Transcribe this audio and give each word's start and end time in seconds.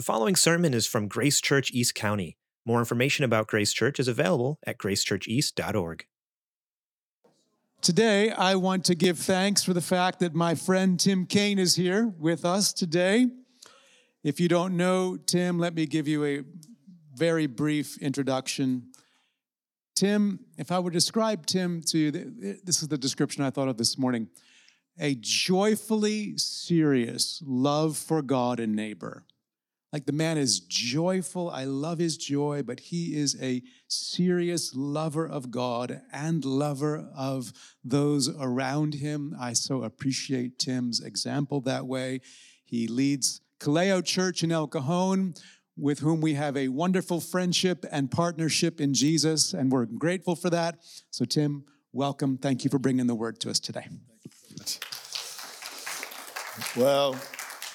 The 0.00 0.04
following 0.04 0.34
sermon 0.34 0.72
is 0.72 0.86
from 0.86 1.08
Grace 1.08 1.42
Church 1.42 1.70
East 1.74 1.94
County. 1.94 2.38
More 2.64 2.78
information 2.78 3.22
about 3.26 3.48
Grace 3.48 3.70
Church 3.70 4.00
is 4.00 4.08
available 4.08 4.58
at 4.66 4.78
gracechurcheast.org. 4.78 6.06
Today, 7.82 8.30
I 8.30 8.54
want 8.54 8.86
to 8.86 8.94
give 8.94 9.18
thanks 9.18 9.62
for 9.62 9.74
the 9.74 9.82
fact 9.82 10.20
that 10.20 10.34
my 10.34 10.54
friend 10.54 10.98
Tim 10.98 11.26
Kane 11.26 11.58
is 11.58 11.74
here 11.74 12.14
with 12.18 12.46
us 12.46 12.72
today. 12.72 13.26
If 14.24 14.40
you 14.40 14.48
don't 14.48 14.78
know 14.78 15.18
Tim, 15.18 15.58
let 15.58 15.74
me 15.74 15.84
give 15.84 16.08
you 16.08 16.24
a 16.24 16.44
very 17.14 17.46
brief 17.46 17.98
introduction. 17.98 18.92
Tim, 19.94 20.40
if 20.56 20.72
I 20.72 20.78
would 20.78 20.94
describe 20.94 21.44
Tim 21.44 21.82
to 21.88 21.98
you, 21.98 22.10
this 22.64 22.80
is 22.80 22.88
the 22.88 22.96
description 22.96 23.44
I 23.44 23.50
thought 23.50 23.68
of 23.68 23.76
this 23.76 23.98
morning 23.98 24.30
a 24.98 25.14
joyfully 25.20 26.38
serious 26.38 27.42
love 27.44 27.98
for 27.98 28.22
God 28.22 28.60
and 28.60 28.74
neighbor. 28.74 29.26
Like 29.92 30.06
the 30.06 30.12
man 30.12 30.38
is 30.38 30.60
joyful. 30.60 31.50
I 31.50 31.64
love 31.64 31.98
his 31.98 32.16
joy, 32.16 32.62
but 32.62 32.78
he 32.78 33.16
is 33.16 33.36
a 33.42 33.62
serious 33.88 34.72
lover 34.74 35.26
of 35.26 35.50
God 35.50 36.02
and 36.12 36.44
lover 36.44 37.08
of 37.16 37.52
those 37.82 38.28
around 38.28 38.94
him. 38.94 39.34
I 39.40 39.52
so 39.52 39.82
appreciate 39.82 40.58
Tim's 40.58 41.00
example 41.00 41.60
that 41.62 41.86
way. 41.86 42.20
He 42.64 42.86
leads 42.86 43.40
Kaleo 43.58 44.04
Church 44.04 44.44
in 44.44 44.52
El 44.52 44.68
Cajon, 44.68 45.34
with 45.76 46.00
whom 46.00 46.20
we 46.20 46.34
have 46.34 46.56
a 46.56 46.68
wonderful 46.68 47.20
friendship 47.20 47.84
and 47.90 48.10
partnership 48.10 48.80
in 48.80 48.94
Jesus, 48.94 49.52
and 49.52 49.72
we're 49.72 49.86
grateful 49.86 50.36
for 50.36 50.50
that. 50.50 50.78
So, 51.10 51.24
Tim, 51.24 51.64
welcome. 51.92 52.38
Thank 52.38 52.64
you 52.64 52.70
for 52.70 52.78
bringing 52.78 53.06
the 53.06 53.14
word 53.14 53.40
to 53.40 53.50
us 53.50 53.58
today. 53.58 53.88
Well, 56.76 57.16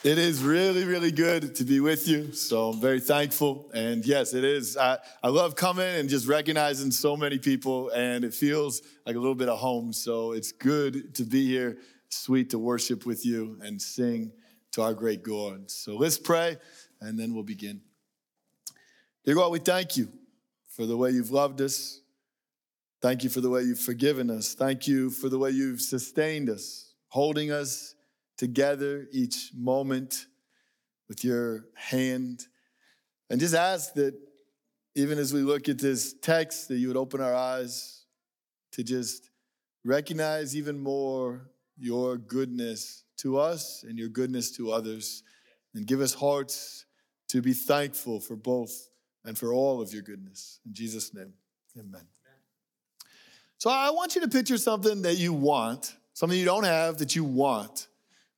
it 0.05 0.19
is 0.19 0.43
really, 0.43 0.83
really 0.83 1.11
good 1.11 1.55
to 1.55 1.63
be 1.63 1.79
with 1.79 2.07
you. 2.07 2.31
So 2.31 2.69
I'm 2.69 2.79
very 2.79 2.99
thankful. 2.99 3.71
And 3.73 4.05
yes, 4.05 4.35
it 4.35 4.43
is. 4.43 4.77
I, 4.77 4.99
I 5.23 5.29
love 5.29 5.55
coming 5.55 5.95
and 5.95 6.07
just 6.07 6.27
recognizing 6.27 6.91
so 6.91 7.17
many 7.17 7.39
people, 7.39 7.89
and 7.89 8.23
it 8.23 8.31
feels 8.31 8.83
like 9.07 9.15
a 9.15 9.19
little 9.19 9.33
bit 9.33 9.49
of 9.49 9.57
home. 9.57 9.91
So 9.93 10.33
it's 10.33 10.51
good 10.51 11.15
to 11.15 11.23
be 11.23 11.47
here. 11.47 11.79
Sweet 12.09 12.51
to 12.51 12.59
worship 12.59 13.07
with 13.07 13.25
you 13.25 13.57
and 13.63 13.81
sing 13.81 14.31
to 14.73 14.83
our 14.83 14.93
great 14.93 15.23
God. 15.23 15.71
So 15.71 15.95
let's 15.95 16.19
pray, 16.19 16.57
and 17.01 17.19
then 17.19 17.33
we'll 17.33 17.41
begin. 17.41 17.81
Dear 19.25 19.33
God, 19.33 19.51
we 19.51 19.57
thank 19.57 19.97
you 19.97 20.07
for 20.69 20.85
the 20.85 20.95
way 20.95 21.09
you've 21.09 21.31
loved 21.31 21.61
us. 21.61 21.99
Thank 23.01 23.23
you 23.23 23.31
for 23.31 23.41
the 23.41 23.49
way 23.49 23.63
you've 23.63 23.79
forgiven 23.79 24.29
us. 24.29 24.53
Thank 24.53 24.87
you 24.87 25.09
for 25.09 25.29
the 25.29 25.39
way 25.39 25.49
you've 25.49 25.81
sustained 25.81 26.47
us, 26.47 26.93
holding 27.07 27.49
us 27.49 27.94
together 28.37 29.07
each 29.11 29.51
moment 29.55 30.27
with 31.07 31.23
your 31.23 31.65
hand. 31.75 32.47
And 33.29 33.39
just 33.39 33.55
ask 33.55 33.93
that 33.93 34.15
even 34.95 35.17
as 35.17 35.33
we 35.33 35.41
look 35.41 35.67
at 35.69 35.77
this 35.77 36.13
text, 36.21 36.67
that 36.69 36.77
you 36.77 36.87
would 36.87 36.97
open 36.97 37.21
our 37.21 37.33
eyes 37.33 38.05
to 38.73 38.83
just 38.83 39.29
recognize 39.83 40.55
even 40.55 40.79
more 40.79 41.49
your 41.77 42.17
goodness 42.17 43.03
to 43.17 43.37
us 43.37 43.83
and 43.83 43.97
your 43.97 44.09
goodness 44.09 44.51
to 44.51 44.71
others. 44.71 45.23
And 45.73 45.85
give 45.85 45.99
us 45.99 46.13
hearts 46.13 46.85
to 47.29 47.41
be 47.41 47.53
thankful 47.53 48.21
for 48.21 48.35
both 48.37 48.89
and 49.25 49.37
for 49.37 49.53
all 49.53 49.81
of 49.81 49.91
your 49.93 50.03
goodness. 50.03 50.59
In 50.65 50.73
Jesus' 50.73 51.13
name, 51.13 51.33
amen. 51.77 52.07
So 53.57 53.69
I 53.69 53.89
want 53.89 54.15
you 54.15 54.21
to 54.21 54.27
picture 54.27 54.57
something 54.57 55.01
that 55.01 55.15
you 55.15 55.33
want, 55.33 55.95
something 56.13 56.37
you 56.37 56.45
don't 56.45 56.63
have 56.63 56.97
that 56.99 57.15
you 57.15 57.23
want. 57.23 57.87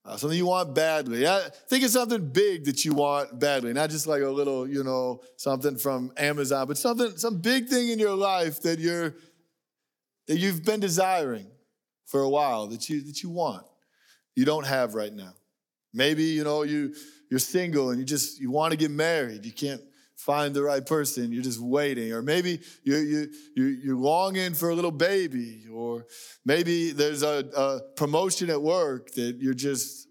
Uh, 0.07 0.15
something 0.15 0.37
you 0.37 0.45
want 0.45 0.73
badly. 0.73 1.27
I 1.27 1.49
think 1.67 1.83
of 1.83 1.89
something 1.89 2.29
big 2.29 2.63
that 2.63 2.85
you 2.85 2.93
want 2.93 3.37
badly, 3.39 3.73
not 3.73 3.89
just 3.89 4.07
like 4.07 4.21
a 4.21 4.29
little, 4.29 4.65
you 4.65 4.81
know, 4.81 5.19
something 5.35 5.75
from 5.77 6.13
Amazon, 6.15 6.65
but 6.65 6.77
something, 6.77 7.17
some 7.17 7.39
big 7.39 7.67
thing 7.67 7.89
in 7.89 7.99
your 7.99 8.15
life 8.15 8.61
that 8.61 8.79
you're 8.79 9.15
that 10.27 10.37
you've 10.37 10.63
been 10.63 10.79
desiring 10.79 11.47
for 12.05 12.21
a 12.21 12.29
while 12.29 12.67
that 12.67 12.89
you 12.89 13.01
that 13.03 13.21
you 13.21 13.29
want, 13.29 13.65
you 14.33 14.45
don't 14.45 14.65
have 14.65 14.93
right 14.93 15.11
now. 15.11 15.33
Maybe 15.93 16.23
you 16.23 16.45
know 16.45 16.63
you 16.63 16.95
you're 17.29 17.39
single 17.39 17.89
and 17.89 17.99
you 17.99 18.05
just 18.05 18.39
you 18.39 18.49
want 18.49 18.71
to 18.71 18.77
get 18.77 18.91
married, 18.91 19.45
you 19.45 19.51
can't 19.51 19.81
find 20.17 20.53
the 20.53 20.63
right 20.63 20.85
person, 20.85 21.31
you're 21.31 21.43
just 21.43 21.61
waiting. 21.61 22.11
Or 22.11 22.21
maybe 22.21 22.59
you, 22.83 22.97
you, 22.97 23.27
you, 23.55 23.65
you're 23.83 23.95
longing 23.95 24.53
for 24.53 24.69
a 24.69 24.75
little 24.75 24.91
baby. 24.91 25.65
Or 25.71 26.05
maybe 26.43 26.91
there's 26.91 27.23
a, 27.23 27.45
a 27.55 27.79
promotion 27.95 28.49
at 28.49 28.61
work 28.61 29.13
that 29.13 29.37
you're 29.39 29.53
just 29.53 30.07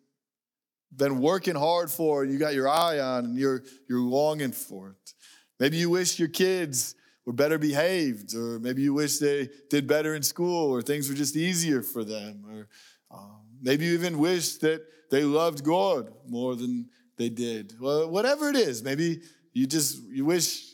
been 0.94 1.20
working 1.20 1.56
hard 1.56 1.90
for 1.90 2.22
and 2.22 2.32
you 2.32 2.38
got 2.38 2.54
your 2.54 2.68
eye 2.68 3.00
on 3.00 3.26
and 3.26 3.38
you're, 3.38 3.62
you're 3.88 4.00
longing 4.00 4.52
for 4.52 4.90
it. 4.90 5.12
Maybe 5.58 5.76
you 5.76 5.90
wish 5.90 6.18
your 6.18 6.28
kids 6.28 6.94
were 7.26 7.32
better 7.32 7.58
behaved, 7.58 8.34
or 8.36 8.60
maybe 8.60 8.82
you 8.82 8.94
wish 8.94 9.18
they 9.18 9.48
did 9.68 9.88
better 9.88 10.14
in 10.14 10.22
school, 10.22 10.70
or 10.70 10.80
things 10.80 11.08
were 11.08 11.14
just 11.14 11.34
easier 11.34 11.82
for 11.82 12.04
them, 12.04 12.44
or 12.48 12.68
um, 13.10 13.40
maybe 13.60 13.84
you 13.84 13.94
even 13.94 14.18
wish 14.18 14.56
that 14.58 14.82
they 15.10 15.24
loved 15.24 15.64
God 15.64 16.12
more 16.28 16.54
than 16.54 16.88
they 17.16 17.28
did. 17.28 17.74
Well, 17.80 18.08
whatever 18.08 18.48
it 18.48 18.56
is, 18.56 18.82
maybe 18.82 19.22
you 19.56 19.66
just, 19.66 20.02
you 20.10 20.26
wish, 20.26 20.66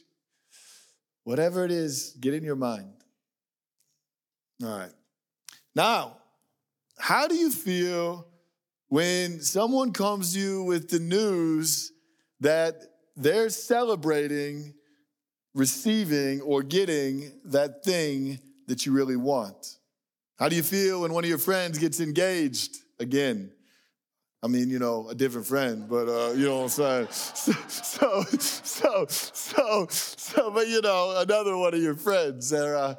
whatever 1.22 1.64
it 1.64 1.70
is, 1.70 2.16
get 2.20 2.34
in 2.34 2.42
your 2.42 2.56
mind. 2.56 2.92
All 4.60 4.76
right. 4.76 4.90
Now, 5.72 6.16
how 6.98 7.28
do 7.28 7.36
you 7.36 7.52
feel 7.52 8.26
when 8.88 9.40
someone 9.40 9.92
comes 9.92 10.32
to 10.32 10.40
you 10.40 10.64
with 10.64 10.90
the 10.90 10.98
news 10.98 11.92
that 12.40 12.74
they're 13.16 13.50
celebrating 13.50 14.74
receiving 15.54 16.40
or 16.40 16.64
getting 16.64 17.30
that 17.44 17.84
thing 17.84 18.40
that 18.66 18.84
you 18.84 18.90
really 18.90 19.16
want? 19.16 19.78
How 20.40 20.48
do 20.48 20.56
you 20.56 20.62
feel 20.64 21.02
when 21.02 21.12
one 21.12 21.22
of 21.22 21.30
your 21.30 21.38
friends 21.38 21.78
gets 21.78 22.00
engaged 22.00 22.78
again? 22.98 23.52
I 24.44 24.48
mean, 24.48 24.70
you 24.70 24.80
know, 24.80 25.08
a 25.08 25.14
different 25.14 25.46
friend, 25.46 25.88
but 25.88 26.08
uh, 26.08 26.32
you 26.32 26.46
know 26.46 26.62
what 26.62 26.78
I'm 26.78 27.06
saying? 27.08 27.08
So, 27.68 28.24
so, 28.28 29.06
so, 29.06 29.06
so, 29.08 29.86
so, 29.88 30.50
but 30.50 30.66
you 30.66 30.80
know, 30.80 31.14
another 31.18 31.56
one 31.56 31.74
of 31.74 31.80
your 31.80 31.94
friends. 31.94 32.52
Or, 32.52 32.74
uh, 32.74 32.94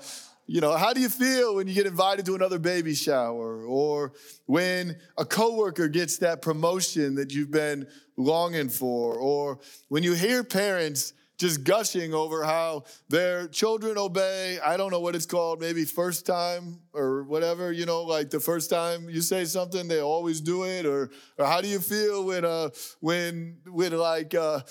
you 0.47 0.61
know, 0.61 0.77
how 0.77 0.93
do 0.93 1.01
you 1.01 1.09
feel 1.09 1.55
when 1.55 1.67
you 1.67 1.73
get 1.73 1.85
invited 1.85 2.25
to 2.27 2.35
another 2.35 2.59
baby 2.59 2.93
shower 2.93 3.65
or 3.65 4.13
when 4.45 4.97
a 5.17 5.25
coworker 5.25 5.89
gets 5.89 6.17
that 6.19 6.41
promotion 6.41 7.15
that 7.15 7.33
you've 7.33 7.51
been 7.51 7.87
longing 8.15 8.69
for 8.69 9.15
or 9.15 9.59
when 9.89 10.03
you 10.03 10.13
hear 10.13 10.43
parents 10.43 11.13
just 11.43 11.65
gushing 11.65 12.13
over 12.13 12.45
how 12.45 12.85
their 13.09 13.49
children 13.49 13.97
obey. 13.97 14.59
I 14.65 14.77
don't 14.77 14.91
know 14.91 15.01
what 15.01 15.13
it's 15.13 15.25
called, 15.25 15.59
maybe 15.59 15.83
first 15.83 16.25
time 16.25 16.79
or 16.93 17.23
whatever, 17.23 17.73
you 17.73 17.85
know, 17.85 18.03
like 18.03 18.29
the 18.29 18.39
first 18.39 18.69
time 18.69 19.09
you 19.09 19.19
say 19.19 19.43
something, 19.43 19.89
they 19.89 19.99
always 19.99 20.39
do 20.39 20.63
it. 20.63 20.85
Or, 20.85 21.11
or 21.37 21.45
how 21.45 21.59
do 21.59 21.67
you 21.67 21.79
feel 21.79 22.23
when, 22.23 22.45
uh, 22.45 22.69
when, 23.01 23.57
when 23.67 23.91
like, 23.97 24.33
uh, 24.33 24.61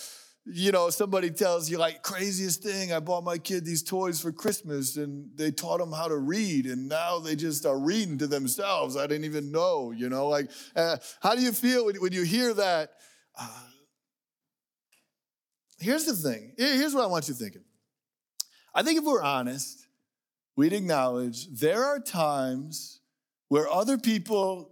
you 0.47 0.73
know, 0.73 0.89
somebody 0.89 1.31
tells 1.31 1.69
you 1.69 1.77
like 1.77 2.03
craziest 2.03 2.63
thing. 2.63 2.91
I 2.91 3.01
bought 3.01 3.23
my 3.23 3.37
kid 3.37 3.67
these 3.67 3.83
toys 3.83 4.19
for 4.21 4.33
Christmas, 4.33 4.97
and 4.97 5.29
they 5.37 5.51
taught 5.51 5.79
them 5.79 5.93
how 5.93 6.09
to 6.09 6.17
read, 6.17 6.65
and 6.67 6.89
now 6.89 7.21
they 7.21 7.37
just 7.37 7.65
are 7.65 7.79
reading 7.79 8.19
to 8.19 8.27
themselves. 8.27 8.97
I 8.97 9.07
didn't 9.07 9.27
even 9.27 9.53
know, 9.53 9.93
you 9.93 10.09
know. 10.09 10.27
Like, 10.27 10.51
uh, 10.75 10.97
how 11.21 11.37
do 11.37 11.43
you 11.43 11.53
feel 11.53 11.87
when, 11.87 11.97
when 11.97 12.13
you 12.13 12.25
hear 12.25 12.55
that? 12.55 12.91
Uh, 13.39 13.67
here's 15.83 16.05
the 16.05 16.15
thing. 16.15 16.53
Here's 16.57 16.95
what 16.95 17.05
I 17.05 17.07
want 17.07 17.29
you 17.29 17.35
thinking. 17.35 17.63
I 18.75 18.83
think 18.83 18.99
if 18.99 19.05
we're 19.05 19.23
honest, 19.23 19.87
we'd 20.57 20.73
acknowledge 20.73 21.49
there 21.49 21.85
are 21.85 21.99
times 21.99 23.01
where 23.49 23.69
other 23.69 23.99
people 23.99 24.71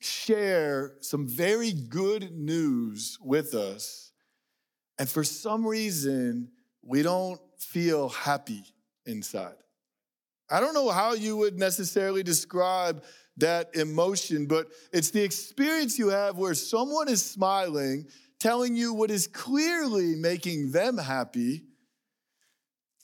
share 0.00 0.94
some 1.00 1.26
very 1.26 1.72
good 1.72 2.32
news 2.32 3.18
with 3.22 3.54
us, 3.54 4.12
and 4.98 5.08
for 5.08 5.24
some 5.24 5.66
reason, 5.66 6.50
we 6.82 7.02
don't 7.02 7.40
feel 7.58 8.10
happy 8.10 8.64
inside. 9.06 9.54
I 10.50 10.60
don't 10.60 10.74
know 10.74 10.90
how 10.90 11.14
you 11.14 11.36
would 11.38 11.58
necessarily 11.58 12.22
describe 12.22 13.02
that 13.38 13.74
emotion, 13.74 14.46
but 14.46 14.68
it's 14.92 15.10
the 15.10 15.22
experience 15.22 15.98
you 15.98 16.08
have 16.08 16.36
where 16.36 16.54
someone 16.54 17.08
is 17.08 17.24
smiling 17.24 18.06
telling 18.38 18.76
you 18.76 18.92
what 18.92 19.10
is 19.10 19.26
clearly 19.26 20.14
making 20.14 20.72
them 20.72 20.98
happy, 20.98 21.64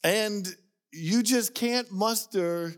and 0.05 0.47
you 0.93 1.23
just 1.23 1.55
can't 1.55 1.91
muster 1.91 2.75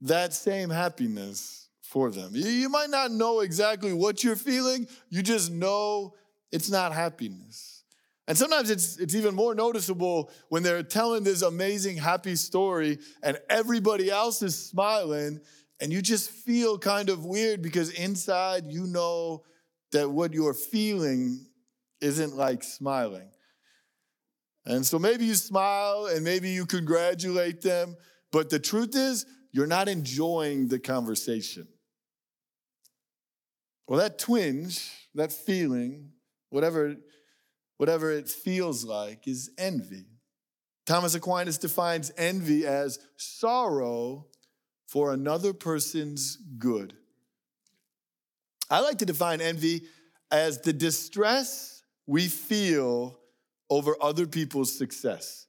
that 0.00 0.34
same 0.34 0.70
happiness 0.70 1.68
for 1.82 2.10
them. 2.10 2.32
You 2.34 2.68
might 2.68 2.90
not 2.90 3.10
know 3.10 3.40
exactly 3.40 3.92
what 3.92 4.24
you're 4.24 4.36
feeling, 4.36 4.88
you 5.10 5.22
just 5.22 5.52
know 5.52 6.14
it's 6.50 6.70
not 6.70 6.92
happiness. 6.92 7.84
And 8.28 8.38
sometimes 8.38 8.70
it's, 8.70 8.98
it's 8.98 9.14
even 9.14 9.34
more 9.34 9.54
noticeable 9.54 10.30
when 10.48 10.62
they're 10.62 10.82
telling 10.84 11.24
this 11.24 11.42
amazing, 11.42 11.96
happy 11.96 12.36
story 12.36 12.98
and 13.22 13.38
everybody 13.50 14.10
else 14.10 14.42
is 14.42 14.56
smiling, 14.56 15.40
and 15.80 15.92
you 15.92 16.00
just 16.00 16.30
feel 16.30 16.78
kind 16.78 17.08
of 17.08 17.24
weird 17.24 17.62
because 17.62 17.90
inside 17.90 18.64
you 18.66 18.86
know 18.86 19.42
that 19.90 20.10
what 20.10 20.32
you're 20.32 20.54
feeling 20.54 21.46
isn't 22.02 22.36
like 22.36 22.62
smiling. 22.62 23.30
And 24.66 24.84
so 24.84 24.98
maybe 24.98 25.24
you 25.24 25.34
smile 25.34 26.06
and 26.12 26.24
maybe 26.24 26.50
you 26.50 26.66
congratulate 26.66 27.62
them, 27.62 27.96
but 28.30 28.50
the 28.50 28.58
truth 28.58 28.94
is, 28.94 29.26
you're 29.52 29.66
not 29.66 29.88
enjoying 29.88 30.68
the 30.68 30.78
conversation. 30.78 31.68
Well, 33.86 33.98
that 34.00 34.18
twinge, 34.18 34.90
that 35.14 35.32
feeling, 35.32 36.10
whatever, 36.50 36.96
whatever 37.76 38.10
it 38.10 38.28
feels 38.28 38.84
like, 38.84 39.28
is 39.28 39.50
envy. 39.58 40.06
Thomas 40.86 41.14
Aquinas 41.14 41.58
defines 41.58 42.10
envy 42.16 42.66
as 42.66 42.98
sorrow 43.16 44.26
for 44.86 45.12
another 45.12 45.52
person's 45.52 46.36
good. 46.58 46.94
I 48.70 48.80
like 48.80 48.98
to 48.98 49.06
define 49.06 49.40
envy 49.40 49.82
as 50.30 50.60
the 50.60 50.72
distress 50.72 51.71
we 52.06 52.28
feel 52.28 53.18
over 53.70 53.96
other 54.00 54.26
people's 54.26 54.76
success. 54.76 55.46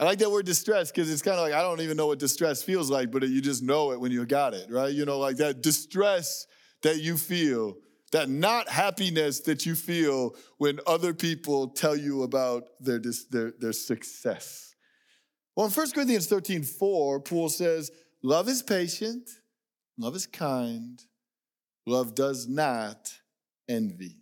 I 0.00 0.04
like 0.04 0.20
that 0.20 0.30
word 0.30 0.46
distress 0.46 0.92
because 0.92 1.10
it's 1.10 1.22
kind 1.22 1.36
of 1.36 1.42
like, 1.42 1.52
I 1.52 1.60
don't 1.60 1.80
even 1.80 1.96
know 1.96 2.06
what 2.06 2.20
distress 2.20 2.62
feels 2.62 2.88
like, 2.88 3.10
but 3.10 3.28
you 3.28 3.40
just 3.40 3.62
know 3.62 3.90
it 3.90 4.00
when 4.00 4.12
you 4.12 4.24
got 4.26 4.54
it, 4.54 4.70
right? 4.70 4.92
You 4.92 5.04
know, 5.04 5.18
like 5.18 5.36
that 5.38 5.60
distress 5.60 6.46
that 6.82 7.00
you 7.00 7.16
feel, 7.16 7.76
that 8.12 8.28
not 8.28 8.68
happiness 8.68 9.40
that 9.40 9.66
you 9.66 9.74
feel 9.74 10.36
when 10.58 10.78
other 10.86 11.12
people 11.12 11.68
tell 11.68 11.96
you 11.96 12.22
about 12.22 12.64
their, 12.80 13.00
their, 13.30 13.52
their 13.58 13.72
success. 13.72 14.76
Well, 15.56 15.66
in 15.66 15.72
1 15.72 15.90
Corinthians 15.90 16.28
13, 16.28 16.62
4, 16.62 17.20
Paul 17.20 17.48
says, 17.48 17.90
Love 18.22 18.48
is 18.48 18.62
patient, 18.62 19.28
love 19.98 20.14
is 20.14 20.26
kind, 20.26 21.02
love 21.86 22.14
does 22.14 22.46
not 22.46 23.12
envy. 23.68 24.17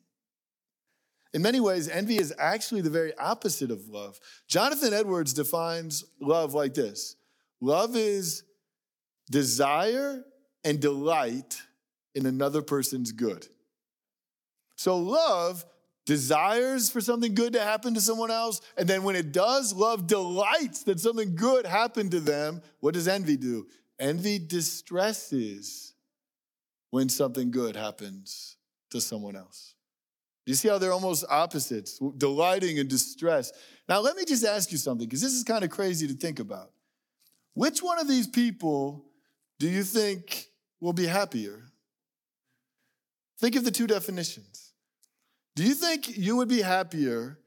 In 1.37 1.43
many 1.43 1.61
ways, 1.61 1.87
envy 1.91 2.17
is 2.17 2.33
actually 2.38 2.81
the 2.81 2.88
very 2.88 3.15
opposite 3.19 3.71
of 3.71 3.88
love. 3.88 4.19
Jonathan 4.49 4.94
Edwards 4.94 5.35
defines 5.35 6.03
love 6.19 6.55
like 6.55 6.73
this 6.73 7.17
love 7.61 7.94
is 7.94 8.43
desire 9.31 10.25
and 10.65 10.81
delight 10.81 11.61
in 12.15 12.25
another 12.25 12.62
person's 12.62 13.12
good. 13.12 13.47
So, 14.77 14.97
love 14.97 15.67
desires 16.06 16.88
for 16.88 17.03
something 17.03 17.35
good 17.35 17.53
to 17.53 17.61
happen 17.61 17.93
to 17.93 18.00
someone 18.00 18.31
else, 18.31 18.62
and 18.79 18.88
then 18.88 19.03
when 19.03 19.15
it 19.15 19.33
does, 19.33 19.75
love 19.75 20.06
delights 20.06 20.85
that 20.85 21.00
something 21.00 21.37
good 21.37 21.67
happened 21.67 22.12
to 22.12 22.21
them. 22.21 22.62
What 22.81 22.94
does 22.94 23.09
envy 23.09 23.37
do? 23.37 23.67
Envy 23.99 24.38
distresses 24.38 25.93
when 26.88 27.11
something 27.11 27.50
good 27.50 27.77
happens 27.77 28.56
to 28.88 29.03
someone 29.03 29.37
else. 29.37 29.75
Do 30.47 30.53
you 30.53 30.57
see 30.57 30.69
how 30.69 30.79
they're 30.79 30.93
almost 30.93 31.25
opposites, 31.29 31.99
delighting 32.17 32.79
and 32.79 32.89
distress? 32.89 33.53
Now, 33.89 33.99
let 33.99 34.17
me 34.17 34.25
just 34.25 34.45
ask 34.45 34.71
you 34.71 34.79
something, 34.79 35.07
because 35.07 35.21
this 35.21 35.33
is 35.33 35.43
kind 35.43 35.65
of 35.65 35.71
crazy 35.71 36.07
to 36.07 36.15
think 36.15 36.39
about. 36.39 36.71
Which 37.55 37.83
one 37.83 37.99
of 37.99 38.07
these 38.07 38.29
people 38.29 39.05
do 39.59 39.69
you 39.69 39.83
think 39.83 40.47
will 40.81 40.93
be 40.93 41.07
happier? 41.07 41.65
Think 43.41 43.57
of 43.57 43.65
the 43.65 43.73
two 43.73 43.89
definitions. 43.89 44.73
Do 45.57 45.65
you 45.65 45.75
think 45.75 46.17
you 46.17 46.37
would 46.37 46.49
be 46.49 46.63
happier 46.63 47.41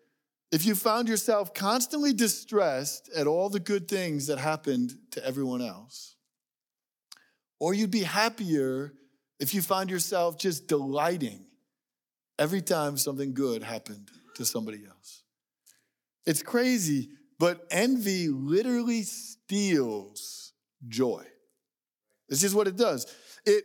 if 0.52 0.66
you 0.66 0.76
found 0.76 1.08
yourself 1.08 1.54
constantly 1.54 2.12
distressed 2.12 3.10
at 3.16 3.28
all 3.28 3.50
the 3.50 3.62
good 3.62 3.88
things 3.88 4.28
that 4.28 4.40
happened 4.40 4.92
to 5.12 5.26
everyone 5.26 5.62
else? 5.62 6.16
Or 7.60 7.74
you'd 7.74 7.92
be 7.92 8.04
happier 8.04 8.94
if 9.40 9.54
you 9.54 9.62
found 9.62 9.90
yourself 9.90 10.38
just 10.38 10.68
delighting 10.68 11.46
every 12.40 12.62
time 12.62 12.98
something 12.98 13.34
good 13.34 13.62
happened 13.62 14.10
to 14.36 14.46
somebody 14.46 14.80
else. 14.88 15.24
It's 16.26 16.42
crazy, 16.42 17.10
but 17.38 17.68
envy 17.70 18.30
literally 18.30 19.04
steals 19.04 20.54
joy. 20.88 21.26
It's 22.30 22.42
just 22.42 22.56
what 22.56 22.68
it 22.68 22.78
does. 22.78 23.14
It, 23.46 23.64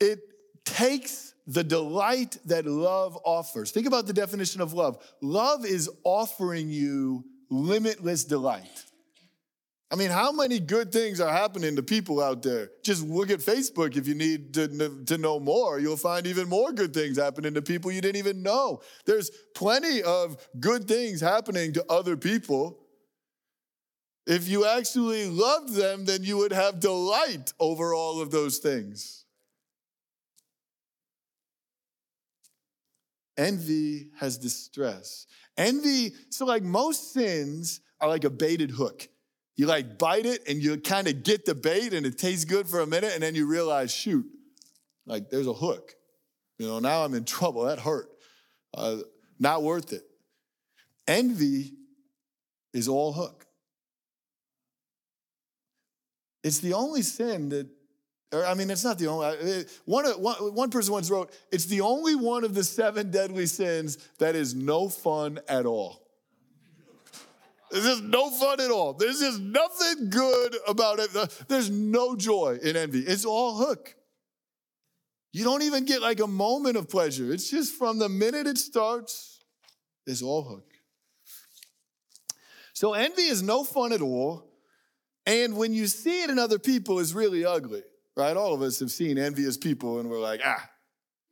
it 0.00 0.20
takes 0.64 1.34
the 1.46 1.64
delight 1.64 2.38
that 2.46 2.66
love 2.66 3.18
offers. 3.24 3.70
Think 3.70 3.86
about 3.86 4.06
the 4.06 4.12
definition 4.12 4.60
of 4.60 4.72
love. 4.72 4.98
Love 5.20 5.64
is 5.64 5.90
offering 6.04 6.70
you 6.70 7.24
limitless 7.50 8.24
delight. 8.24 8.84
I 9.90 9.96
mean, 9.96 10.10
how 10.10 10.32
many 10.32 10.60
good 10.60 10.92
things 10.92 11.18
are 11.18 11.32
happening 11.32 11.76
to 11.76 11.82
people 11.82 12.22
out 12.22 12.42
there? 12.42 12.70
Just 12.84 13.02
look 13.06 13.30
at 13.30 13.38
Facebook 13.38 13.96
if 13.96 14.06
you 14.06 14.14
need 14.14 14.52
to, 14.54 15.04
to 15.06 15.16
know 15.16 15.40
more. 15.40 15.78
You'll 15.78 15.96
find 15.96 16.26
even 16.26 16.46
more 16.46 16.72
good 16.72 16.92
things 16.92 17.16
happening 17.16 17.54
to 17.54 17.62
people 17.62 17.90
you 17.90 18.02
didn't 18.02 18.16
even 18.16 18.42
know. 18.42 18.82
There's 19.06 19.30
plenty 19.54 20.02
of 20.02 20.36
good 20.60 20.86
things 20.86 21.22
happening 21.22 21.72
to 21.72 21.84
other 21.88 22.18
people. 22.18 22.80
If 24.26 24.46
you 24.46 24.66
actually 24.66 25.26
loved 25.30 25.72
them, 25.72 26.04
then 26.04 26.22
you 26.22 26.36
would 26.36 26.52
have 26.52 26.80
delight 26.80 27.54
over 27.58 27.94
all 27.94 28.20
of 28.20 28.30
those 28.30 28.58
things. 28.58 29.24
Envy 33.38 34.10
has 34.18 34.36
distress. 34.36 35.26
Envy, 35.56 36.12
so 36.28 36.44
like 36.44 36.62
most 36.62 37.14
sins 37.14 37.80
are 38.02 38.08
like 38.08 38.24
a 38.24 38.30
baited 38.30 38.70
hook 38.70 39.08
you 39.58 39.66
like 39.66 39.98
bite 39.98 40.24
it 40.24 40.48
and 40.48 40.62
you 40.62 40.78
kind 40.78 41.08
of 41.08 41.24
get 41.24 41.44
the 41.44 41.54
bait 41.54 41.92
and 41.92 42.06
it 42.06 42.16
tastes 42.16 42.44
good 42.44 42.68
for 42.68 42.78
a 42.78 42.86
minute 42.86 43.10
and 43.12 43.22
then 43.22 43.34
you 43.34 43.44
realize, 43.44 43.92
shoot, 43.92 44.24
like 45.04 45.30
there's 45.30 45.48
a 45.48 45.52
hook. 45.52 45.94
You 46.58 46.68
know, 46.68 46.78
now 46.78 47.04
I'm 47.04 47.12
in 47.12 47.24
trouble. 47.24 47.64
That 47.64 47.80
hurt. 47.80 48.08
Uh, 48.72 48.98
not 49.40 49.64
worth 49.64 49.92
it. 49.92 50.04
Envy 51.08 51.72
is 52.72 52.86
all 52.86 53.12
hook. 53.12 53.46
It's 56.44 56.60
the 56.60 56.74
only 56.74 57.02
sin 57.02 57.48
that, 57.48 57.66
or 58.32 58.46
I 58.46 58.54
mean, 58.54 58.70
it's 58.70 58.84
not 58.84 58.96
the 58.98 59.08
only. 59.08 59.64
One, 59.86 60.04
one, 60.22 60.36
one 60.54 60.70
person 60.70 60.92
once 60.92 61.10
wrote, 61.10 61.32
it's 61.50 61.64
the 61.64 61.80
only 61.80 62.14
one 62.14 62.44
of 62.44 62.54
the 62.54 62.62
seven 62.62 63.10
deadly 63.10 63.46
sins 63.46 63.98
that 64.20 64.36
is 64.36 64.54
no 64.54 64.88
fun 64.88 65.40
at 65.48 65.66
all. 65.66 66.07
There's 67.70 67.84
just 67.84 68.02
no 68.04 68.30
fun 68.30 68.60
at 68.60 68.70
all. 68.70 68.94
There's 68.94 69.20
just 69.20 69.40
nothing 69.40 70.10
good 70.10 70.56
about 70.66 70.98
it. 71.00 71.10
There's 71.48 71.70
no 71.70 72.16
joy 72.16 72.58
in 72.62 72.76
envy. 72.76 73.00
It's 73.00 73.24
all 73.24 73.56
hook. 73.56 73.94
You 75.32 75.44
don't 75.44 75.62
even 75.62 75.84
get 75.84 76.00
like 76.00 76.20
a 76.20 76.26
moment 76.26 76.76
of 76.76 76.88
pleasure. 76.88 77.32
It's 77.32 77.50
just 77.50 77.74
from 77.74 77.98
the 77.98 78.08
minute 78.08 78.46
it 78.46 78.58
starts, 78.58 79.40
it's 80.06 80.22
all 80.22 80.42
hook. 80.42 80.64
So 82.72 82.94
envy 82.94 83.22
is 83.22 83.42
no 83.42 83.64
fun 83.64 83.92
at 83.92 84.00
all. 84.00 84.44
And 85.26 85.56
when 85.56 85.74
you 85.74 85.86
see 85.86 86.22
it 86.22 86.30
in 86.30 86.38
other 86.38 86.58
people, 86.58 87.00
it's 87.00 87.12
really 87.12 87.44
ugly, 87.44 87.82
right? 88.16 88.36
All 88.36 88.54
of 88.54 88.62
us 88.62 88.80
have 88.80 88.90
seen 88.90 89.18
envious 89.18 89.58
people 89.58 90.00
and 90.00 90.08
we're 90.08 90.20
like, 90.20 90.40
ah, 90.42 90.70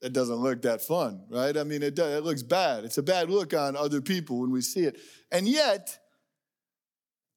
it 0.03 0.13
doesn't 0.13 0.37
look 0.37 0.63
that 0.63 0.83
fun, 0.83 1.25
right? 1.31 1.57
I 1.57 1.65
mean, 1.65 1.83
it, 1.83 1.95
does, 1.95 2.19
it 2.19 2.25
looks 2.25 2.43
bad. 2.43 2.85
It's 2.85 2.99
a 2.99 3.03
bad 3.03 3.31
look 3.31 3.55
on 3.55 3.75
other 3.75 4.03
people 4.03 4.41
when 4.41 4.51
we 4.51 4.61
see 4.61 4.81
it. 4.81 4.99
And 5.33 5.49
yet, 5.49 5.99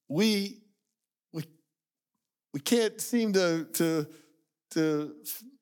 we, 0.09 0.61
we, 1.31 1.43
we 2.53 2.59
can't 2.59 2.99
seem 2.99 3.33
to, 3.33 3.65
to, 3.73 4.07
to 4.71 5.15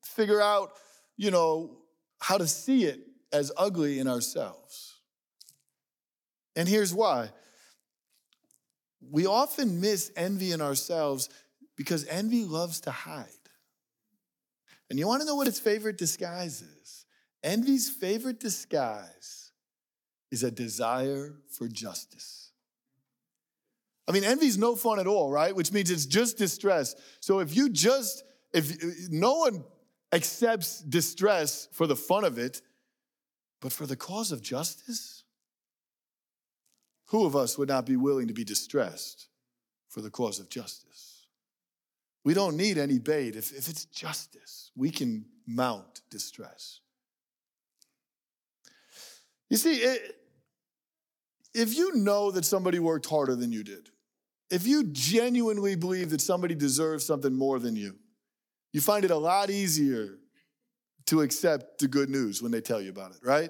figure 0.04 0.42
out, 0.42 0.72
you 1.18 1.30
know, 1.30 1.78
how 2.20 2.38
to 2.38 2.48
see 2.48 2.86
it 2.86 3.02
as 3.32 3.52
ugly 3.58 4.00
in 4.00 4.08
ourselves. 4.08 4.96
And 6.56 6.68
here's 6.68 6.94
why. 6.94 7.30
We 9.12 9.28
often 9.28 9.80
miss 9.80 10.12
envy 10.16 10.52
in 10.52 10.62
ourselves 10.62 11.30
because 11.76 12.08
envy 12.08 12.46
loves 12.46 12.82
to 12.82 12.92
hide. 12.92 13.28
And 14.90 14.98
you 14.98 15.08
want 15.08 15.22
to 15.22 15.28
know 15.28 15.36
what 15.36 15.48
its 15.48 15.60
favorite 15.60 15.98
disguise 15.98 16.62
is? 16.62 17.06
Envy's 17.44 17.90
favorite 17.90 18.40
disguise 18.40 19.52
is 20.32 20.44
a 20.44 20.52
desire 20.52 21.36
for 21.50 21.68
justice. 21.68 22.47
I 24.08 24.14
mean, 24.14 24.24
envy's 24.24 24.58
no 24.58 24.76
fun 24.76 25.00
at 25.00 25.08
all, 25.08 25.30
right? 25.30 25.56
Which 25.56 25.72
means 25.72 25.92
it's 25.92 26.06
just 26.06 26.38
distress. 26.38 26.96
So 27.20 27.40
if 27.40 27.56
you 27.56 27.70
just, 27.70 28.24
if 28.54 28.72
no 29.10 29.34
one 29.34 29.64
accepts 30.14 30.80
distress 30.80 31.68
for 31.74 31.88
the 31.88 31.96
fun 31.96 32.24
of 32.24 32.38
it, 32.38 32.62
but 33.62 33.74
for 33.74 33.86
the 33.86 33.98
cause 33.98 34.32
of 34.32 34.42
justice, 34.42 35.24
who 37.08 37.26
of 37.26 37.36
us 37.36 37.58
would 37.58 37.70
not 37.70 37.86
be 37.86 37.98
willing 37.98 38.28
to 38.28 38.34
be 38.34 38.44
distressed 38.44 39.28
for 39.90 40.02
the 40.02 40.10
cause 40.10 40.40
of 40.40 40.50
justice? 40.50 41.28
We 42.24 42.34
don't 42.34 42.58
need 42.58 42.78
any 42.78 43.00
bait. 43.00 43.36
If, 43.36 43.52
if 43.52 43.68
it's 43.70 43.86
justice, 43.86 44.72
we 44.76 44.92
can 44.92 45.26
mount 45.46 46.02
distress. 46.10 46.82
You 49.50 49.58
see, 49.58 49.76
it, 49.76 50.18
if 51.54 51.76
you 51.76 51.96
know 51.96 52.32
that 52.32 52.46
somebody 52.46 52.80
worked 52.80 53.06
harder 53.06 53.36
than 53.36 53.52
you 53.52 53.64
did, 53.64 53.90
if 54.50 54.66
you 54.66 54.86
genuinely 54.86 55.76
believe 55.76 56.10
that 56.12 56.22
somebody 56.22 56.56
deserves 56.56 57.06
something 57.06 57.34
more 57.34 57.60
than 57.60 57.76
you, 57.76 57.96
you 58.74 58.82
find 58.82 59.04
it 59.04 59.12
a 59.12 59.18
lot 59.18 59.50
easier 59.50 60.18
to 61.08 61.22
accept 61.22 61.80
the 61.80 61.88
good 61.88 62.10
news 62.10 62.42
when 62.42 62.52
they 62.52 62.62
tell 62.62 62.82
you 62.82 62.90
about 62.90 63.12
it, 63.12 63.18
right? 63.24 63.50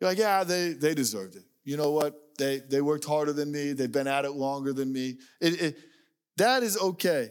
You're 0.00 0.10
like, 0.10 0.18
yeah, 0.18 0.44
they, 0.44 0.72
they 0.72 0.94
deserved 0.94 1.36
it. 1.36 1.44
You 1.64 1.76
know 1.76 1.90
what? 1.90 2.14
They, 2.38 2.58
they 2.58 2.80
worked 2.80 3.04
harder 3.04 3.32
than 3.32 3.52
me. 3.52 3.72
They've 3.72 3.90
been 3.90 4.06
at 4.06 4.24
it 4.24 4.32
longer 4.32 4.72
than 4.72 4.92
me. 4.92 5.18
It, 5.40 5.62
it, 5.62 5.78
that 6.36 6.62
is 6.62 6.78
okay. 6.78 7.30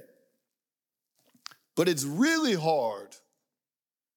But 1.76 1.90
it's 1.90 2.04
really 2.04 2.54
hard. 2.54 3.16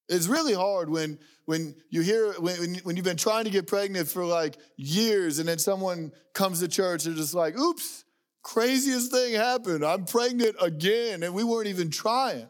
It's 0.09 0.27
really 0.27 0.53
hard 0.53 0.89
when, 0.89 1.17
when 1.45 1.75
you 1.89 2.01
hear, 2.01 2.33
when, 2.33 2.75
when 2.83 2.95
you've 2.95 3.05
been 3.05 3.17
trying 3.17 3.45
to 3.45 3.49
get 3.49 3.67
pregnant 3.67 4.07
for 4.07 4.25
like 4.25 4.57
years 4.75 5.39
and 5.39 5.47
then 5.47 5.57
someone 5.59 6.11
comes 6.33 6.59
to 6.59 6.67
church 6.67 7.05
and 7.05 7.15
just 7.15 7.33
like, 7.33 7.57
oops, 7.57 8.03
craziest 8.43 9.11
thing 9.11 9.33
happened. 9.33 9.83
I'm 9.83 10.05
pregnant 10.05 10.55
again 10.61 11.23
and 11.23 11.33
we 11.33 11.43
weren't 11.43 11.67
even 11.67 11.89
trying. 11.89 12.47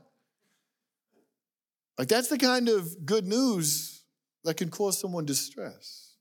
Like 1.97 2.07
that's 2.07 2.27
the 2.27 2.37
kind 2.37 2.67
of 2.69 3.05
good 3.05 3.25
news 3.25 4.03
that 4.43 4.57
can 4.57 4.69
cause 4.69 4.99
someone 4.99 5.25
distress. 5.25 6.15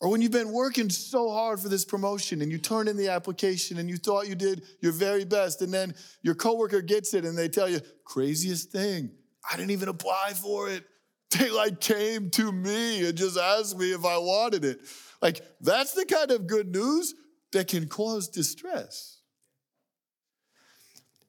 Or 0.00 0.10
when 0.10 0.20
you've 0.20 0.32
been 0.32 0.52
working 0.52 0.90
so 0.90 1.30
hard 1.30 1.60
for 1.60 1.68
this 1.68 1.84
promotion 1.84 2.42
and 2.42 2.52
you 2.52 2.58
turn 2.58 2.88
in 2.88 2.96
the 2.96 3.08
application 3.08 3.78
and 3.78 3.88
you 3.88 3.96
thought 3.96 4.28
you 4.28 4.34
did 4.34 4.62
your 4.80 4.92
very 4.92 5.24
best, 5.24 5.62
and 5.62 5.72
then 5.72 5.94
your 6.22 6.34
coworker 6.34 6.82
gets 6.82 7.14
it 7.14 7.24
and 7.24 7.38
they 7.38 7.48
tell 7.48 7.68
you, 7.68 7.80
craziest 8.04 8.70
thing, 8.70 9.10
I 9.50 9.56
didn't 9.56 9.70
even 9.70 9.88
apply 9.88 10.32
for 10.34 10.68
it. 10.68 10.84
They 11.30 11.50
like 11.50 11.80
came 11.80 12.30
to 12.30 12.52
me 12.52 13.08
and 13.08 13.16
just 13.16 13.38
asked 13.38 13.78
me 13.78 13.92
if 13.92 14.04
I 14.04 14.18
wanted 14.18 14.64
it. 14.64 14.80
Like, 15.22 15.40
that's 15.60 15.92
the 15.92 16.04
kind 16.04 16.30
of 16.30 16.46
good 16.46 16.68
news 16.68 17.14
that 17.54 17.68
can 17.68 17.88
cause 17.88 18.28
distress. 18.28 19.20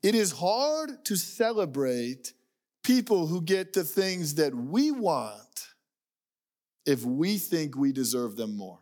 It 0.04 0.14
is 0.14 0.32
hard 0.32 1.06
to 1.06 1.16
celebrate 1.16 2.34
people 2.84 3.26
who 3.26 3.42
get 3.42 3.74
the 3.74 3.84
things 3.84 4.36
that 4.36 4.54
we 4.54 4.92
want 4.92 5.68
if 6.86 7.04
we 7.04 7.38
think 7.38 7.76
we 7.76 7.92
deserve 7.92 8.36
them 8.36 8.56
more. 8.56 8.80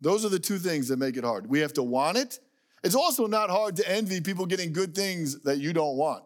Those 0.00 0.24
are 0.24 0.30
the 0.30 0.38
two 0.38 0.58
things 0.58 0.88
that 0.88 0.98
make 0.98 1.16
it 1.16 1.24
hard. 1.24 1.46
We 1.46 1.60
have 1.60 1.74
to 1.74 1.82
want 1.82 2.16
it. 2.16 2.38
It's 2.82 2.94
also 2.94 3.26
not 3.26 3.50
hard 3.50 3.76
to 3.76 3.90
envy 3.90 4.22
people 4.22 4.46
getting 4.46 4.72
good 4.72 4.94
things 4.94 5.42
that 5.42 5.58
you 5.58 5.74
don't 5.74 5.96
want. 5.96 6.24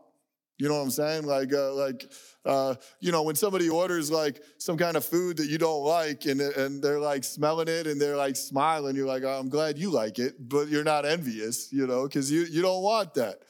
You 0.59 0.69
know 0.69 0.75
what 0.75 0.83
I'm 0.83 0.91
saying? 0.91 1.27
Like, 1.27 1.53
uh, 1.53 1.75
like, 1.75 2.05
uh, 2.45 2.75
you 3.01 3.11
know, 3.11 3.23
when 3.23 3.37
somebody 3.37 3.69
orders 3.69 4.11
like 4.11 4.43
some 4.59 4.77
kind 4.77 4.97
of 4.97 5.05
food 5.05 5.39
that 5.39 5.47
you 5.47 5.59
don't 5.59 5.83
like, 5.83 6.27
and 6.27 6.41
and 6.41 6.83
they're 6.83 7.01
like 7.01 7.25
smelling 7.25 7.69
it 7.69 7.87
and 7.87 8.01
they're 8.01 8.17
like 8.17 8.37
smiling, 8.37 8.97
you're 8.97 9.07
like, 9.07 9.23
oh, 9.25 9.39
I'm 9.39 9.49
glad 9.49 9.79
you 9.79 9.91
like 9.91 10.19
it, 10.19 10.35
but 10.39 10.69
you're 10.69 10.85
not 10.85 11.07
envious, 11.07 11.73
you 11.73 11.87
know, 11.87 12.05
because 12.05 12.31
you 12.31 12.43
you 12.43 12.61
don't 12.63 12.83
want 12.83 13.15
that, 13.15 13.41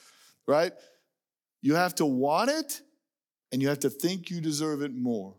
right? 0.46 0.72
You 1.60 1.74
have 1.74 1.94
to 1.96 2.06
want 2.06 2.50
it, 2.50 2.82
and 3.50 3.60
you 3.60 3.68
have 3.68 3.80
to 3.80 3.90
think 3.90 4.30
you 4.30 4.40
deserve 4.40 4.82
it 4.82 4.94
more. 4.94 5.34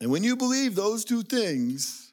And 0.00 0.10
when 0.10 0.24
you 0.24 0.36
believe 0.36 0.74
those 0.74 1.04
two 1.04 1.22
things, 1.22 2.12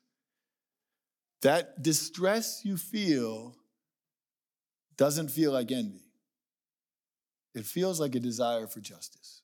that 1.41 1.81
distress 1.81 2.61
you 2.63 2.77
feel 2.77 3.55
doesn't 4.97 5.29
feel 5.29 5.51
like 5.51 5.71
envy. 5.71 6.01
It 7.55 7.65
feels 7.65 7.99
like 7.99 8.15
a 8.15 8.19
desire 8.19 8.67
for 8.67 8.79
justice. 8.79 9.41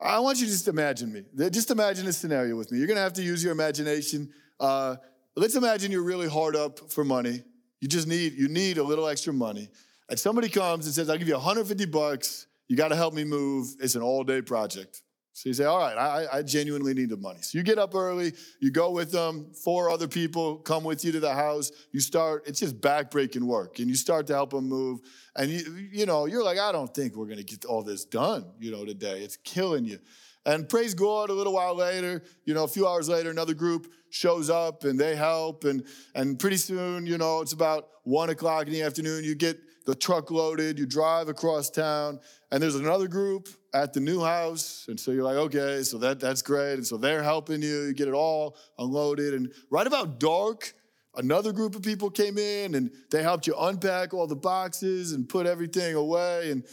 I 0.00 0.20
want 0.20 0.38
you 0.38 0.46
to 0.46 0.52
just 0.52 0.68
imagine 0.68 1.12
me. 1.12 1.24
Just 1.50 1.70
imagine 1.70 2.06
a 2.06 2.12
scenario 2.12 2.56
with 2.56 2.70
me. 2.70 2.78
You're 2.78 2.86
gonna 2.86 3.00
have 3.00 3.14
to 3.14 3.22
use 3.22 3.42
your 3.42 3.52
imagination. 3.52 4.30
Uh, 4.60 4.96
let's 5.36 5.56
imagine 5.56 5.90
you're 5.90 6.02
really 6.02 6.28
hard 6.28 6.54
up 6.54 6.90
for 6.90 7.04
money. 7.04 7.42
You 7.80 7.88
just 7.88 8.06
need 8.06 8.34
you 8.34 8.48
need 8.48 8.78
a 8.78 8.82
little 8.82 9.08
extra 9.08 9.32
money, 9.32 9.68
and 10.08 10.18
somebody 10.18 10.48
comes 10.48 10.86
and 10.86 10.94
says, 10.94 11.10
"I'll 11.10 11.18
give 11.18 11.28
you 11.28 11.34
150 11.34 11.86
bucks. 11.86 12.46
You 12.68 12.76
got 12.76 12.88
to 12.88 12.96
help 12.96 13.14
me 13.14 13.24
move. 13.24 13.74
It's 13.80 13.96
an 13.96 14.02
all 14.02 14.22
day 14.24 14.40
project." 14.40 15.02
So 15.38 15.48
you 15.48 15.54
say, 15.54 15.66
all 15.66 15.78
right, 15.78 15.96
I, 15.96 16.38
I, 16.38 16.42
genuinely 16.42 16.94
need 16.94 17.10
the 17.10 17.16
money. 17.16 17.38
So 17.42 17.58
you 17.58 17.62
get 17.62 17.78
up 17.78 17.94
early, 17.94 18.32
you 18.58 18.72
go 18.72 18.90
with 18.90 19.12
them, 19.12 19.52
four 19.52 19.88
other 19.88 20.08
people 20.08 20.56
come 20.56 20.82
with 20.82 21.04
you 21.04 21.12
to 21.12 21.20
the 21.20 21.32
house. 21.32 21.70
You 21.92 22.00
start, 22.00 22.42
it's 22.48 22.58
just 22.58 22.80
backbreaking 22.80 23.44
work. 23.44 23.78
And 23.78 23.86
you 23.86 23.94
start 23.94 24.26
to 24.26 24.34
help 24.34 24.50
them 24.50 24.68
move. 24.68 24.98
And 25.36 25.48
you, 25.48 25.88
you 25.92 26.06
know, 26.06 26.26
you're 26.26 26.42
like, 26.42 26.58
I 26.58 26.72
don't 26.72 26.92
think 26.92 27.14
we're 27.14 27.28
gonna 27.28 27.44
get 27.44 27.64
all 27.64 27.84
this 27.84 28.04
done, 28.04 28.46
you 28.58 28.72
know, 28.72 28.84
today. 28.84 29.20
It's 29.20 29.36
killing 29.36 29.84
you. 29.84 30.00
And 30.44 30.68
praise 30.68 30.92
God, 30.92 31.30
a 31.30 31.34
little 31.34 31.52
while 31.52 31.76
later, 31.76 32.24
you 32.44 32.52
know, 32.52 32.64
a 32.64 32.68
few 32.68 32.88
hours 32.88 33.08
later, 33.08 33.30
another 33.30 33.54
group 33.54 33.92
shows 34.10 34.50
up 34.50 34.82
and 34.82 34.98
they 34.98 35.14
help. 35.14 35.62
And, 35.62 35.84
and 36.16 36.36
pretty 36.36 36.56
soon, 36.56 37.06
you 37.06 37.16
know, 37.16 37.42
it's 37.42 37.52
about 37.52 37.86
one 38.02 38.30
o'clock 38.30 38.66
in 38.66 38.72
the 38.72 38.82
afternoon, 38.82 39.22
you 39.22 39.36
get 39.36 39.60
the 39.86 39.94
truck 39.94 40.32
loaded, 40.32 40.80
you 40.80 40.84
drive 40.84 41.28
across 41.28 41.70
town, 41.70 42.18
and 42.50 42.60
there's 42.60 42.74
another 42.74 43.06
group 43.06 43.48
at 43.74 43.92
the 43.92 44.00
new 44.00 44.22
house. 44.22 44.86
And 44.88 44.98
so 44.98 45.10
you're 45.10 45.24
like, 45.24 45.36
okay, 45.36 45.82
so 45.82 45.98
that, 45.98 46.20
that's 46.20 46.42
great. 46.42 46.74
And 46.74 46.86
so 46.86 46.96
they're 46.96 47.22
helping 47.22 47.62
you, 47.62 47.82
you 47.84 47.94
get 47.94 48.08
it 48.08 48.14
all 48.14 48.56
unloaded. 48.78 49.34
And 49.34 49.52
right 49.70 49.86
about 49.86 50.18
dark, 50.18 50.74
another 51.14 51.52
group 51.52 51.74
of 51.74 51.82
people 51.82 52.10
came 52.10 52.38
in 52.38 52.74
and 52.74 52.90
they 53.10 53.22
helped 53.22 53.46
you 53.46 53.54
unpack 53.58 54.14
all 54.14 54.26
the 54.26 54.36
boxes 54.36 55.12
and 55.12 55.28
put 55.28 55.46
everything 55.46 55.94
away. 55.94 56.50
And 56.50 56.64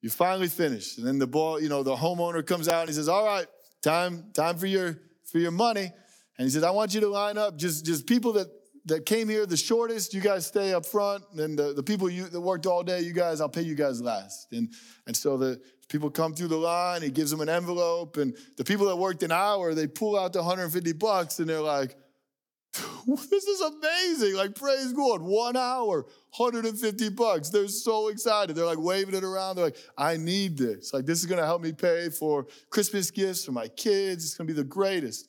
you 0.00 0.10
finally 0.10 0.48
finished. 0.48 0.98
And 0.98 1.06
then 1.06 1.18
the 1.18 1.26
ball, 1.26 1.60
you 1.60 1.68
know, 1.68 1.82
the 1.82 1.96
homeowner 1.96 2.46
comes 2.46 2.68
out 2.68 2.80
and 2.80 2.88
he 2.90 2.94
says, 2.94 3.08
All 3.08 3.24
right, 3.24 3.46
time, 3.82 4.30
time 4.34 4.58
for 4.58 4.66
your 4.66 4.98
for 5.24 5.38
your 5.38 5.50
money. 5.50 5.90
And 6.36 6.44
he 6.46 6.50
says, 6.50 6.62
I 6.62 6.70
want 6.70 6.94
you 6.94 7.00
to 7.00 7.08
line 7.08 7.38
up 7.38 7.56
just, 7.56 7.86
just 7.86 8.06
people 8.06 8.32
that 8.34 8.48
that 8.86 9.06
came 9.06 9.28
here 9.28 9.46
the 9.46 9.56
shortest, 9.56 10.12
you 10.12 10.20
guys 10.20 10.46
stay 10.46 10.74
up 10.74 10.84
front. 10.84 11.24
And 11.36 11.58
the, 11.58 11.72
the 11.72 11.82
people 11.82 12.10
you, 12.10 12.24
that 12.24 12.40
worked 12.40 12.66
all 12.66 12.82
day, 12.82 13.00
you 13.00 13.12
guys, 13.12 13.40
I'll 13.40 13.48
pay 13.48 13.62
you 13.62 13.74
guys 13.74 14.00
last. 14.00 14.52
And, 14.52 14.72
and 15.06 15.16
so 15.16 15.36
the 15.36 15.60
people 15.94 16.10
come 16.10 16.34
through 16.34 16.48
the 16.48 16.56
line, 16.56 17.02
he 17.02 17.10
gives 17.10 17.30
them 17.30 17.40
an 17.40 17.48
envelope. 17.48 18.16
And 18.16 18.36
the 18.56 18.64
people 18.64 18.86
that 18.86 18.96
worked 18.96 19.22
an 19.22 19.30
hour, 19.30 19.74
they 19.74 19.86
pull 19.86 20.18
out 20.18 20.32
the 20.32 20.40
150 20.40 20.92
bucks 20.94 21.38
and 21.38 21.48
they're 21.48 21.60
like, 21.60 21.94
this 23.06 23.44
is 23.44 23.60
amazing. 23.60 24.34
Like, 24.34 24.56
praise 24.56 24.92
God, 24.92 25.22
one 25.22 25.56
hour, 25.56 26.04
150 26.36 27.10
bucks. 27.10 27.50
They're 27.50 27.68
so 27.68 28.08
excited. 28.08 28.56
They're 28.56 28.66
like 28.66 28.80
waving 28.80 29.14
it 29.14 29.22
around. 29.22 29.54
They're 29.54 29.66
like, 29.66 29.76
I 29.96 30.16
need 30.16 30.58
this. 30.58 30.92
Like, 30.92 31.06
this 31.06 31.20
is 31.20 31.26
gonna 31.26 31.46
help 31.46 31.62
me 31.62 31.70
pay 31.70 32.08
for 32.08 32.48
Christmas 32.70 33.12
gifts 33.12 33.44
for 33.44 33.52
my 33.52 33.68
kids. 33.68 34.24
It's 34.24 34.34
gonna 34.34 34.48
be 34.48 34.52
the 34.52 34.64
greatest. 34.64 35.28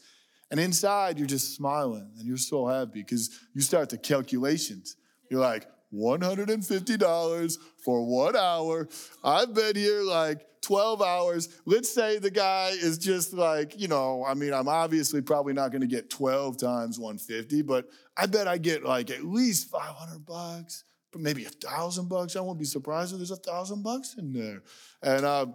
And 0.49 0.59
inside, 0.59 1.19
you're 1.19 1.27
just 1.27 1.55
smiling 1.55 2.09
and 2.17 2.25
you're 2.25 2.37
so 2.37 2.65
happy 2.65 3.03
because 3.03 3.29
you 3.53 3.61
start 3.61 3.89
the 3.89 3.99
calculations. 3.99 4.95
You're 5.29 5.41
like, 5.41 5.67
$150 5.95 7.57
for 7.83 8.05
one 8.05 8.35
hour. 8.35 8.87
I've 9.23 9.53
been 9.53 9.75
here 9.75 10.01
like 10.01 10.45
12 10.61 11.01
hours. 11.01 11.49
Let's 11.65 11.93
say 11.93 12.17
the 12.17 12.31
guy 12.31 12.69
is 12.69 12.97
just 12.97 13.33
like, 13.33 13.79
you 13.79 13.87
know, 13.87 14.25
I 14.25 14.33
mean, 14.33 14.53
I'm 14.53 14.67
obviously 14.67 15.21
probably 15.21 15.53
not 15.53 15.71
going 15.71 15.81
to 15.81 15.87
get 15.87 16.09
12 16.09 16.57
times 16.57 16.99
150, 16.99 17.61
but 17.61 17.87
I 18.17 18.25
bet 18.25 18.47
I 18.47 18.57
get 18.57 18.83
like 18.83 19.11
at 19.11 19.23
least 19.23 19.69
500 19.69 20.25
bucks, 20.25 20.83
maybe 21.15 21.45
a 21.45 21.49
thousand 21.49 22.09
bucks. 22.09 22.35
I 22.35 22.41
won't 22.41 22.59
be 22.59 22.65
surprised 22.65 23.13
if 23.13 23.19
there's 23.19 23.31
a 23.31 23.35
thousand 23.35 23.83
bucks 23.83 24.15
in 24.17 24.33
there. 24.33 24.63
And 25.03 25.25
uh, 25.25 25.45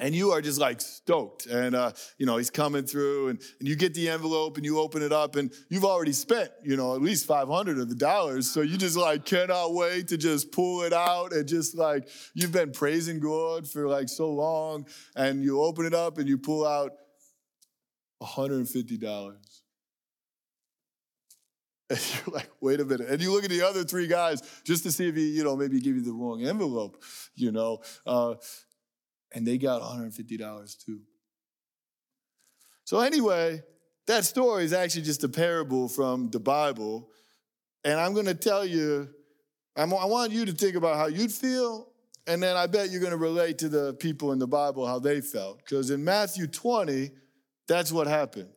and 0.00 0.14
you 0.14 0.32
are 0.32 0.40
just 0.40 0.58
like 0.58 0.80
stoked 0.80 1.46
and 1.46 1.76
uh, 1.76 1.92
you 2.18 2.26
know 2.26 2.36
he's 2.38 2.50
coming 2.50 2.84
through 2.84 3.28
and, 3.28 3.40
and 3.60 3.68
you 3.68 3.76
get 3.76 3.94
the 3.94 4.08
envelope 4.08 4.56
and 4.56 4.64
you 4.64 4.80
open 4.80 5.02
it 5.02 5.12
up 5.12 5.36
and 5.36 5.52
you've 5.68 5.84
already 5.84 6.12
spent 6.12 6.50
you 6.64 6.76
know 6.76 6.94
at 6.94 7.02
least 7.02 7.26
500 7.26 7.78
of 7.78 7.88
the 7.88 7.94
dollars 7.94 8.50
so 8.50 8.62
you 8.62 8.76
just 8.76 8.96
like 8.96 9.24
cannot 9.24 9.74
wait 9.74 10.08
to 10.08 10.16
just 10.16 10.50
pull 10.50 10.82
it 10.82 10.92
out 10.92 11.32
and 11.32 11.46
just 11.46 11.76
like 11.76 12.08
you've 12.34 12.52
been 12.52 12.72
praising 12.72 13.20
god 13.20 13.68
for 13.68 13.86
like 13.86 14.08
so 14.08 14.30
long 14.30 14.86
and 15.14 15.44
you 15.44 15.60
open 15.60 15.86
it 15.86 15.94
up 15.94 16.18
and 16.18 16.28
you 16.28 16.38
pull 16.38 16.66
out 16.66 16.92
$150 18.22 19.34
and 21.90 21.98
you're 22.14 22.34
like, 22.34 22.50
wait 22.60 22.78
a 22.78 22.84
minute. 22.84 23.08
And 23.08 23.20
you 23.20 23.32
look 23.32 23.42
at 23.42 23.50
the 23.50 23.62
other 23.62 23.82
three 23.82 24.06
guys 24.06 24.42
just 24.64 24.84
to 24.84 24.92
see 24.92 25.08
if 25.08 25.16
he, 25.16 25.30
you 25.30 25.42
know, 25.42 25.56
maybe 25.56 25.80
give 25.80 25.96
you 25.96 26.02
the 26.02 26.12
wrong 26.12 26.44
envelope, 26.44 27.02
you 27.34 27.50
know. 27.50 27.80
Uh, 28.06 28.34
and 29.32 29.46
they 29.46 29.58
got 29.58 29.82
$150 29.82 30.84
too. 30.84 31.00
So, 32.84 33.00
anyway, 33.00 33.62
that 34.06 34.24
story 34.24 34.64
is 34.64 34.72
actually 34.72 35.02
just 35.02 35.22
a 35.24 35.28
parable 35.28 35.88
from 35.88 36.30
the 36.30 36.40
Bible. 36.40 37.08
And 37.84 37.98
I'm 37.98 38.12
going 38.12 38.26
to 38.26 38.34
tell 38.34 38.64
you, 38.64 39.08
I'm, 39.76 39.94
i 39.94 40.04
want 40.04 40.32
you 40.32 40.44
to 40.46 40.52
think 40.52 40.74
about 40.74 40.96
how 40.96 41.06
you'd 41.06 41.32
feel. 41.32 41.88
And 42.26 42.42
then 42.42 42.56
I 42.56 42.66
bet 42.66 42.90
you're 42.90 43.00
going 43.00 43.12
to 43.12 43.16
relate 43.16 43.58
to 43.58 43.68
the 43.68 43.94
people 43.94 44.32
in 44.32 44.38
the 44.38 44.46
Bible 44.46 44.86
how 44.86 44.98
they 44.98 45.20
felt. 45.20 45.58
Because 45.58 45.90
in 45.90 46.04
Matthew 46.04 46.46
20, 46.46 47.10
that's 47.66 47.92
what 47.92 48.06
happened. 48.06 48.50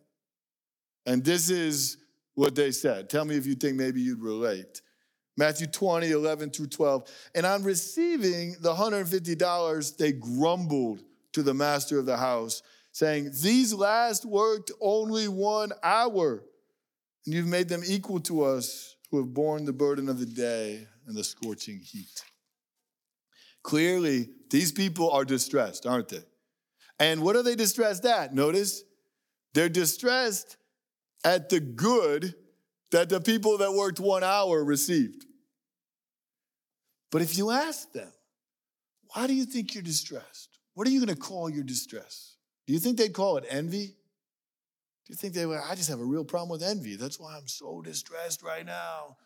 And 1.06 1.24
this 1.24 1.50
is 1.50 1.98
what 2.36 2.56
they 2.56 2.72
said. 2.72 3.10
Tell 3.10 3.26
me 3.26 3.36
if 3.36 3.46
you 3.46 3.56
think 3.56 3.78
maybe 3.78 4.02
you'd 4.02 4.22
relate. 4.22 4.82
Matthew 5.36 5.68
20, 5.68 6.12
11 6.12 6.52
through 6.52 6.68
12. 6.68 7.10
And 7.36 7.46
on 7.46 7.64
receiving 7.64 8.56
the 8.62 8.74
$150, 8.74 9.98
they 9.98 10.12
grumbled 10.12 11.02
to 11.34 11.44
the 11.44 11.54
master 11.54 11.98
of 11.98 12.06
the 12.06 12.18
house, 12.18 12.62
saying, 12.92 13.32
These 13.42 13.74
last 13.74 14.26
worked 14.26 14.72
only 14.80 15.28
one 15.28 15.72
hour, 15.82 16.44
and 17.26 17.34
you've 17.34 17.48
made 17.48 17.70
them 17.70 17.82
equal 17.86 18.20
to 18.22 18.44
us 18.44 18.96
who 19.10 19.18
have 19.18 19.34
borne 19.34 19.66
the 19.66 19.74
burden 19.74 20.10
of 20.10 20.20
the 20.20 20.26
day 20.26 20.88
and 21.08 21.16
the 21.16 21.24
scorching 21.24 21.80
heat. 21.80 22.24
Clearly, 23.64 24.30
these 24.50 24.72
people 24.72 25.10
are 25.12 25.26
distressed, 25.26 25.86
aren't 25.86 26.10
they? 26.10 26.24
And 27.00 27.24
what 27.24 27.36
are 27.36 27.44
they 27.44 27.56
distressed 27.56 28.06
at? 28.06 28.34
Notice 28.34 28.84
They're 29.54 29.70
distressed 29.70 30.58
at 31.24 31.50
the 31.50 31.60
good 31.60 32.36
that 32.94 33.10
the 33.10 33.20
people 33.20 33.58
that 33.58 33.74
worked 33.74 34.00
one 34.00 34.24
hour 34.24 34.64
received. 34.64 35.26
But 37.12 37.24
if 37.24 37.38
you 37.38 37.50
ask 37.50 37.92
them, 37.92 38.12
why 39.14 39.28
do 39.28 39.34
you 39.34 39.46
think 39.46 39.74
you're 39.74 39.84
distressed? 39.84 40.60
What 40.76 40.88
are 40.88 40.92
you 40.92 41.04
going 41.04 41.16
to 41.16 41.20
call 41.20 41.50
your 41.50 41.64
distress? 41.64 42.36
Do 42.66 42.74
you 42.74 42.80
think 42.80 42.98
they'd 42.98 43.14
call 43.14 43.38
it 43.38 43.46
envy? 43.50 43.88
Do 43.88 45.10
you 45.10 45.16
think 45.16 45.34
they 45.34 45.46
would? 45.46 45.60
I 45.60 45.76
just 45.76 45.90
have 45.90 46.00
a 46.00 46.06
real 46.06 46.24
problem 46.24 46.50
with 46.50 46.64
envy. 46.64 46.96
That's 46.96 47.20
why 47.20 47.36
I'm 47.36 47.48
so 47.48 47.82
distressed 47.82 48.44
right 48.44 48.66
now. 48.66 49.18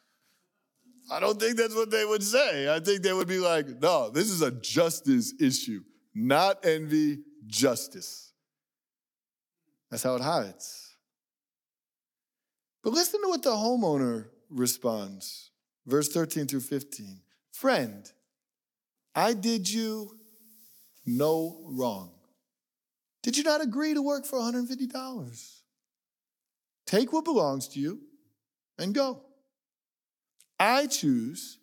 I 1.11 1.19
don't 1.19 1.39
think 1.39 1.57
that's 1.57 1.75
what 1.75 1.91
they 1.91 2.03
would 2.03 2.23
say. 2.23 2.73
I 2.73 2.79
think 2.79 3.01
they 3.01 3.13
would 3.13 3.27
be 3.27 3.39
like, 3.39 3.67
no, 3.81 4.09
this 4.09 4.29
is 4.29 4.41
a 4.41 4.51
justice 4.51 5.33
issue, 5.39 5.81
not 6.15 6.65
envy, 6.65 7.19
justice. 7.45 8.31
That's 9.91 10.03
how 10.03 10.15
it 10.15 10.21
hides. 10.21 10.86
But 12.87 12.93
listen 12.93 13.21
to 13.21 13.27
what 13.27 13.43
the 13.43 13.49
homeowner 13.49 14.29
responds. 14.49 15.51
Verse 15.85 16.07
13 16.07 16.47
through 16.47 16.61
15. 16.61 17.19
Friend, 17.51 18.09
I 19.13 19.33
did 19.33 19.69
you 19.69 20.17
no 21.05 21.59
wrong. 21.65 22.11
Did 23.23 23.35
you 23.35 23.43
not 23.43 23.59
agree 23.59 23.93
to 23.93 24.01
work 24.01 24.25
for 24.25 24.39
$150? 24.39 25.59
Take 26.85 27.11
what 27.11 27.25
belongs 27.25 27.67
to 27.67 27.79
you 27.81 27.99
and 28.79 28.95
go. 28.95 29.21
I 30.57 30.87
choose 30.87 31.57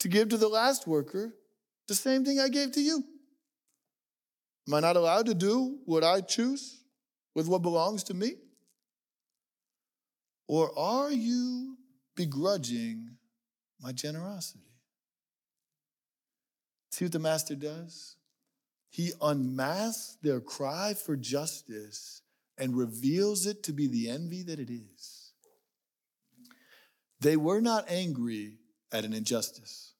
to 0.00 0.08
give 0.08 0.28
to 0.28 0.36
the 0.36 0.46
last 0.46 0.86
worker 0.86 1.32
the 1.88 1.94
same 1.94 2.22
thing 2.22 2.38
I 2.38 2.50
gave 2.50 2.72
to 2.72 2.82
you. 2.82 3.02
Am 4.68 4.74
I 4.74 4.80
not 4.80 4.96
allowed 4.96 5.24
to 5.24 5.34
do 5.34 5.78
what 5.86 6.04
I 6.04 6.20
choose 6.20 6.82
with 7.34 7.48
what 7.48 7.62
belongs 7.62 8.02
to 8.04 8.12
me? 8.12 8.34
Or 10.48 10.76
are 10.78 11.10
you 11.10 11.76
begrudging 12.14 13.16
my 13.80 13.92
generosity? 13.92 14.60
See 16.90 17.04
what 17.04 17.12
the 17.12 17.18
master 17.18 17.54
does? 17.54 18.16
He 18.90 19.12
unmasks 19.20 20.16
their 20.22 20.40
cry 20.40 20.94
for 20.94 21.16
justice 21.16 22.22
and 22.56 22.76
reveals 22.76 23.46
it 23.46 23.62
to 23.64 23.72
be 23.72 23.86
the 23.86 24.08
envy 24.08 24.42
that 24.44 24.58
it 24.58 24.70
is. 24.70 25.32
They 27.20 27.36
were 27.36 27.60
not 27.60 27.84
angry 27.90 28.58
at 28.92 29.04
an 29.04 29.12
injustice. 29.12 29.92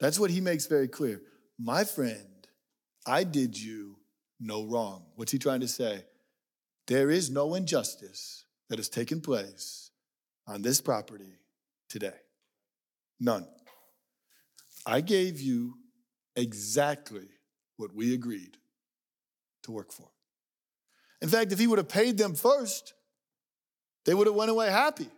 That's 0.00 0.18
what 0.18 0.30
he 0.30 0.40
makes 0.40 0.66
very 0.66 0.88
clear. 0.88 1.22
My 1.58 1.84
friend, 1.84 2.26
I 3.06 3.24
did 3.24 3.58
you 3.58 3.96
no 4.40 4.64
wrong. 4.66 5.04
What's 5.16 5.32
he 5.32 5.38
trying 5.38 5.60
to 5.60 5.68
say? 5.68 6.04
There 6.86 7.10
is 7.10 7.30
no 7.30 7.54
injustice 7.54 8.39
that 8.70 8.78
has 8.78 8.88
taken 8.88 9.20
place 9.20 9.90
on 10.46 10.62
this 10.62 10.80
property 10.80 11.34
today. 11.88 12.14
None. 13.20 13.46
I 14.86 15.02
gave 15.02 15.40
you 15.40 15.74
exactly 16.36 17.28
what 17.76 17.94
we 17.94 18.14
agreed 18.14 18.56
to 19.64 19.72
work 19.72 19.92
for. 19.92 20.08
In 21.20 21.28
fact, 21.28 21.52
if 21.52 21.58
he 21.58 21.66
would 21.66 21.78
have 21.78 21.88
paid 21.88 22.16
them 22.16 22.34
first, 22.34 22.94
they 24.06 24.14
would 24.14 24.26
have 24.26 24.36
went 24.36 24.50
away 24.50 24.70
happy. 24.70 25.08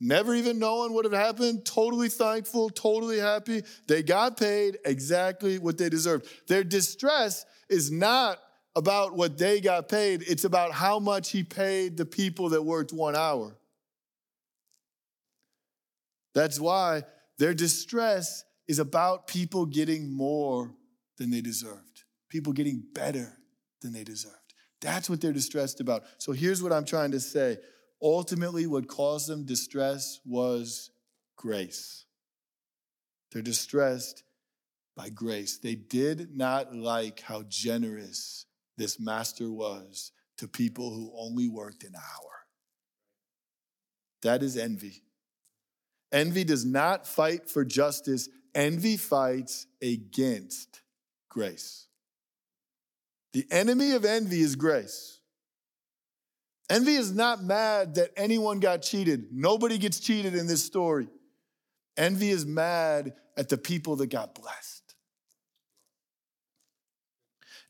Never 0.00 0.34
even 0.34 0.58
knowing 0.58 0.92
what 0.92 1.04
had 1.04 1.14
happened, 1.14 1.64
totally 1.64 2.08
thankful, 2.08 2.70
totally 2.70 3.18
happy. 3.18 3.62
They 3.86 4.02
got 4.02 4.36
paid 4.36 4.78
exactly 4.84 5.58
what 5.58 5.78
they 5.78 5.88
deserved. 5.88 6.26
Their 6.46 6.62
distress 6.62 7.46
is 7.68 7.90
not 7.90 8.38
about 8.76 9.14
what 9.16 9.38
they 9.38 9.60
got 9.60 9.88
paid, 9.88 10.22
it's 10.26 10.44
about 10.44 10.72
how 10.72 10.98
much 10.98 11.30
he 11.30 11.42
paid 11.42 11.96
the 11.96 12.06
people 12.06 12.50
that 12.50 12.62
worked 12.62 12.92
one 12.92 13.16
hour. 13.16 13.56
That's 16.34 16.60
why 16.60 17.02
their 17.38 17.54
distress 17.54 18.44
is 18.68 18.78
about 18.78 19.26
people 19.26 19.66
getting 19.66 20.12
more 20.12 20.74
than 21.16 21.30
they 21.30 21.40
deserved, 21.40 22.04
people 22.28 22.52
getting 22.52 22.82
better 22.94 23.32
than 23.80 23.92
they 23.92 24.04
deserved. 24.04 24.34
That's 24.80 25.10
what 25.10 25.20
they're 25.20 25.32
distressed 25.32 25.80
about. 25.80 26.04
So 26.18 26.32
here's 26.32 26.62
what 26.62 26.72
I'm 26.72 26.84
trying 26.84 27.10
to 27.12 27.20
say. 27.20 27.58
Ultimately, 28.00 28.66
what 28.66 28.86
caused 28.86 29.28
them 29.28 29.44
distress 29.44 30.20
was 30.24 30.90
grace. 31.36 32.04
They're 33.32 33.42
distressed 33.42 34.22
by 34.96 35.08
grace. 35.08 35.58
They 35.58 35.74
did 35.74 36.36
not 36.36 36.74
like 36.74 37.20
how 37.20 37.42
generous 37.48 38.46
this 38.78 38.98
master 38.98 39.50
was 39.50 40.12
to 40.38 40.48
people 40.48 40.90
who 40.90 41.12
only 41.16 41.48
worked 41.48 41.84
an 41.84 41.94
hour. 41.96 42.30
That 44.22 44.42
is 44.42 44.56
envy. 44.56 45.02
Envy 46.12 46.44
does 46.44 46.64
not 46.64 47.06
fight 47.06 47.50
for 47.50 47.64
justice, 47.64 48.28
envy 48.54 48.96
fights 48.96 49.66
against 49.82 50.80
grace. 51.28 51.86
The 53.32 53.46
enemy 53.50 53.92
of 53.92 54.04
envy 54.04 54.40
is 54.40 54.56
grace. 54.56 55.20
Envy 56.70 56.94
is 56.94 57.12
not 57.12 57.42
mad 57.42 57.96
that 57.96 58.10
anyone 58.16 58.60
got 58.60 58.82
cheated. 58.82 59.28
Nobody 59.32 59.78
gets 59.78 60.00
cheated 60.00 60.34
in 60.34 60.46
this 60.46 60.64
story. 60.64 61.08
Envy 61.96 62.30
is 62.30 62.46
mad 62.46 63.14
at 63.36 63.48
the 63.48 63.58
people 63.58 63.96
that 63.96 64.08
got 64.08 64.34
blessed. 64.34 64.77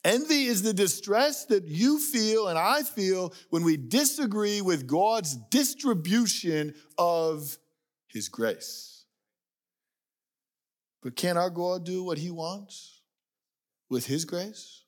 Envy 0.09 0.47
is 0.47 0.63
the 0.63 0.73
distress 0.73 1.45
that 1.45 1.69
you 1.69 1.99
feel 1.99 2.49
and 2.49 2.59
I 2.59 2.83
feel 2.83 3.35
when 3.51 3.63
we 3.63 3.77
disagree 3.77 4.63
with 4.63 4.87
God's 4.87 5.37
distribution 5.51 6.75
of 6.97 7.59
His 8.07 8.31
grace. 8.31 9.05
But 11.03 11.15
can 11.15 11.37
our 11.37 11.51
God 11.51 11.85
do 11.85 12.03
what 12.03 12.17
He 12.17 12.31
wants 12.31 13.03
with 13.91 14.07
His 14.07 14.25
grace? 14.25 14.85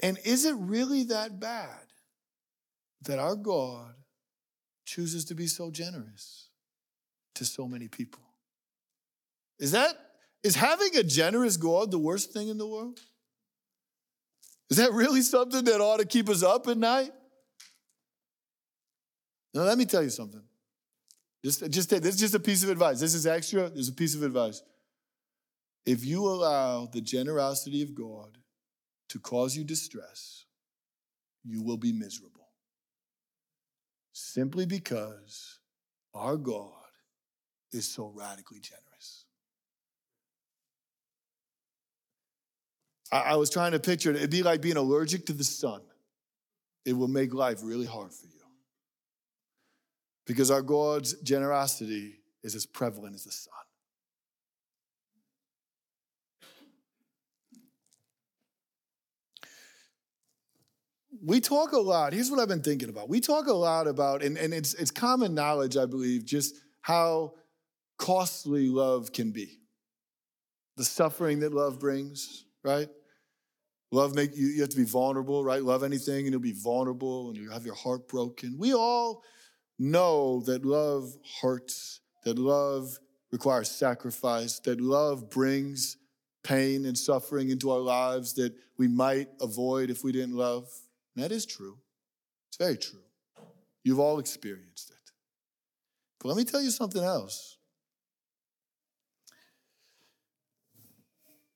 And 0.00 0.18
is 0.24 0.46
it 0.46 0.56
really 0.56 1.04
that 1.04 1.38
bad 1.38 1.84
that 3.02 3.18
our 3.18 3.36
God 3.36 3.92
chooses 4.86 5.26
to 5.26 5.34
be 5.34 5.46
so 5.46 5.70
generous 5.70 6.48
to 7.34 7.44
so 7.44 7.68
many 7.68 7.88
people? 7.88 8.22
Is 9.58 9.72
that 9.72 10.03
is 10.44 10.54
having 10.54 10.96
a 10.96 11.02
generous 11.02 11.56
God 11.56 11.90
the 11.90 11.98
worst 11.98 12.32
thing 12.32 12.48
in 12.48 12.58
the 12.58 12.66
world? 12.66 13.00
Is 14.70 14.76
that 14.76 14.92
really 14.92 15.22
something 15.22 15.64
that 15.64 15.80
ought 15.80 15.98
to 15.98 16.06
keep 16.06 16.28
us 16.28 16.42
up 16.42 16.68
at 16.68 16.76
night? 16.76 17.10
Now, 19.54 19.62
let 19.62 19.78
me 19.78 19.86
tell 19.86 20.02
you 20.02 20.10
something. 20.10 20.42
Just, 21.44 21.70
just 21.70 21.90
take, 21.90 22.02
this 22.02 22.14
is 22.14 22.20
just 22.20 22.34
a 22.34 22.40
piece 22.40 22.62
of 22.62 22.70
advice. 22.70 23.00
This 23.00 23.14
is 23.14 23.26
extra. 23.26 23.68
There's 23.70 23.88
a 23.88 23.92
piece 23.92 24.14
of 24.14 24.22
advice. 24.22 24.62
If 25.86 26.04
you 26.04 26.26
allow 26.26 26.86
the 26.86 27.00
generosity 27.00 27.82
of 27.82 27.94
God 27.94 28.38
to 29.10 29.18
cause 29.18 29.56
you 29.56 29.64
distress, 29.64 30.46
you 31.44 31.62
will 31.62 31.76
be 31.76 31.92
miserable. 31.92 32.48
Simply 34.12 34.64
because 34.64 35.58
our 36.14 36.36
God 36.36 36.70
is 37.72 37.86
so 37.86 38.12
radically 38.14 38.60
generous. 38.60 38.83
I, 43.14 43.20
I 43.20 43.36
was 43.36 43.48
trying 43.48 43.72
to 43.72 43.78
picture 43.78 44.10
it, 44.10 44.16
it'd 44.16 44.30
be 44.30 44.42
like 44.42 44.60
being 44.60 44.76
allergic 44.76 45.26
to 45.26 45.32
the 45.32 45.44
sun. 45.44 45.80
It 46.84 46.94
will 46.94 47.08
make 47.08 47.32
life 47.32 47.60
really 47.62 47.86
hard 47.86 48.12
for 48.12 48.26
you. 48.26 48.32
Because 50.26 50.50
our 50.50 50.62
God's 50.62 51.14
generosity 51.20 52.16
is 52.42 52.54
as 52.54 52.66
prevalent 52.66 53.14
as 53.14 53.24
the 53.24 53.32
sun. 53.32 53.52
we 61.22 61.40
talk 61.40 61.72
a 61.72 61.78
lot. 61.78 62.12
Here's 62.12 62.30
what 62.30 62.38
I've 62.38 62.48
been 62.48 62.60
thinking 62.60 62.90
about. 62.90 63.08
We 63.08 63.20
talk 63.20 63.46
a 63.46 63.52
lot 63.52 63.86
about, 63.86 64.22
and, 64.22 64.36
and 64.36 64.52
it's, 64.52 64.74
it's 64.74 64.90
common 64.90 65.34
knowledge, 65.34 65.76
I 65.76 65.86
believe, 65.86 66.26
just 66.26 66.56
how 66.82 67.32
costly 67.96 68.68
love 68.68 69.12
can 69.12 69.30
be. 69.30 69.60
The 70.76 70.84
suffering 70.84 71.40
that 71.40 71.54
love 71.54 71.78
brings, 71.78 72.44
right? 72.62 72.88
Love 73.90 74.14
make 74.14 74.36
you, 74.36 74.46
you 74.46 74.60
have 74.60 74.70
to 74.70 74.76
be 74.76 74.84
vulnerable, 74.84 75.44
right? 75.44 75.62
Love 75.62 75.82
anything 75.82 76.26
and 76.26 76.32
you'll 76.32 76.40
be 76.40 76.52
vulnerable 76.52 77.28
and 77.28 77.36
you'll 77.36 77.52
have 77.52 77.66
your 77.66 77.74
heart 77.74 78.08
broken. 78.08 78.56
We 78.58 78.74
all 78.74 79.22
know 79.78 80.42
that 80.46 80.64
love 80.64 81.12
hurts, 81.40 82.00
that 82.24 82.38
love 82.38 82.98
requires 83.30 83.70
sacrifice, 83.70 84.58
that 84.60 84.80
love 84.80 85.30
brings 85.30 85.96
pain 86.42 86.84
and 86.84 86.96
suffering 86.96 87.50
into 87.50 87.70
our 87.70 87.80
lives 87.80 88.34
that 88.34 88.52
we 88.78 88.86
might 88.86 89.28
avoid 89.40 89.90
if 89.90 90.04
we 90.04 90.12
didn't 90.12 90.36
love. 90.36 90.68
And 91.14 91.24
that 91.24 91.32
is 91.32 91.46
true. 91.46 91.78
It's 92.48 92.56
very 92.56 92.76
true. 92.76 93.00
You've 93.82 94.00
all 94.00 94.18
experienced 94.18 94.90
it. 94.90 95.12
But 96.20 96.28
let 96.28 96.36
me 96.36 96.44
tell 96.44 96.62
you 96.62 96.70
something 96.70 97.02
else. 97.02 97.58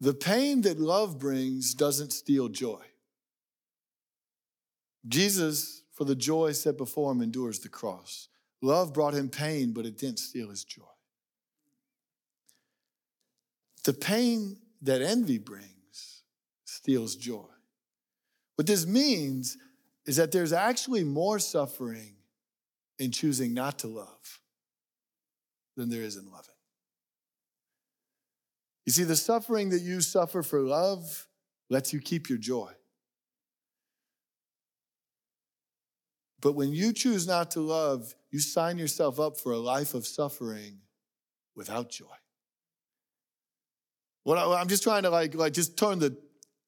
The 0.01 0.15
pain 0.15 0.63
that 0.63 0.79
love 0.79 1.19
brings 1.19 1.75
doesn't 1.75 2.13
steal 2.13 2.49
joy. 2.49 2.83
Jesus, 5.07 5.83
for 5.93 6.05
the 6.05 6.15
joy 6.15 6.53
set 6.53 6.77
before 6.77 7.13
him, 7.13 7.23
endures 7.23 7.59
the 7.59 7.69
cross. 7.69 8.29
Love 8.61 8.93
brought 8.93 9.15
him 9.15 9.29
pain, 9.29 9.73
but 9.73 9.87
it 9.87 9.99
didn't 9.99 10.19
steal 10.19 10.51
his 10.51 10.65
joy. 10.65 10.83
The 13.85 13.93
pain 13.93 14.59
that 14.83 15.03
envy 15.03 15.39
brings 15.39 16.23
steals 16.65 17.17
joy. 17.17 17.47
What 18.57 18.67
this 18.67 18.87
means 18.87 19.57
is 20.07 20.17
that 20.17 20.33
there's 20.33 20.53
actually 20.53 21.05
more 21.05 21.39
suffering 21.39 22.15
in 22.99 23.13
choosing 23.13 23.55
not 23.55 23.79
to 23.81 23.87
love 23.87 24.41
than 25.77 25.89
there 25.89 26.03
is 26.03 26.17
in 26.17 26.31
loving. 26.31 26.58
You 28.88 28.92
see, 28.92 29.05
the 29.05 29.16
suffering 29.16 29.68
that 29.68 29.83
you 29.83 30.01
suffer 30.01 30.42
for 30.42 30.62
love 30.62 31.29
lets 31.68 31.92
you 31.92 32.01
keep 32.01 32.31
your 32.31 32.38
joy. 32.38 32.70
But 36.40 36.55
when 36.55 36.72
you 36.72 36.94
choose 36.94 37.27
not 37.27 37.51
to 37.51 37.61
love, 37.61 38.14
you 38.31 38.38
sign 38.40 38.79
yourself 38.79 39.20
up 39.20 39.37
for 39.37 39.53
a 39.53 39.59
life 39.59 39.92
of 39.92 40.07
suffering 40.07 40.79
without 41.55 41.90
joy. 41.90 42.07
What 44.22 44.38
I, 44.38 44.59
am 44.59 44.68
just 44.68 44.85
trying 44.85 45.03
to 45.03 45.11
like, 45.11 45.35
like 45.35 45.53
just 45.53 45.77
turn 45.77 45.98
the 45.98 46.16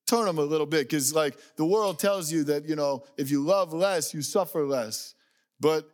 turn 0.06 0.26
them 0.26 0.36
a 0.36 0.42
little 0.42 0.66
bit 0.66 0.90
because 0.90 1.14
like 1.14 1.38
the 1.56 1.64
world 1.64 1.98
tells 1.98 2.30
you 2.30 2.44
that 2.44 2.68
you 2.68 2.76
know 2.76 3.04
if 3.16 3.30
you 3.30 3.42
love 3.42 3.72
less, 3.72 4.12
you 4.12 4.20
suffer 4.20 4.66
less. 4.66 5.14
But 5.58 5.88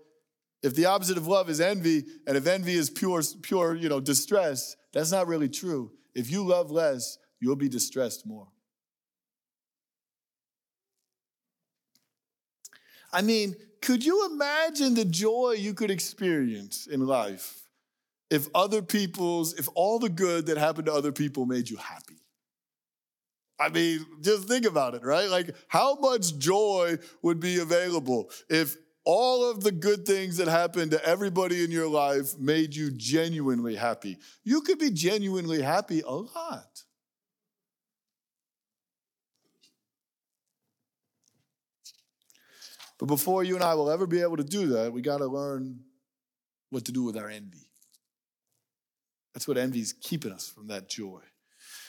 if 0.60 0.74
the 0.74 0.86
opposite 0.86 1.18
of 1.18 1.28
love 1.28 1.48
is 1.48 1.60
envy, 1.60 2.04
and 2.26 2.36
if 2.36 2.48
envy 2.48 2.74
is 2.74 2.90
pure, 2.90 3.22
pure, 3.42 3.76
you 3.76 3.88
know, 3.88 4.00
distress, 4.00 4.74
that's 4.92 5.12
not 5.12 5.28
really 5.28 5.48
true. 5.48 5.92
If 6.16 6.30
you 6.30 6.44
love 6.46 6.70
less, 6.70 7.18
you'll 7.40 7.56
be 7.56 7.68
distressed 7.68 8.26
more. 8.26 8.48
I 13.12 13.20
mean, 13.20 13.54
could 13.82 14.02
you 14.02 14.26
imagine 14.32 14.94
the 14.94 15.04
joy 15.04 15.56
you 15.58 15.74
could 15.74 15.90
experience 15.90 16.86
in 16.86 17.06
life 17.06 17.68
if 18.30 18.48
other 18.54 18.80
people's, 18.80 19.52
if 19.54 19.68
all 19.74 19.98
the 19.98 20.08
good 20.08 20.46
that 20.46 20.56
happened 20.56 20.86
to 20.86 20.94
other 20.94 21.12
people 21.12 21.44
made 21.44 21.68
you 21.68 21.76
happy? 21.76 22.16
I 23.60 23.68
mean, 23.68 24.04
just 24.22 24.48
think 24.48 24.64
about 24.64 24.94
it, 24.94 25.02
right? 25.04 25.28
Like, 25.28 25.54
how 25.68 25.96
much 25.96 26.38
joy 26.38 26.96
would 27.20 27.40
be 27.40 27.58
available 27.58 28.30
if 28.48 28.76
all 29.06 29.48
of 29.48 29.62
the 29.62 29.72
good 29.72 30.04
things 30.04 30.36
that 30.36 30.48
happened 30.48 30.90
to 30.90 31.02
everybody 31.06 31.64
in 31.64 31.70
your 31.70 31.88
life 31.88 32.36
made 32.38 32.74
you 32.74 32.90
genuinely 32.90 33.76
happy? 33.76 34.18
You 34.44 34.60
could 34.60 34.78
be 34.78 34.90
genuinely 34.90 35.62
happy 35.62 36.02
a 36.02 36.10
lot. 36.10 36.82
But 42.98 43.06
before 43.06 43.44
you 43.44 43.54
and 43.54 43.64
I 43.64 43.74
will 43.74 43.90
ever 43.90 44.06
be 44.06 44.20
able 44.22 44.38
to 44.38 44.44
do 44.44 44.68
that, 44.68 44.92
we 44.92 45.02
got 45.02 45.18
to 45.18 45.26
learn 45.26 45.80
what 46.70 46.84
to 46.86 46.92
do 46.92 47.04
with 47.04 47.16
our 47.16 47.28
envy. 47.28 47.70
That's 49.34 49.46
what 49.46 49.58
envy 49.58 49.80
is 49.80 49.92
keeping 49.92 50.32
us 50.32 50.48
from 50.48 50.68
that 50.68 50.88
joy. 50.88 51.20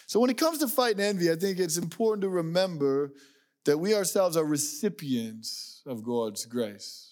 So 0.05 0.19
when 0.19 0.29
it 0.29 0.37
comes 0.37 0.59
to 0.59 0.67
fighting 0.67 1.01
envy, 1.01 1.31
I 1.31 1.35
think 1.35 1.59
it's 1.59 1.77
important 1.77 2.21
to 2.21 2.29
remember 2.29 3.13
that 3.65 3.77
we 3.77 3.95
ourselves 3.95 4.37
are 4.37 4.45
recipients 4.45 5.81
of 5.85 6.03
God's 6.03 6.45
grace. 6.45 7.06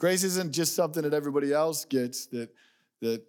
Grace 0.00 0.24
isn't 0.24 0.50
just 0.50 0.74
something 0.74 1.04
that 1.04 1.14
everybody 1.14 1.52
else 1.52 1.84
gets 1.84 2.26
that 2.26 2.48
that 3.00 3.22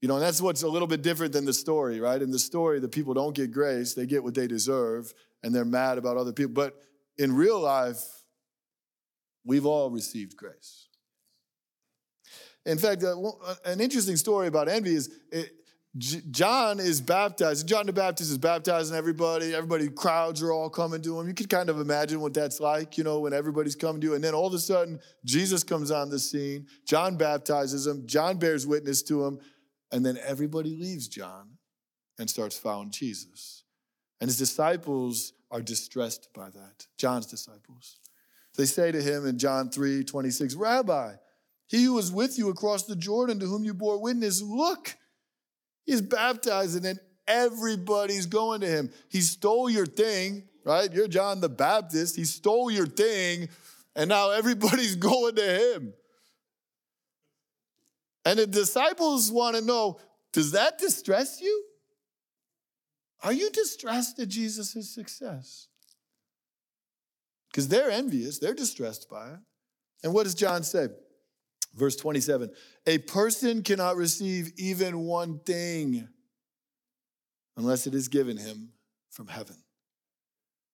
you 0.00 0.08
know, 0.08 0.14
and 0.14 0.22
that's 0.22 0.40
what's 0.40 0.62
a 0.62 0.68
little 0.68 0.88
bit 0.88 1.02
different 1.02 1.32
than 1.32 1.44
the 1.44 1.52
story, 1.52 2.00
right? 2.00 2.22
In 2.22 2.30
the 2.30 2.38
story, 2.38 2.78
the 2.78 2.88
people 2.88 3.12
don't 3.12 3.34
get 3.34 3.50
grace, 3.50 3.92
they 3.94 4.06
get 4.06 4.22
what 4.22 4.34
they 4.34 4.46
deserve, 4.46 5.12
and 5.42 5.54
they're 5.54 5.64
mad 5.64 5.98
about 5.98 6.16
other 6.16 6.32
people. 6.32 6.54
But 6.54 6.74
in 7.18 7.34
real 7.34 7.60
life, 7.60 8.02
We've 9.44 9.66
all 9.66 9.90
received 9.90 10.36
grace. 10.36 10.86
In 12.66 12.78
fact, 12.78 13.02
uh, 13.02 13.14
an 13.64 13.80
interesting 13.80 14.16
story 14.16 14.48
about 14.48 14.68
envy 14.68 14.94
is 14.94 15.10
John 15.98 16.78
is 16.78 17.00
baptized. 17.00 17.66
John 17.66 17.86
the 17.86 17.92
Baptist 17.92 18.30
is 18.30 18.38
baptizing 18.38 18.96
everybody. 18.96 19.54
Everybody, 19.54 19.88
crowds 19.88 20.40
are 20.40 20.52
all 20.52 20.70
coming 20.70 21.02
to 21.02 21.18
him. 21.18 21.26
You 21.26 21.34
can 21.34 21.46
kind 21.46 21.68
of 21.68 21.80
imagine 21.80 22.20
what 22.20 22.32
that's 22.32 22.60
like, 22.60 22.96
you 22.96 23.02
know, 23.02 23.18
when 23.18 23.32
everybody's 23.32 23.74
coming 23.74 24.00
to 24.02 24.06
you. 24.08 24.14
And 24.14 24.22
then 24.22 24.32
all 24.32 24.46
of 24.46 24.54
a 24.54 24.60
sudden, 24.60 25.00
Jesus 25.24 25.64
comes 25.64 25.90
on 25.90 26.08
the 26.08 26.20
scene. 26.20 26.68
John 26.86 27.16
baptizes 27.16 27.88
him. 27.88 28.06
John 28.06 28.38
bears 28.38 28.68
witness 28.68 29.02
to 29.04 29.24
him. 29.24 29.40
And 29.90 30.06
then 30.06 30.16
everybody 30.24 30.76
leaves 30.76 31.08
John 31.08 31.56
and 32.20 32.30
starts 32.30 32.56
following 32.56 32.92
Jesus. 32.92 33.64
And 34.20 34.28
his 34.28 34.38
disciples 34.38 35.32
are 35.50 35.62
distressed 35.62 36.28
by 36.32 36.50
that. 36.50 36.86
John's 36.98 37.26
disciples. 37.26 37.98
They 38.56 38.66
say 38.66 38.92
to 38.92 39.02
him 39.02 39.26
in 39.26 39.38
John 39.38 39.70
3 39.70 40.04
26, 40.04 40.54
Rabbi, 40.54 41.14
he 41.66 41.84
who 41.84 41.94
was 41.94 42.12
with 42.12 42.38
you 42.38 42.48
across 42.48 42.84
the 42.84 42.96
Jordan, 42.96 43.40
to 43.40 43.46
whom 43.46 43.64
you 43.64 43.74
bore 43.74 44.00
witness, 44.00 44.42
look, 44.42 44.96
he's 45.90 46.02
baptizing 46.02 46.86
and 46.86 46.98
everybody's 47.26 48.26
going 48.26 48.60
to 48.60 48.66
him. 48.66 48.90
He 49.08 49.20
stole 49.20 49.68
your 49.68 49.86
thing, 49.86 50.44
right? 50.64 50.92
You're 50.92 51.08
John 51.08 51.40
the 51.40 51.48
Baptist. 51.48 52.16
He 52.16 52.24
stole 52.24 52.70
your 52.70 52.86
thing, 52.86 53.48
and 53.94 54.08
now 54.08 54.30
everybody's 54.40 54.96
going 54.96 55.36
to 55.36 55.42
him. 55.42 55.92
And 58.24 58.38
the 58.38 58.46
disciples 58.46 59.32
want 59.32 59.56
to 59.56 59.62
know 59.62 59.98
does 60.32 60.52
that 60.52 60.78
distress 60.78 61.40
you? 61.40 61.64
Are 63.22 63.32
you 63.32 63.50
distressed 63.50 64.18
at 64.20 64.28
Jesus' 64.28 64.94
success? 64.94 65.66
because 67.50 67.68
they're 67.68 67.90
envious, 67.90 68.38
they're 68.38 68.54
distressed 68.54 69.08
by 69.10 69.30
it. 69.30 69.38
And 70.02 70.14
what 70.14 70.24
does 70.24 70.34
John 70.34 70.62
say? 70.62 70.88
Verse 71.74 71.96
27 71.96 72.50
A 72.86 72.98
person 72.98 73.62
cannot 73.62 73.96
receive 73.96 74.52
even 74.56 75.00
one 75.00 75.38
thing 75.40 76.08
unless 77.56 77.86
it 77.86 77.94
is 77.94 78.08
given 78.08 78.36
him 78.36 78.70
from 79.10 79.28
heaven. 79.28 79.56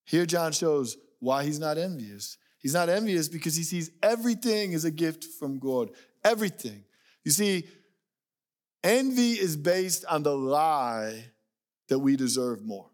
Here, 0.05 0.25
John 0.25 0.53
shows 0.53 0.97
why 1.19 1.43
he's 1.43 1.59
not 1.59 1.77
envious. 1.77 2.37
He's 2.59 2.73
not 2.73 2.89
envious 2.89 3.27
because 3.27 3.55
he 3.55 3.63
sees 3.63 3.91
everything 4.01 4.73
as 4.73 4.85
a 4.85 4.91
gift 4.91 5.25
from 5.39 5.59
God. 5.59 5.91
Everything. 6.23 6.83
You 7.23 7.31
see, 7.31 7.67
envy 8.83 9.33
is 9.33 9.57
based 9.57 10.05
on 10.05 10.23
the 10.23 10.35
lie 10.35 11.25
that 11.89 11.99
we 11.99 12.15
deserve 12.15 12.65
more. 12.65 12.89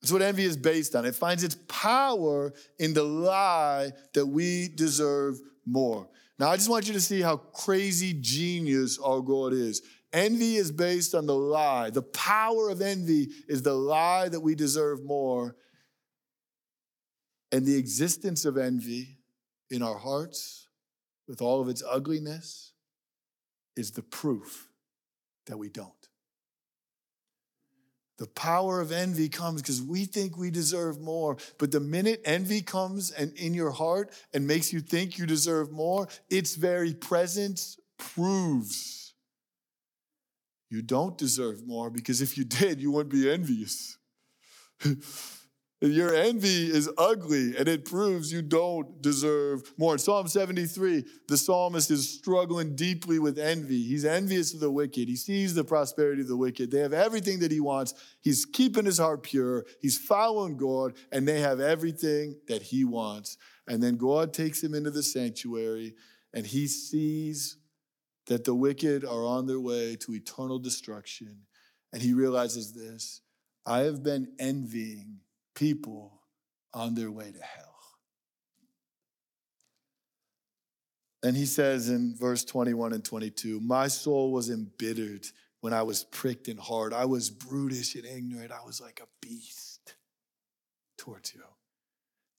That's 0.00 0.12
what 0.12 0.22
envy 0.22 0.44
is 0.44 0.56
based 0.56 0.94
on. 0.94 1.04
It 1.04 1.14
finds 1.16 1.42
its 1.42 1.56
power 1.66 2.52
in 2.78 2.94
the 2.94 3.02
lie 3.02 3.90
that 4.14 4.26
we 4.26 4.68
deserve 4.68 5.40
more. 5.66 6.08
Now, 6.38 6.50
I 6.50 6.56
just 6.56 6.70
want 6.70 6.86
you 6.86 6.92
to 6.92 7.00
see 7.00 7.20
how 7.20 7.36
crazy 7.36 8.14
genius 8.14 8.98
our 8.98 9.20
God 9.20 9.52
is. 9.52 9.82
Envy 10.12 10.56
is 10.56 10.70
based 10.70 11.14
on 11.14 11.26
the 11.26 11.34
lie. 11.34 11.90
The 11.90 12.02
power 12.02 12.70
of 12.70 12.80
envy 12.80 13.28
is 13.48 13.62
the 13.62 13.74
lie 13.74 14.28
that 14.28 14.40
we 14.40 14.54
deserve 14.54 15.04
more. 15.04 15.56
And 17.50 17.66
the 17.66 17.76
existence 17.76 18.44
of 18.44 18.56
envy 18.56 19.18
in 19.70 19.82
our 19.82 19.98
hearts, 19.98 20.68
with 21.26 21.42
all 21.42 21.60
of 21.60 21.68
its 21.68 21.82
ugliness, 21.88 22.72
is 23.76 23.90
the 23.92 24.02
proof 24.02 24.68
that 25.46 25.58
we 25.58 25.68
don't. 25.68 25.97
The 28.18 28.26
power 28.26 28.80
of 28.80 28.92
envy 28.92 29.28
comes 29.28 29.62
because 29.62 29.80
we 29.80 30.04
think 30.04 30.36
we 30.36 30.50
deserve 30.50 31.00
more. 31.00 31.36
But 31.58 31.70
the 31.70 31.80
minute 31.80 32.20
envy 32.24 32.62
comes 32.62 33.10
and 33.10 33.32
in 33.34 33.54
your 33.54 33.70
heart 33.70 34.12
and 34.34 34.46
makes 34.46 34.72
you 34.72 34.80
think 34.80 35.18
you 35.18 35.26
deserve 35.26 35.70
more, 35.70 36.08
its 36.28 36.56
very 36.56 36.94
presence 36.94 37.78
proves 37.96 38.98
you 40.70 40.82
don't 40.82 41.16
deserve 41.16 41.66
more 41.66 41.90
because 41.90 42.20
if 42.20 42.36
you 42.36 42.44
did, 42.44 42.80
you 42.80 42.90
wouldn't 42.90 43.12
be 43.12 43.30
envious. 43.30 43.96
Your 45.80 46.12
envy 46.12 46.66
is 46.66 46.90
ugly 46.98 47.56
and 47.56 47.68
it 47.68 47.84
proves 47.84 48.32
you 48.32 48.42
don't 48.42 49.00
deserve 49.00 49.62
more. 49.76 49.92
In 49.92 50.00
Psalm 50.00 50.26
73, 50.26 51.04
the 51.28 51.36
psalmist 51.36 51.92
is 51.92 52.08
struggling 52.18 52.74
deeply 52.74 53.20
with 53.20 53.38
envy. 53.38 53.84
He's 53.84 54.04
envious 54.04 54.52
of 54.52 54.58
the 54.58 54.72
wicked. 54.72 55.06
He 55.06 55.14
sees 55.14 55.54
the 55.54 55.62
prosperity 55.62 56.22
of 56.22 56.28
the 56.28 56.36
wicked. 56.36 56.72
They 56.72 56.80
have 56.80 56.92
everything 56.92 57.38
that 57.40 57.52
he 57.52 57.60
wants. 57.60 57.94
He's 58.20 58.44
keeping 58.44 58.86
his 58.86 58.98
heart 58.98 59.22
pure. 59.22 59.66
He's 59.80 59.96
following 59.96 60.56
God, 60.56 60.94
and 61.12 61.28
they 61.28 61.40
have 61.40 61.60
everything 61.60 62.34
that 62.48 62.62
he 62.62 62.84
wants. 62.84 63.36
And 63.68 63.80
then 63.80 63.98
God 63.98 64.34
takes 64.34 64.60
him 64.60 64.74
into 64.74 64.90
the 64.90 65.04
sanctuary 65.04 65.94
and 66.32 66.46
he 66.46 66.66
sees 66.66 67.56
that 68.26 68.44
the 68.44 68.54
wicked 68.54 69.04
are 69.04 69.24
on 69.24 69.46
their 69.46 69.60
way 69.60 69.96
to 69.96 70.14
eternal 70.14 70.58
destruction. 70.58 71.42
And 71.92 72.02
he 72.02 72.12
realizes 72.12 72.72
this 72.72 73.20
I 73.64 73.80
have 73.80 74.02
been 74.02 74.32
envying 74.38 75.20
people 75.58 76.12
on 76.72 76.94
their 76.94 77.10
way 77.10 77.30
to 77.32 77.42
hell. 77.42 77.64
And 81.24 81.36
he 81.36 81.46
says 81.46 81.88
in 81.88 82.14
verse 82.16 82.44
21 82.44 82.92
and 82.92 83.04
22 83.04 83.60
My 83.60 83.88
soul 83.88 84.30
was 84.30 84.50
embittered 84.50 85.26
when 85.60 85.72
I 85.72 85.82
was 85.82 86.04
pricked 86.04 86.46
in 86.46 86.56
heart. 86.56 86.92
I 86.92 87.06
was 87.06 87.28
brutish 87.28 87.96
and 87.96 88.04
ignorant. 88.04 88.52
I 88.52 88.64
was 88.64 88.80
like 88.80 89.00
a 89.02 89.26
beast 89.26 89.96
towards 90.96 91.34
you. 91.34 91.42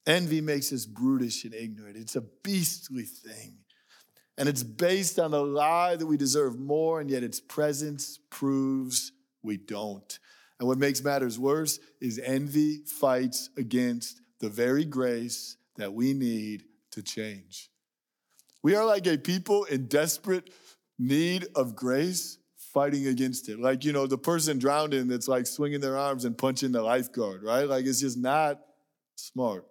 Envy 0.07 0.39
makes 0.39 0.71
us 0.71 0.85
brutish 0.85 1.43
and 1.43 1.53
ignorant. 1.53 1.97
It's 1.97 2.15
a 2.15 2.21
beastly 2.21 3.03
thing. 3.03 3.57
And 4.37 4.47
it's 4.47 4.63
based 4.63 5.19
on 5.19 5.31
the 5.31 5.43
lie 5.43 5.97
that 5.97 6.05
we 6.05 6.15
deserve 6.15 6.57
more, 6.57 7.01
and 7.01 7.09
yet 7.09 7.23
its 7.23 7.41
presence 7.41 8.17
proves 8.29 9.11
we 9.43 9.57
don't. 9.57 10.17
And 10.59 10.67
what 10.67 10.77
makes 10.77 11.01
matters 11.03 11.39
worse 11.39 11.79
is 12.01 12.19
envy 12.19 12.81
fights 12.85 13.49
against 13.57 14.21
the 14.39 14.49
very 14.49 14.85
grace 14.85 15.57
that 15.77 15.93
we 15.93 16.13
need 16.13 16.63
to 16.91 17.01
change. 17.01 17.69
We 18.61 18.75
are 18.75 18.85
like 18.85 19.07
a 19.07 19.17
people 19.17 19.63
in 19.65 19.87
desperate 19.87 20.49
need 20.97 21.47
of 21.55 21.75
grace 21.75 22.37
fighting 22.73 23.07
against 23.07 23.47
it. 23.47 23.59
Like, 23.59 23.85
you 23.85 23.93
know, 23.93 24.05
the 24.05 24.17
person 24.17 24.59
drowning 24.59 25.07
that's 25.07 25.27
like 25.27 25.47
swinging 25.47 25.79
their 25.79 25.97
arms 25.97 26.25
and 26.25 26.37
punching 26.37 26.73
the 26.73 26.83
lifeguard, 26.83 27.41
right? 27.41 27.67
Like, 27.67 27.85
it's 27.85 28.01
just 28.01 28.17
not 28.17 28.59
smart. 29.15 29.65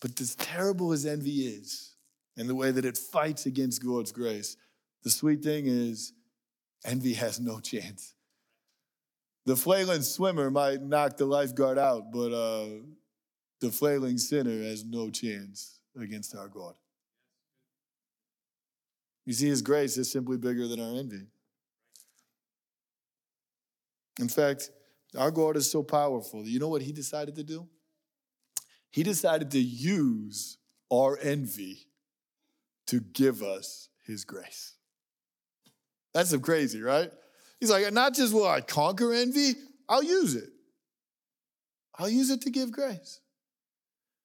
But 0.00 0.20
as 0.20 0.34
terrible 0.34 0.92
as 0.92 1.06
envy 1.06 1.46
is, 1.46 1.94
and 2.36 2.48
the 2.48 2.54
way 2.54 2.72
that 2.72 2.84
it 2.84 2.98
fights 2.98 3.46
against 3.46 3.84
God's 3.84 4.10
grace, 4.10 4.56
the 5.04 5.10
sweet 5.10 5.42
thing 5.42 5.66
is, 5.66 6.12
envy 6.84 7.14
has 7.14 7.38
no 7.38 7.60
chance. 7.60 8.14
The 9.44 9.56
flailing 9.56 10.02
swimmer 10.02 10.50
might 10.50 10.82
knock 10.82 11.16
the 11.16 11.26
lifeguard 11.26 11.78
out, 11.78 12.12
but 12.12 12.32
uh, 12.32 12.66
the 13.60 13.70
flailing 13.70 14.18
sinner 14.18 14.62
has 14.62 14.84
no 14.84 15.10
chance 15.10 15.80
against 16.00 16.36
our 16.36 16.48
God. 16.48 16.74
You 19.24 19.32
see, 19.32 19.48
His 19.48 19.62
grace 19.62 19.96
is 19.96 20.10
simply 20.10 20.36
bigger 20.36 20.68
than 20.68 20.80
our 20.80 20.96
envy. 20.98 21.26
In 24.20 24.28
fact, 24.28 24.70
our 25.16 25.30
God 25.30 25.56
is 25.56 25.70
so 25.70 25.82
powerful. 25.82 26.44
You 26.46 26.58
know 26.58 26.68
what 26.68 26.82
He 26.82 26.92
decided 26.92 27.34
to 27.36 27.44
do? 27.44 27.68
He 28.90 29.02
decided 29.02 29.50
to 29.52 29.60
use 29.60 30.58
our 30.92 31.18
envy 31.20 31.86
to 32.86 33.00
give 33.00 33.42
us 33.42 33.88
His 34.06 34.24
grace. 34.24 34.74
That's 36.14 36.36
crazy, 36.36 36.80
right? 36.82 37.10
He's 37.62 37.70
like, 37.70 37.92
not 37.92 38.12
just 38.12 38.34
will 38.34 38.48
I 38.48 38.60
conquer 38.60 39.12
envy, 39.12 39.52
I'll 39.88 40.02
use 40.02 40.34
it. 40.34 40.48
I'll 41.96 42.08
use 42.08 42.28
it 42.28 42.40
to 42.40 42.50
give 42.50 42.72
grace. 42.72 43.20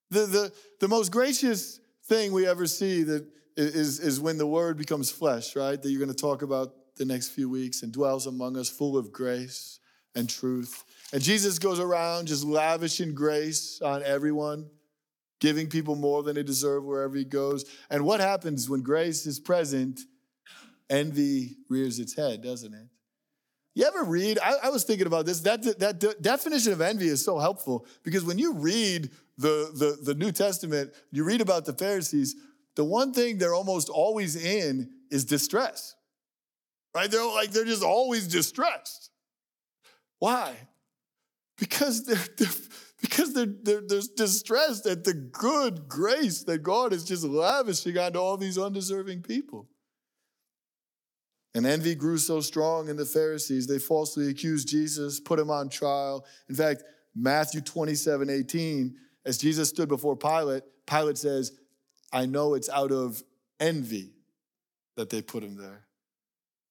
The, 0.10 0.26
the, 0.26 0.54
the 0.80 0.88
most 0.88 1.12
gracious 1.12 1.80
thing 2.06 2.32
we 2.32 2.47
ever 2.47 2.65
see 2.65 3.04
that 3.04 3.28
is, 3.56 4.00
is 4.00 4.19
when 4.19 4.39
the 4.39 4.47
word 4.47 4.76
becomes 4.76 5.12
flesh, 5.12 5.56
right? 5.56 5.80
That 5.80 5.88
you're 5.88 6.04
going 6.04 6.10
to 6.10 6.19
talk 6.19 6.41
about 6.41 6.73
the 6.95 7.06
next 7.06 7.28
few 7.28 7.47
weeks 7.47 7.84
and 7.84 7.93
dwells 7.93 8.26
among 8.26 8.58
us 8.58 8.69
full 8.69 8.97
of 8.97 9.12
grace 9.12 9.82
and 10.15 10.28
truth. 10.28 10.84
And 11.13 11.21
Jesus 11.21 11.60
goes 11.60 11.80
around 11.80 12.30
just 12.30 12.43
lavishing 12.43 13.13
grace 13.13 13.80
on 13.84 14.02
everyone, 14.02 14.67
giving 15.39 15.67
people 15.67 15.95
more 15.95 16.23
than 16.23 16.34
they 16.34 16.41
deserve 16.43 16.86
wherever 16.86 17.15
he 17.15 17.23
goes. 17.23 17.65
And 17.91 18.04
what 18.04 18.19
happens 18.19 18.67
when 18.67 18.82
grace 18.82 19.28
is 19.28 19.39
present? 19.39 20.00
Envy 20.89 21.58
rears 21.69 22.00
its 22.00 22.15
head, 22.15 22.41
doesn't 22.41 22.73
it? 22.73 22.88
You 23.78 23.86
ever 23.86 24.06
read? 24.06 24.40
I, 24.44 24.54
I 24.63 24.70
was 24.72 24.86
thinking 24.86 25.06
about 25.06 25.28
this. 25.28 25.42
That, 25.42 25.62
that, 25.62 26.00
that 26.00 26.20
definition 26.24 26.74
of 26.74 26.82
envy 26.82 27.10
is 27.10 27.24
so 27.24 27.38
helpful 27.38 27.86
because 28.02 28.24
when 28.24 28.40
you 28.40 28.54
read 28.54 29.12
the, 29.38 29.70
the, 29.72 30.00
the 30.04 30.16
New 30.16 30.32
Testament, 30.32 30.96
you 31.12 31.24
read 31.24 31.42
about 31.42 31.66
the 31.66 31.74
Pharisees, 31.74 32.36
the 32.76 32.84
one 32.84 33.13
thing 33.13 33.38
they're 33.38 33.54
almost 33.54 33.90
always 33.90 34.36
in 34.36 34.90
is 35.12 35.26
distress. 35.26 35.94
Right? 36.96 37.12
They're 37.12 37.24
like 37.24 37.52
they're 37.52 37.66
just 37.66 37.84
always 37.84 38.28
distressed. 38.28 39.12
Why? 40.18 40.56
Because 41.60 42.04
they're, 42.04 42.18
they're 42.40 42.48
because 43.00 43.36
they're, 43.36 43.46
they're, 43.46 43.82
they're 43.88 44.02
distressed 44.16 44.88
at 44.88 45.04
the 45.04 45.13
good 45.13 45.88
grace 45.88 46.42
that 46.46 46.63
God 46.63 46.94
is 46.94 47.04
just 47.04 47.24
lavishing 47.24 47.96
onto 47.96 48.18
all 48.18 48.38
these 48.38 48.58
undeserving 48.58 49.22
people. 49.22 49.68
And 51.58 51.65
envy 51.65 51.96
grew 51.96 52.20
so 52.20 52.39
strong 52.39 52.88
in 52.88 52.98
the 52.98 53.06
Pharisees, 53.06 53.65
they 53.65 53.80
falsely 53.80 54.30
accused 54.30 54.67
Jesus, 54.67 55.20
put 55.20 55.39
him 55.39 55.50
on 55.50 55.70
trial. 55.70 56.24
In 56.50 56.54
fact, 56.54 56.84
Matthew 57.15 57.62
27 57.62 58.30
18, 58.30 58.96
as 59.26 59.39
Jesus 59.39 59.67
stood 59.67 59.89
before 59.89 60.15
Pilate, 60.15 60.62
Pilate 60.86 61.17
says, 61.17 61.54
I 62.13 62.28
know 62.28 62.54
it's 62.54 62.70
out 62.70 62.91
of 62.91 63.24
envy 63.60 64.12
that 64.98 65.10
they 65.10 65.24
put 65.24 65.41
him 65.41 65.58
there. 65.58 65.88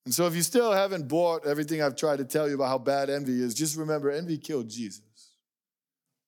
And 0.05 0.15
so, 0.15 0.29
if 0.29 0.37
you 0.37 0.43
still 0.43 0.71
haven't 0.71 1.09
bought 1.09 1.49
everything 1.49 1.83
I've 1.83 1.97
tried 1.97 2.19
to 2.19 2.25
tell 2.25 2.49
you 2.49 2.55
about 2.55 2.69
how 2.69 2.79
bad 2.79 3.11
envy 3.11 3.43
is, 3.43 3.55
just 3.55 3.77
remember 3.77 4.09
envy 4.09 4.39
killed 4.39 4.71
Jesus. 4.71 5.33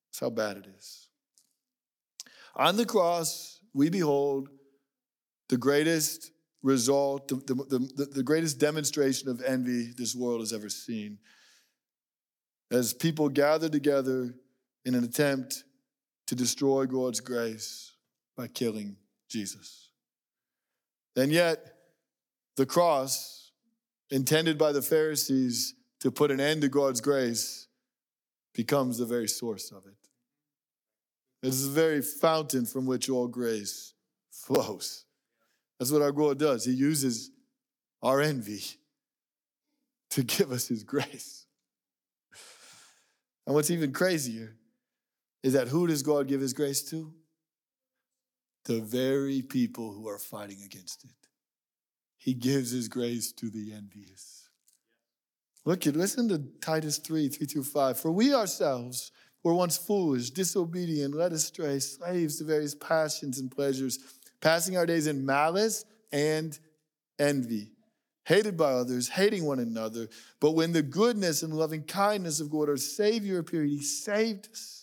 That's 0.08 0.18
how 0.18 0.30
bad 0.30 0.56
it 0.56 0.66
is. 0.76 1.06
On 2.56 2.76
the 2.76 2.86
cross, 2.86 3.60
we 3.72 3.88
behold 3.88 4.48
the 5.48 5.58
greatest 5.58 6.32
result, 6.62 7.28
the, 7.28 7.36
the, 7.36 7.78
the, 7.96 8.04
the 8.06 8.22
greatest 8.22 8.58
demonstration 8.58 9.28
of 9.28 9.42
envy 9.42 9.92
this 9.96 10.14
world 10.14 10.40
has 10.40 10.52
ever 10.52 10.68
seen. 10.68 11.18
As 12.70 12.92
people 12.92 13.28
gather 13.28 13.68
together 13.68 14.34
in 14.84 14.94
an 14.94 15.04
attempt 15.04 15.64
to 16.26 16.34
destroy 16.34 16.86
God's 16.86 17.20
grace 17.20 17.92
by 18.36 18.48
killing 18.48 18.96
Jesus. 19.28 19.90
And 21.16 21.32
yet, 21.32 21.74
the 22.56 22.66
cross, 22.66 23.52
intended 24.10 24.58
by 24.58 24.72
the 24.72 24.82
Pharisees 24.82 25.74
to 26.00 26.10
put 26.10 26.30
an 26.30 26.40
end 26.40 26.62
to 26.62 26.68
God's 26.68 27.00
grace, 27.00 27.66
becomes 28.54 28.98
the 28.98 29.06
very 29.06 29.28
source 29.28 29.70
of 29.70 29.86
it. 29.86 29.96
It 31.42 31.48
is 31.48 31.66
the 31.66 31.72
very 31.72 32.02
fountain 32.02 32.66
from 32.66 32.86
which 32.86 33.08
all 33.08 33.28
grace 33.28 33.94
flows. 34.30 35.04
That's 35.78 35.92
what 35.92 36.02
our 36.02 36.12
God 36.12 36.38
does. 36.38 36.64
He 36.64 36.72
uses 36.72 37.30
our 38.02 38.20
envy 38.20 38.62
to 40.10 40.22
give 40.22 40.50
us 40.50 40.68
His 40.68 40.82
grace. 40.82 41.46
And 43.46 43.54
what's 43.54 43.70
even 43.70 43.92
crazier 43.92 44.56
is 45.42 45.54
that 45.54 45.68
who 45.68 45.86
does 45.86 46.02
God 46.02 46.28
give 46.28 46.40
His 46.40 46.52
grace 46.52 46.82
to? 46.90 47.14
the 48.68 48.80
very 48.80 49.40
people 49.42 49.92
who 49.92 50.06
are 50.08 50.18
fighting 50.18 50.58
against 50.64 51.02
it. 51.02 51.10
He 52.18 52.34
gives 52.34 52.70
his 52.70 52.86
grace 52.86 53.32
to 53.32 53.48
the 53.48 53.72
envious. 53.72 54.50
Look 55.64 55.86
at, 55.86 55.96
listen 55.96 56.28
to 56.28 56.44
Titus 56.60 56.98
3 56.98 57.28
3 57.28 57.46
through 57.46 57.64
5. 57.64 57.98
For 57.98 58.12
we 58.12 58.34
ourselves 58.34 59.10
were 59.42 59.54
once 59.54 59.78
foolish, 59.78 60.30
disobedient, 60.30 61.14
led 61.14 61.32
astray, 61.32 61.78
slaves 61.78 62.38
to 62.38 62.44
various 62.44 62.74
passions 62.74 63.38
and 63.38 63.50
pleasures, 63.50 63.98
passing 64.40 64.76
our 64.76 64.86
days 64.86 65.06
in 65.06 65.24
malice 65.24 65.84
and 66.12 66.58
envy, 67.18 67.72
hated 68.24 68.56
by 68.56 68.72
others, 68.72 69.08
hating 69.08 69.44
one 69.44 69.58
another. 69.58 70.08
But 70.40 70.52
when 70.52 70.72
the 70.72 70.82
goodness 70.82 71.42
and 71.42 71.52
loving 71.52 71.82
kindness 71.82 72.40
of 72.40 72.50
God, 72.50 72.68
our 72.68 72.76
Savior, 72.76 73.38
appeared, 73.38 73.68
He 73.68 73.82
saved 73.82 74.48
us 74.52 74.78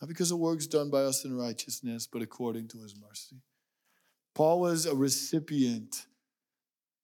not 0.00 0.08
because 0.08 0.30
of 0.30 0.38
works 0.38 0.66
done 0.66 0.90
by 0.90 1.02
us 1.02 1.24
in 1.24 1.36
righteousness, 1.36 2.06
but 2.06 2.22
according 2.22 2.68
to 2.68 2.78
his 2.80 2.94
mercy. 2.96 3.36
Paul 4.34 4.60
was 4.60 4.86
a 4.86 4.94
recipient. 4.94 6.06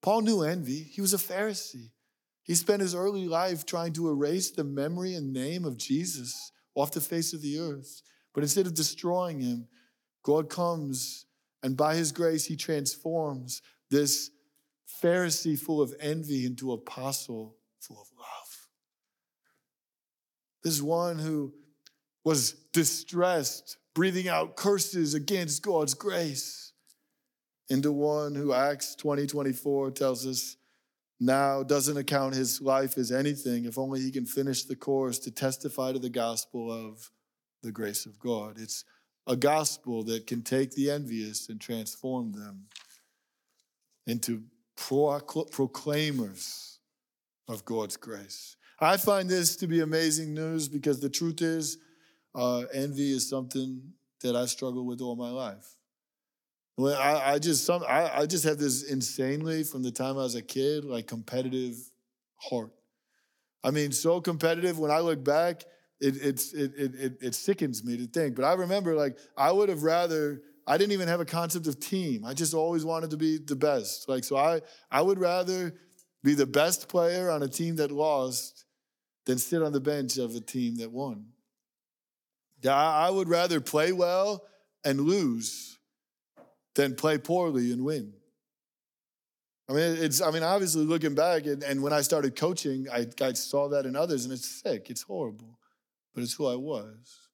Paul 0.00 0.22
knew 0.22 0.42
envy. 0.42 0.82
He 0.82 1.00
was 1.00 1.12
a 1.12 1.18
Pharisee. 1.18 1.90
He 2.42 2.54
spent 2.54 2.80
his 2.80 2.94
early 2.94 3.26
life 3.26 3.66
trying 3.66 3.92
to 3.94 4.08
erase 4.08 4.50
the 4.50 4.64
memory 4.64 5.14
and 5.14 5.32
name 5.32 5.64
of 5.64 5.76
Jesus 5.76 6.52
off 6.74 6.92
the 6.92 7.00
face 7.00 7.32
of 7.32 7.42
the 7.42 7.58
earth. 7.58 8.02
But 8.32 8.44
instead 8.44 8.66
of 8.66 8.74
destroying 8.74 9.40
him, 9.40 9.66
God 10.22 10.48
comes 10.48 11.25
and 11.62 11.76
by 11.76 11.94
his 11.94 12.12
grace, 12.12 12.44
he 12.44 12.56
transforms 12.56 13.62
this 13.90 14.30
Pharisee 15.02 15.58
full 15.58 15.80
of 15.80 15.94
envy 16.00 16.46
into 16.46 16.72
apostle 16.72 17.56
full 17.80 18.00
of 18.00 18.08
love. 18.18 18.68
This 20.62 20.80
one 20.80 21.18
who 21.18 21.52
was 22.24 22.52
distressed, 22.72 23.76
breathing 23.94 24.28
out 24.28 24.56
curses 24.56 25.14
against 25.14 25.62
God's 25.62 25.94
grace, 25.94 26.72
into 27.68 27.92
one 27.92 28.34
who 28.34 28.52
Acts 28.52 28.94
20 28.94 29.26
24 29.26 29.90
tells 29.90 30.26
us 30.26 30.56
now 31.18 31.62
doesn't 31.62 31.96
account 31.96 32.34
his 32.34 32.60
life 32.60 32.98
as 32.98 33.10
anything 33.10 33.64
if 33.64 33.78
only 33.78 34.00
he 34.00 34.10
can 34.10 34.26
finish 34.26 34.64
the 34.64 34.76
course 34.76 35.18
to 35.20 35.30
testify 35.30 35.92
to 35.92 35.98
the 35.98 36.10
gospel 36.10 36.70
of 36.70 37.10
the 37.62 37.72
grace 37.72 38.06
of 38.06 38.18
God. 38.18 38.56
It's 38.58 38.84
a 39.26 39.36
gospel 39.36 40.04
that 40.04 40.26
can 40.26 40.42
take 40.42 40.72
the 40.72 40.90
envious 40.90 41.48
and 41.48 41.60
transform 41.60 42.32
them 42.32 42.66
into 44.06 44.42
proclaimers 44.76 46.78
of 47.48 47.64
God's 47.64 47.96
grace. 47.96 48.56
I 48.78 48.98
find 48.98 49.28
this 49.28 49.56
to 49.56 49.66
be 49.66 49.80
amazing 49.80 50.34
news 50.34 50.68
because 50.68 51.00
the 51.00 51.08
truth 51.08 51.40
is, 51.40 51.78
uh, 52.34 52.64
envy 52.72 53.10
is 53.10 53.28
something 53.28 53.94
that 54.20 54.36
I 54.36 54.46
struggle 54.46 54.84
with 54.84 55.00
all 55.00 55.16
my 55.16 55.30
life. 55.30 55.76
When 56.76 56.92
I, 56.92 57.32
I 57.32 57.38
just 57.38 57.64
some 57.64 57.82
I, 57.88 58.20
I 58.20 58.26
just 58.26 58.44
have 58.44 58.58
this 58.58 58.82
insanely 58.82 59.64
from 59.64 59.82
the 59.82 59.90
time 59.90 60.18
I 60.18 60.24
was 60.24 60.34
a 60.34 60.42
kid, 60.42 60.84
like 60.84 61.06
competitive 61.06 61.74
heart. 62.36 62.70
I 63.64 63.70
mean, 63.70 63.92
so 63.92 64.20
competitive 64.20 64.78
when 64.78 64.90
I 64.90 65.00
look 65.00 65.24
back, 65.24 65.64
it, 66.00 66.16
it, 66.16 66.54
it, 66.54 67.18
it 67.20 67.34
sickens 67.34 67.84
me 67.84 67.96
to 67.96 68.06
think. 68.06 68.36
But 68.36 68.44
I 68.44 68.54
remember, 68.54 68.94
like, 68.94 69.18
I 69.36 69.50
would 69.52 69.68
have 69.68 69.82
rather, 69.82 70.42
I 70.66 70.76
didn't 70.76 70.92
even 70.92 71.08
have 71.08 71.20
a 71.20 71.24
concept 71.24 71.66
of 71.66 71.80
team. 71.80 72.24
I 72.24 72.34
just 72.34 72.54
always 72.54 72.84
wanted 72.84 73.10
to 73.10 73.16
be 73.16 73.38
the 73.38 73.56
best. 73.56 74.08
Like, 74.08 74.24
so 74.24 74.36
I, 74.36 74.60
I 74.90 75.02
would 75.02 75.18
rather 75.18 75.74
be 76.22 76.34
the 76.34 76.46
best 76.46 76.88
player 76.88 77.30
on 77.30 77.42
a 77.42 77.48
team 77.48 77.76
that 77.76 77.90
lost 77.90 78.64
than 79.24 79.38
sit 79.38 79.62
on 79.62 79.72
the 79.72 79.80
bench 79.80 80.18
of 80.18 80.34
a 80.34 80.40
team 80.40 80.76
that 80.76 80.90
won. 80.90 81.26
I 82.68 83.10
would 83.10 83.28
rather 83.28 83.60
play 83.60 83.92
well 83.92 84.42
and 84.84 85.00
lose 85.00 85.78
than 86.74 86.94
play 86.94 87.18
poorly 87.18 87.72
and 87.72 87.84
win. 87.84 88.12
I 89.68 89.72
mean, 89.72 89.96
it's, 89.98 90.22
I 90.22 90.30
mean, 90.30 90.42
obviously 90.44 90.84
looking 90.84 91.14
back, 91.14 91.46
and, 91.46 91.62
and 91.62 91.82
when 91.82 91.92
I 91.92 92.00
started 92.00 92.36
coaching, 92.36 92.86
I, 92.92 93.06
I 93.20 93.32
saw 93.32 93.68
that 93.70 93.84
in 93.84 93.96
others, 93.96 94.24
and 94.24 94.32
it's 94.32 94.62
sick, 94.62 94.90
it's 94.90 95.02
horrible, 95.02 95.55
but 96.16 96.24
it's 96.24 96.32
who 96.32 96.46
I 96.46 96.56
was. 96.56 97.28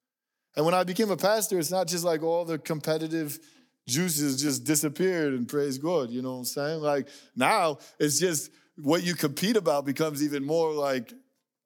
And 0.57 0.67
when 0.67 0.75
I 0.75 0.83
became 0.83 1.13
a 1.13 1.17
pastor, 1.17 1.57
it's 1.59 1.71
not 1.71 1.87
just 1.87 2.05
like 2.05 2.23
all 2.23 2.45
the 2.45 2.59
competitive 2.59 3.39
juices 3.87 4.43
just 4.43 4.65
disappeared 4.65 5.35
and 5.35 5.49
praise 5.49 5.79
God, 5.79 6.11
you 6.11 6.21
know 6.21 6.33
what 6.33 6.39
I'm 6.39 6.45
saying? 6.45 6.81
Like 6.81 7.09
now, 7.37 7.79
it's 8.01 8.19
just 8.19 8.51
what 8.77 9.05
you 9.05 9.15
compete 9.15 9.57
about 9.57 9.87
becomes 9.87 10.21
even 10.21 10.45
more 10.45 10.73
like 10.73 11.15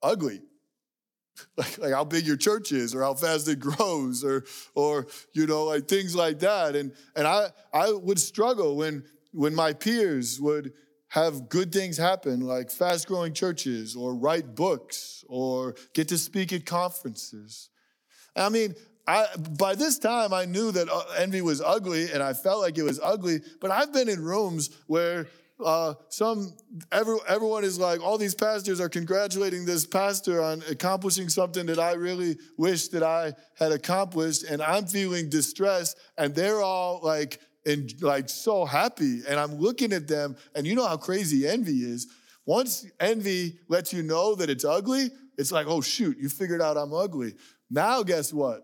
ugly. 0.03 0.43
Like, 1.59 1.77
like 1.77 1.93
how 1.93 2.05
big 2.05 2.27
your 2.27 2.39
church 2.39 2.73
is 2.73 2.95
or 2.95 3.03
how 3.03 3.13
fast 3.13 3.47
it 3.47 3.61
grows 3.61 4.25
or 4.25 4.45
or 4.75 5.07
you 5.35 5.47
know 5.47 5.65
like 5.65 5.87
things 5.87 6.17
like 6.17 6.39
that 6.39 6.75
and 6.75 6.95
and 7.15 7.27
I 7.27 7.49
I 7.75 7.93
would 7.93 8.19
struggle 8.19 8.75
when 8.75 9.05
when 9.33 9.55
my 9.55 9.75
peers 9.75 10.41
would 10.41 10.73
have 11.17 11.49
good 11.49 11.73
things 11.73 11.97
happen, 11.97 12.41
like 12.41 12.71
fast 12.71 13.09
growing 13.09 13.33
churches 13.33 13.97
or 13.97 14.15
write 14.15 14.55
books 14.55 15.25
or 15.29 15.75
get 15.95 16.09
to 16.09 16.19
speak 16.19 16.53
at 16.53 16.67
conferences. 16.67 17.71
I 18.37 18.51
mean, 18.51 18.75
I, 19.07 19.25
by 19.59 19.75
this 19.77 19.99
time, 19.99 20.35
I 20.35 20.45
knew 20.45 20.71
that 20.73 20.91
uh, 20.91 21.05
envy 21.17 21.41
was 21.41 21.63
ugly 21.63 22.13
and 22.13 22.23
I 22.23 22.35
felt 22.35 22.61
like 22.61 22.77
it 22.77 22.83
was 22.83 23.01
ugly, 23.03 23.41
but 23.63 23.71
I've 23.71 23.95
been 23.95 24.11
in 24.11 24.23
rooms 24.23 24.69
where 24.89 25.27
uh, 25.65 25.95
some 26.11 26.53
every, 26.93 27.17
everyone 27.27 27.65
is 27.65 27.79
like 27.79 28.03
all 28.03 28.19
these 28.19 28.35
pastors 28.35 28.79
are 28.79 28.91
congratulating 28.91 29.65
this 29.65 29.87
pastor 29.87 30.43
on 30.43 30.63
accomplishing 30.69 31.31
something 31.31 31.65
that 31.65 31.79
i 31.79 31.95
really 31.95 32.37
wish 32.59 32.89
that 32.89 33.03
i 33.03 33.33
had 33.59 33.73
accomplished 33.73 34.45
and 34.45 34.61
i'm 34.61 34.85
feeling 34.85 35.31
distressed 35.31 35.97
and 36.19 36.35
they're 36.35 36.61
all 36.61 37.01
like 37.03 37.41
and 37.67 37.93
like 38.01 38.29
so 38.29 38.65
happy. 38.65 39.21
And 39.29 39.39
I'm 39.39 39.57
looking 39.57 39.93
at 39.93 40.09
them, 40.09 40.37
and 40.55 40.67
you 40.67 40.75
know 40.75 40.87
how 40.87 40.97
crazy 40.97 41.47
envy 41.47 41.79
is. 41.81 42.07
Once 42.47 42.87
envy 43.01 43.59
lets 43.69 43.93
you 43.93 44.03
know 44.03 44.37
that 44.37 44.49
it's 44.49 44.65
ugly, 44.65 45.11
it's 45.37 45.53
like, 45.53 45.67
oh 45.67 45.81
shoot, 45.81 46.17
you 46.19 46.29
figured 46.29 46.63
out 46.63 46.77
I'm 46.77 46.95
ugly. 46.95 47.35
Now, 47.71 48.03
guess 48.03 48.33
what? 48.33 48.63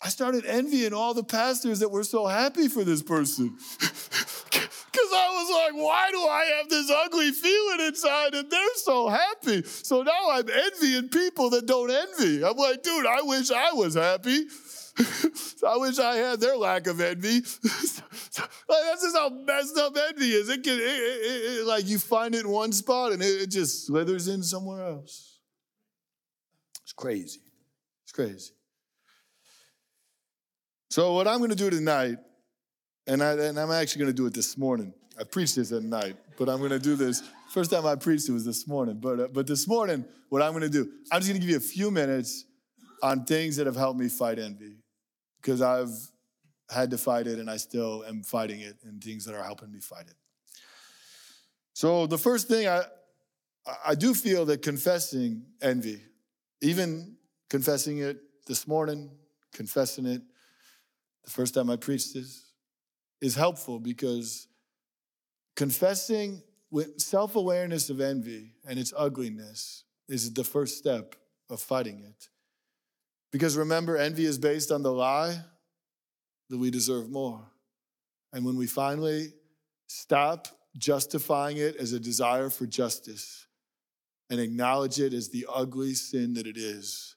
I 0.00 0.08
started 0.08 0.44
envying 0.46 0.92
all 0.92 1.14
the 1.14 1.22
pastors 1.22 1.78
that 1.80 1.90
were 1.90 2.02
so 2.02 2.26
happy 2.26 2.66
for 2.66 2.82
this 2.82 3.02
person. 3.02 3.56
Because 4.92 5.08
I 5.10 5.28
was 5.30 5.72
like, 5.72 5.82
why 5.82 6.10
do 6.10 6.18
I 6.18 6.44
have 6.58 6.68
this 6.68 6.90
ugly 6.90 7.30
feeling 7.30 7.86
inside 7.86 8.34
and 8.34 8.50
they're 8.50 8.74
so 8.74 9.08
happy? 9.08 9.62
So 9.62 10.02
now 10.02 10.30
I'm 10.30 10.46
envying 10.50 11.08
people 11.08 11.48
that 11.50 11.64
don't 11.64 11.90
envy. 11.90 12.44
I'm 12.44 12.56
like, 12.56 12.82
dude, 12.82 13.06
I 13.06 13.22
wish 13.22 13.50
I 13.50 13.72
was 13.72 13.94
happy. 13.94 14.44
I 15.66 15.76
wish 15.76 15.98
I 15.98 16.16
had 16.16 16.40
their 16.40 16.56
lack 16.56 16.86
of 16.86 17.00
envy. 17.00 17.34
like, 17.40 17.42
that's 18.34 19.02
just 19.02 19.16
how 19.16 19.30
messed 19.30 19.76
up 19.78 19.96
envy 20.08 20.32
is. 20.32 20.48
It 20.48 20.62
can, 20.62 20.74
it, 20.74 20.82
it, 20.82 21.60
it, 21.60 21.66
like, 21.66 21.86
you 21.86 21.98
find 21.98 22.34
it 22.34 22.44
in 22.44 22.48
one 22.48 22.72
spot 22.72 23.12
and 23.12 23.22
it, 23.22 23.50
just 23.50 23.86
slithers 23.86 24.28
in 24.28 24.42
somewhere 24.42 24.84
else. 24.84 25.38
It's 26.82 26.92
crazy. 26.92 27.40
It's 28.04 28.12
crazy. 28.12 28.52
So, 30.90 31.14
what 31.14 31.26
I'm 31.26 31.38
going 31.38 31.50
to 31.50 31.56
do 31.56 31.70
tonight, 31.70 32.18
and, 33.06 33.22
I, 33.22 33.32
and 33.32 33.58
I'm 33.58 33.70
actually 33.70 34.00
going 34.00 34.14
to 34.14 34.16
do 34.16 34.26
it 34.26 34.34
this 34.34 34.58
morning. 34.58 34.92
I 35.18 35.24
preached 35.24 35.56
this 35.56 35.72
at 35.72 35.82
night, 35.82 36.16
but 36.38 36.48
I'm 36.48 36.58
going 36.58 36.70
to 36.70 36.78
do 36.78 36.96
this. 36.96 37.22
First 37.50 37.70
time 37.70 37.86
I 37.86 37.96
preached 37.96 38.28
it 38.28 38.32
was 38.32 38.44
this 38.44 38.66
morning. 38.66 38.98
But, 39.00 39.20
uh, 39.20 39.28
but 39.32 39.46
this 39.46 39.66
morning, 39.66 40.04
what 40.28 40.42
I'm 40.42 40.52
going 40.52 40.62
to 40.62 40.68
do, 40.68 40.90
I'm 41.10 41.20
just 41.20 41.30
going 41.30 41.40
to 41.40 41.46
give 41.46 41.50
you 41.50 41.56
a 41.56 41.60
few 41.60 41.90
minutes 41.90 42.44
on 43.02 43.24
things 43.24 43.56
that 43.56 43.66
have 43.66 43.76
helped 43.76 43.98
me 43.98 44.08
fight 44.08 44.38
envy 44.38 44.81
because 45.42 45.60
I've 45.60 45.90
had 46.70 46.90
to 46.92 46.98
fight 46.98 47.26
it 47.26 47.38
and 47.38 47.50
I 47.50 47.56
still 47.56 48.04
am 48.06 48.22
fighting 48.22 48.60
it 48.60 48.76
and 48.84 49.02
things 49.02 49.24
that 49.24 49.34
are 49.34 49.42
helping 49.42 49.70
me 49.70 49.80
fight 49.80 50.06
it. 50.06 50.14
So 51.74 52.06
the 52.06 52.18
first 52.18 52.48
thing 52.48 52.68
I 52.68 52.84
I 53.84 53.94
do 53.94 54.12
feel 54.12 54.44
that 54.46 54.62
confessing 54.62 55.44
envy, 55.60 56.00
even 56.60 57.16
confessing 57.48 57.98
it 57.98 58.18
this 58.46 58.66
morning, 58.66 59.10
confessing 59.52 60.06
it 60.06 60.22
the 61.24 61.30
first 61.30 61.54
time 61.54 61.70
I 61.70 61.76
preached 61.76 62.14
this, 62.14 62.44
is 63.20 63.36
helpful 63.36 63.78
because 63.78 64.48
confessing 65.54 66.42
with 66.70 67.00
self-awareness 67.00 67.90
of 67.90 68.00
envy 68.00 68.54
and 68.66 68.78
its 68.78 68.92
ugliness 68.96 69.84
is 70.08 70.32
the 70.32 70.42
first 70.42 70.78
step 70.78 71.14
of 71.48 71.60
fighting 71.60 72.00
it. 72.00 72.28
Because 73.32 73.56
remember, 73.56 73.96
envy 73.96 74.26
is 74.26 74.38
based 74.38 74.70
on 74.70 74.82
the 74.82 74.92
lie 74.92 75.38
that 76.50 76.58
we 76.58 76.70
deserve 76.70 77.10
more. 77.10 77.40
And 78.32 78.44
when 78.44 78.56
we 78.56 78.66
finally 78.66 79.32
stop 79.86 80.48
justifying 80.76 81.56
it 81.56 81.76
as 81.76 81.92
a 81.92 82.00
desire 82.00 82.50
for 82.50 82.66
justice 82.66 83.46
and 84.30 84.38
acknowledge 84.38 85.00
it 85.00 85.12
as 85.14 85.30
the 85.30 85.46
ugly 85.52 85.94
sin 85.94 86.34
that 86.34 86.46
it 86.46 86.58
is, 86.58 87.16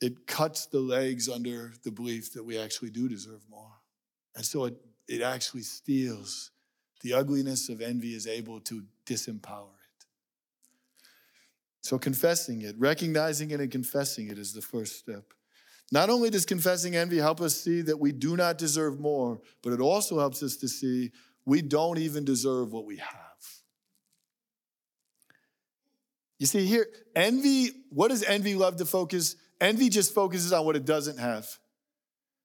it 0.00 0.26
cuts 0.26 0.66
the 0.66 0.80
legs 0.80 1.28
under 1.28 1.72
the 1.84 1.90
belief 1.90 2.32
that 2.32 2.44
we 2.44 2.58
actually 2.58 2.90
do 2.90 3.08
deserve 3.08 3.42
more. 3.48 3.72
And 4.34 4.44
so 4.44 4.64
it, 4.64 4.74
it 5.08 5.22
actually 5.22 5.62
steals. 5.62 6.50
The 7.02 7.14
ugliness 7.14 7.68
of 7.68 7.80
envy 7.80 8.14
is 8.14 8.26
able 8.26 8.60
to 8.60 8.82
disempower 9.06 9.79
so, 11.82 11.98
confessing 11.98 12.62
it, 12.62 12.74
recognizing 12.78 13.50
it, 13.50 13.60
and 13.60 13.70
confessing 13.70 14.28
it 14.28 14.38
is 14.38 14.52
the 14.52 14.60
first 14.60 14.98
step. 14.98 15.24
Not 15.90 16.10
only 16.10 16.30
does 16.30 16.44
confessing 16.44 16.94
envy 16.94 17.16
help 17.18 17.40
us 17.40 17.58
see 17.58 17.80
that 17.82 17.98
we 17.98 18.12
do 18.12 18.36
not 18.36 18.58
deserve 18.58 19.00
more, 19.00 19.40
but 19.62 19.72
it 19.72 19.80
also 19.80 20.18
helps 20.18 20.42
us 20.42 20.56
to 20.58 20.68
see 20.68 21.10
we 21.44 21.62
don't 21.62 21.98
even 21.98 22.24
deserve 22.24 22.72
what 22.72 22.84
we 22.84 22.98
have. 22.98 23.08
You 26.38 26.46
see, 26.46 26.64
here, 26.64 26.86
envy, 27.16 27.70
what 27.90 28.08
does 28.08 28.22
envy 28.22 28.54
love 28.54 28.76
to 28.76 28.86
focus? 28.86 29.36
Envy 29.60 29.88
just 29.88 30.14
focuses 30.14 30.52
on 30.52 30.64
what 30.64 30.76
it 30.76 30.84
doesn't 30.84 31.18
have. 31.18 31.46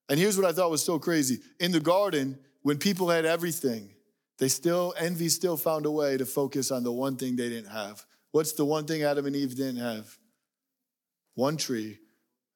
And 0.10 0.20
here's 0.20 0.38
what 0.38 0.46
I 0.46 0.52
thought 0.52 0.72
was 0.72 0.84
so 0.84 0.98
crazy. 0.98 1.40
In 1.60 1.72
the 1.72 1.80
garden, 1.80 2.40
when 2.62 2.78
people 2.78 3.10
had 3.10 3.26
everything, 3.26 3.92
they 4.38 4.48
still, 4.48 4.94
envy 4.98 5.30
still 5.30 5.56
found 5.56 5.86
a 5.86 5.92
way 5.92 6.18
to 6.18 6.26
focus 6.26 6.72
on 6.72 6.84
the 6.84 6.92
one 6.92 7.16
thing 7.16 7.36
they 7.36 7.50
didn't 7.50 7.72
have. 7.72 8.06
What's 8.36 8.52
the 8.52 8.66
one 8.66 8.84
thing 8.84 9.02
Adam 9.02 9.28
and 9.28 9.34
Eve 9.34 9.56
didn't 9.56 9.78
have? 9.78 10.18
One 11.36 11.56
tree, 11.56 12.00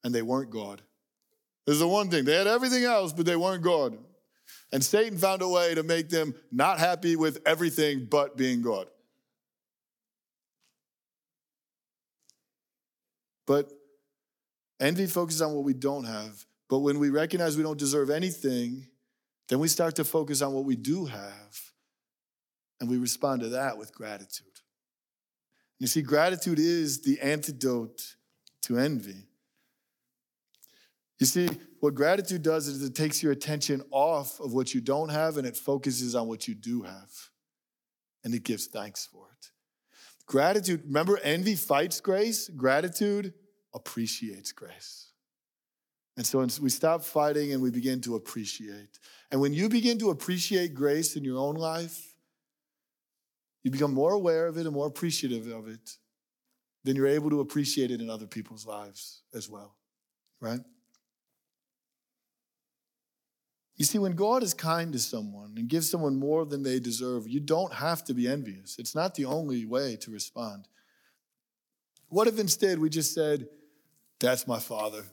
and 0.04 0.14
they 0.14 0.20
weren't 0.20 0.50
God. 0.50 0.82
There's 1.64 1.78
the 1.78 1.88
one 1.88 2.10
thing. 2.10 2.26
They 2.26 2.36
had 2.36 2.46
everything 2.46 2.84
else, 2.84 3.14
but 3.14 3.24
they 3.24 3.34
weren't 3.34 3.62
God. 3.62 3.96
And 4.74 4.84
Satan 4.84 5.16
found 5.16 5.40
a 5.40 5.48
way 5.48 5.74
to 5.74 5.82
make 5.82 6.10
them 6.10 6.34
not 6.52 6.78
happy 6.78 7.16
with 7.16 7.40
everything 7.46 8.08
but 8.10 8.36
being 8.36 8.60
God. 8.60 8.88
But 13.46 13.72
envy 14.80 15.06
focuses 15.06 15.40
on 15.40 15.54
what 15.54 15.64
we 15.64 15.72
don't 15.72 16.04
have. 16.04 16.44
But 16.68 16.80
when 16.80 16.98
we 16.98 17.08
recognize 17.08 17.56
we 17.56 17.62
don't 17.62 17.78
deserve 17.78 18.10
anything, 18.10 18.86
then 19.48 19.60
we 19.60 19.68
start 19.68 19.96
to 19.96 20.04
focus 20.04 20.42
on 20.42 20.52
what 20.52 20.66
we 20.66 20.76
do 20.76 21.06
have. 21.06 21.72
And 22.82 22.90
we 22.90 22.98
respond 22.98 23.40
to 23.40 23.48
that 23.48 23.78
with 23.78 23.94
gratitude. 23.94 24.49
You 25.80 25.86
see, 25.86 26.02
gratitude 26.02 26.58
is 26.58 27.00
the 27.00 27.18
antidote 27.20 28.16
to 28.62 28.78
envy. 28.78 29.26
You 31.18 31.26
see, 31.26 31.48
what 31.80 31.94
gratitude 31.94 32.42
does 32.42 32.68
is 32.68 32.82
it 32.82 32.94
takes 32.94 33.22
your 33.22 33.32
attention 33.32 33.82
off 33.90 34.38
of 34.40 34.52
what 34.52 34.74
you 34.74 34.82
don't 34.82 35.08
have 35.08 35.38
and 35.38 35.46
it 35.46 35.56
focuses 35.56 36.14
on 36.14 36.28
what 36.28 36.46
you 36.46 36.54
do 36.54 36.82
have. 36.82 37.10
And 38.22 38.34
it 38.34 38.44
gives 38.44 38.66
thanks 38.66 39.06
for 39.06 39.26
it. 39.32 39.50
Gratitude, 40.26 40.82
remember, 40.84 41.18
envy 41.22 41.56
fights 41.56 42.00
grace, 42.00 42.48
gratitude 42.48 43.32
appreciates 43.74 44.52
grace. 44.52 45.08
And 46.16 46.26
so 46.26 46.46
we 46.60 46.68
stop 46.68 47.02
fighting 47.02 47.52
and 47.52 47.62
we 47.62 47.70
begin 47.70 48.02
to 48.02 48.16
appreciate. 48.16 48.98
And 49.30 49.40
when 49.40 49.54
you 49.54 49.70
begin 49.70 49.98
to 50.00 50.10
appreciate 50.10 50.74
grace 50.74 51.16
in 51.16 51.24
your 51.24 51.38
own 51.38 51.54
life, 51.54 52.09
you 53.62 53.70
become 53.70 53.92
more 53.92 54.12
aware 54.12 54.46
of 54.46 54.56
it 54.56 54.66
and 54.66 54.74
more 54.74 54.86
appreciative 54.86 55.46
of 55.48 55.68
it, 55.68 55.96
then 56.84 56.96
you're 56.96 57.06
able 57.06 57.30
to 57.30 57.40
appreciate 57.40 57.90
it 57.90 58.00
in 58.00 58.08
other 58.08 58.26
people's 58.26 58.66
lives 58.66 59.22
as 59.34 59.48
well, 59.48 59.76
right? 60.40 60.60
You 63.76 63.84
see, 63.86 63.98
when 63.98 64.12
God 64.12 64.42
is 64.42 64.52
kind 64.52 64.92
to 64.92 64.98
someone 64.98 65.54
and 65.56 65.66
gives 65.66 65.90
someone 65.90 66.16
more 66.16 66.44
than 66.44 66.62
they 66.62 66.80
deserve, 66.80 67.26
you 67.26 67.40
don't 67.40 67.72
have 67.72 68.04
to 68.04 68.14
be 68.14 68.28
envious. 68.28 68.78
It's 68.78 68.94
not 68.94 69.14
the 69.14 69.24
only 69.24 69.64
way 69.64 69.96
to 70.02 70.10
respond. 70.10 70.68
What 72.08 72.28
if 72.28 72.38
instead 72.38 72.78
we 72.78 72.90
just 72.90 73.14
said, 73.14 73.46
That's 74.18 74.46
my 74.46 74.58
father? 74.58 75.04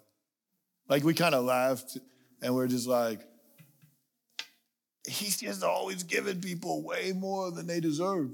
Like 0.89 1.03
we 1.03 1.13
kind 1.13 1.33
of 1.33 1.45
laughed 1.45 1.97
and 2.41 2.55
we're 2.55 2.67
just 2.67 2.87
like, 2.87 3.21
He's 5.07 5.37
just 5.37 5.63
always 5.63 6.03
giving 6.03 6.41
people 6.41 6.83
way 6.83 7.13
more 7.13 7.49
than 7.49 7.65
they 7.65 7.79
deserve. 7.79 8.29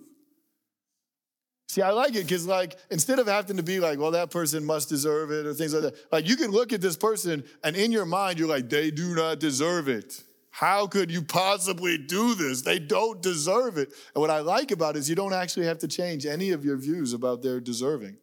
See, 1.69 1.82
I 1.82 1.91
like 1.91 2.15
it 2.15 2.24
because, 2.24 2.45
like, 2.45 2.78
instead 2.91 3.19
of 3.19 3.28
having 3.28 3.57
to 3.57 3.63
be 3.63 3.80
like, 3.80 3.97
well, 3.97 4.11
that 4.11 4.30
person 4.30 4.63
must 4.63 4.89
deserve 4.89 5.32
it 5.32 5.45
or 5.45 5.53
things 5.53 5.74
like 5.74 5.84
that, 5.84 5.95
like, 6.11 6.28
you 6.28 6.36
can 6.36 6.51
look 6.51 6.74
at 6.74 6.82
this 6.82 6.97
person 6.97 7.43
and 7.63 7.76
in 7.76 7.91
your 7.91 8.05
mind, 8.05 8.38
you're 8.38 8.47
like, 8.47 8.69
they 8.69 8.91
do 8.91 9.15
not 9.15 9.39
deserve 9.39 9.88
it. 9.88 10.21
How 10.51 10.86
could 10.86 11.09
you 11.09 11.24
possibly 11.24 11.97
do 11.97 12.36
this? 12.36 12.61
They 12.61 12.78
don't 12.78 13.24
deserve 13.24 13.80
it. 13.80 13.91
And 14.13 14.21
what 14.21 14.30
I 14.30 14.41
like 14.41 14.69
about 14.69 14.95
it 14.95 14.99
is 14.99 15.09
you 15.09 15.15
don't 15.15 15.34
actually 15.34 15.65
have 15.65 15.80
to 15.80 15.88
change 15.88 16.28
any 16.28 16.51
of 16.51 16.63
your 16.63 16.78
views 16.78 17.13
about 17.13 17.41
their 17.41 17.59
deserving. 17.59 18.17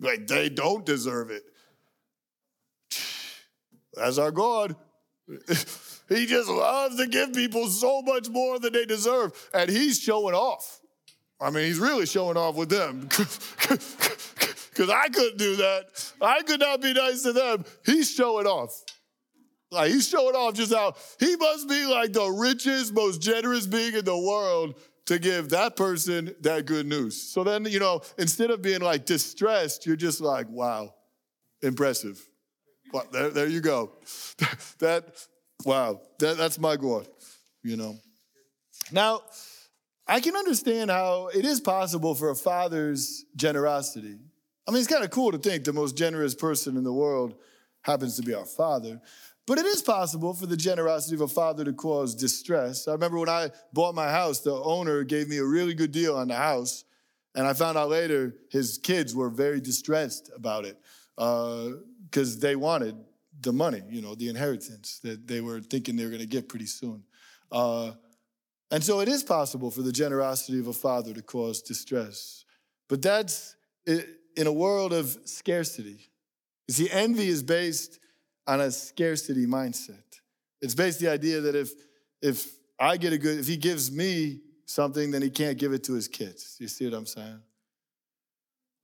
Like, 0.00 0.26
they 0.26 0.48
don't 0.48 0.86
deserve 0.86 1.30
it. 1.30 1.42
That's 3.94 4.16
our 4.16 4.30
God. 4.30 4.74
he 6.08 6.26
just 6.26 6.48
loves 6.48 6.96
to 6.96 7.06
give 7.06 7.32
people 7.32 7.68
so 7.68 8.02
much 8.02 8.28
more 8.28 8.58
than 8.58 8.72
they 8.72 8.84
deserve. 8.84 9.32
And 9.52 9.70
he's 9.70 9.98
showing 9.98 10.34
off. 10.34 10.80
I 11.40 11.50
mean, 11.50 11.64
he's 11.64 11.78
really 11.78 12.06
showing 12.06 12.36
off 12.36 12.56
with 12.56 12.70
them. 12.70 13.08
Because 14.76 14.90
I 14.90 15.08
couldn't 15.08 15.38
do 15.38 15.56
that. 15.56 16.12
I 16.20 16.42
could 16.42 16.60
not 16.60 16.82
be 16.82 16.92
nice 16.92 17.22
to 17.22 17.32
them. 17.32 17.64
He's 17.86 18.10
showing 18.10 18.46
off. 18.46 18.84
Like, 19.70 19.90
he's 19.90 20.06
showing 20.06 20.36
off 20.36 20.52
just 20.52 20.72
how 20.74 20.94
he 21.18 21.34
must 21.36 21.66
be 21.66 21.86
like 21.86 22.12
the 22.12 22.28
richest, 22.28 22.92
most 22.92 23.22
generous 23.22 23.66
being 23.66 23.94
in 23.94 24.04
the 24.04 24.16
world 24.16 24.74
to 25.06 25.18
give 25.18 25.48
that 25.50 25.76
person 25.76 26.34
that 26.42 26.66
good 26.66 26.86
news. 26.86 27.20
So 27.20 27.42
then, 27.42 27.64
you 27.64 27.80
know, 27.80 28.02
instead 28.18 28.50
of 28.50 28.60
being 28.60 28.80
like 28.80 29.06
distressed, 29.06 29.86
you're 29.86 29.96
just 29.96 30.20
like, 30.20 30.46
wow, 30.50 30.92
impressive. 31.62 32.22
There, 33.12 33.30
there 33.30 33.46
you 33.46 33.60
go. 33.60 33.92
that, 34.78 35.06
wow, 35.66 36.00
that, 36.20 36.36
that's 36.38 36.58
my 36.58 36.76
God, 36.76 37.06
you 37.62 37.76
know. 37.76 37.96
Now, 38.92 39.20
I 40.06 40.20
can 40.20 40.36
understand 40.36 40.90
how 40.90 41.28
it 41.34 41.44
is 41.44 41.60
possible 41.60 42.14
for 42.14 42.30
a 42.30 42.36
father's 42.36 43.24
generosity. 43.34 44.16
I 44.66 44.70
mean, 44.70 44.78
it's 44.78 44.88
kind 44.88 45.04
of 45.04 45.10
cool 45.10 45.32
to 45.32 45.38
think 45.38 45.64
the 45.64 45.72
most 45.72 45.96
generous 45.96 46.34
person 46.34 46.76
in 46.76 46.84
the 46.84 46.92
world 46.92 47.34
happens 47.82 48.16
to 48.16 48.22
be 48.22 48.32
our 48.32 48.46
father. 48.46 49.00
But 49.46 49.58
it 49.58 49.66
is 49.66 49.82
possible 49.82 50.34
for 50.34 50.46
the 50.46 50.56
generosity 50.56 51.14
of 51.14 51.20
a 51.20 51.28
father 51.28 51.64
to 51.64 51.72
cause 51.72 52.14
distress. 52.14 52.88
I 52.88 52.92
remember 52.92 53.18
when 53.18 53.28
I 53.28 53.50
bought 53.72 53.94
my 53.94 54.10
house, 54.10 54.40
the 54.40 54.54
owner 54.54 55.04
gave 55.04 55.28
me 55.28 55.38
a 55.38 55.44
really 55.44 55.74
good 55.74 55.92
deal 55.92 56.16
on 56.16 56.28
the 56.28 56.36
house. 56.36 56.84
And 57.34 57.46
I 57.46 57.52
found 57.52 57.76
out 57.76 57.90
later 57.90 58.34
his 58.50 58.78
kids 58.78 59.14
were 59.14 59.30
very 59.30 59.60
distressed 59.60 60.30
about 60.34 60.64
it 60.64 60.76
because 61.16 62.36
uh, 62.36 62.40
they 62.40 62.56
wanted 62.56 62.96
the 63.40 63.52
money, 63.52 63.82
you 63.88 64.02
know, 64.02 64.14
the 64.14 64.28
inheritance 64.28 65.00
that 65.02 65.26
they 65.26 65.40
were 65.40 65.60
thinking 65.60 65.96
they 65.96 66.04
were 66.04 66.10
going 66.10 66.20
to 66.20 66.26
get 66.26 66.48
pretty 66.48 66.66
soon. 66.66 67.02
Uh, 67.50 67.92
and 68.70 68.82
so 68.82 69.00
it 69.00 69.08
is 69.08 69.22
possible 69.22 69.70
for 69.70 69.82
the 69.82 69.92
generosity 69.92 70.58
of 70.58 70.66
a 70.66 70.72
father 70.72 71.12
to 71.12 71.22
cause 71.22 71.62
distress. 71.62 72.44
But 72.88 73.02
that's 73.02 73.54
in 73.86 74.46
a 74.46 74.52
world 74.52 74.92
of 74.92 75.16
scarcity. 75.24 76.10
You 76.68 76.74
see, 76.74 76.90
envy 76.90 77.28
is 77.28 77.42
based 77.42 77.98
on 78.46 78.60
a 78.60 78.70
scarcity 78.70 79.46
mindset. 79.46 80.02
It's 80.60 80.74
based 80.74 81.00
the 81.00 81.08
idea 81.08 81.40
that 81.40 81.54
if 81.54 81.72
if 82.22 82.56
I 82.78 82.96
get 82.96 83.12
a 83.12 83.18
good, 83.18 83.38
if 83.38 83.46
he 83.46 83.56
gives 83.56 83.90
me 83.90 84.40
something, 84.64 85.10
then 85.10 85.22
he 85.22 85.30
can't 85.30 85.58
give 85.58 85.72
it 85.72 85.84
to 85.84 85.92
his 85.92 86.08
kids. 86.08 86.56
You 86.58 86.68
see 86.68 86.86
what 86.86 86.94
I'm 86.94 87.06
saying? 87.06 87.40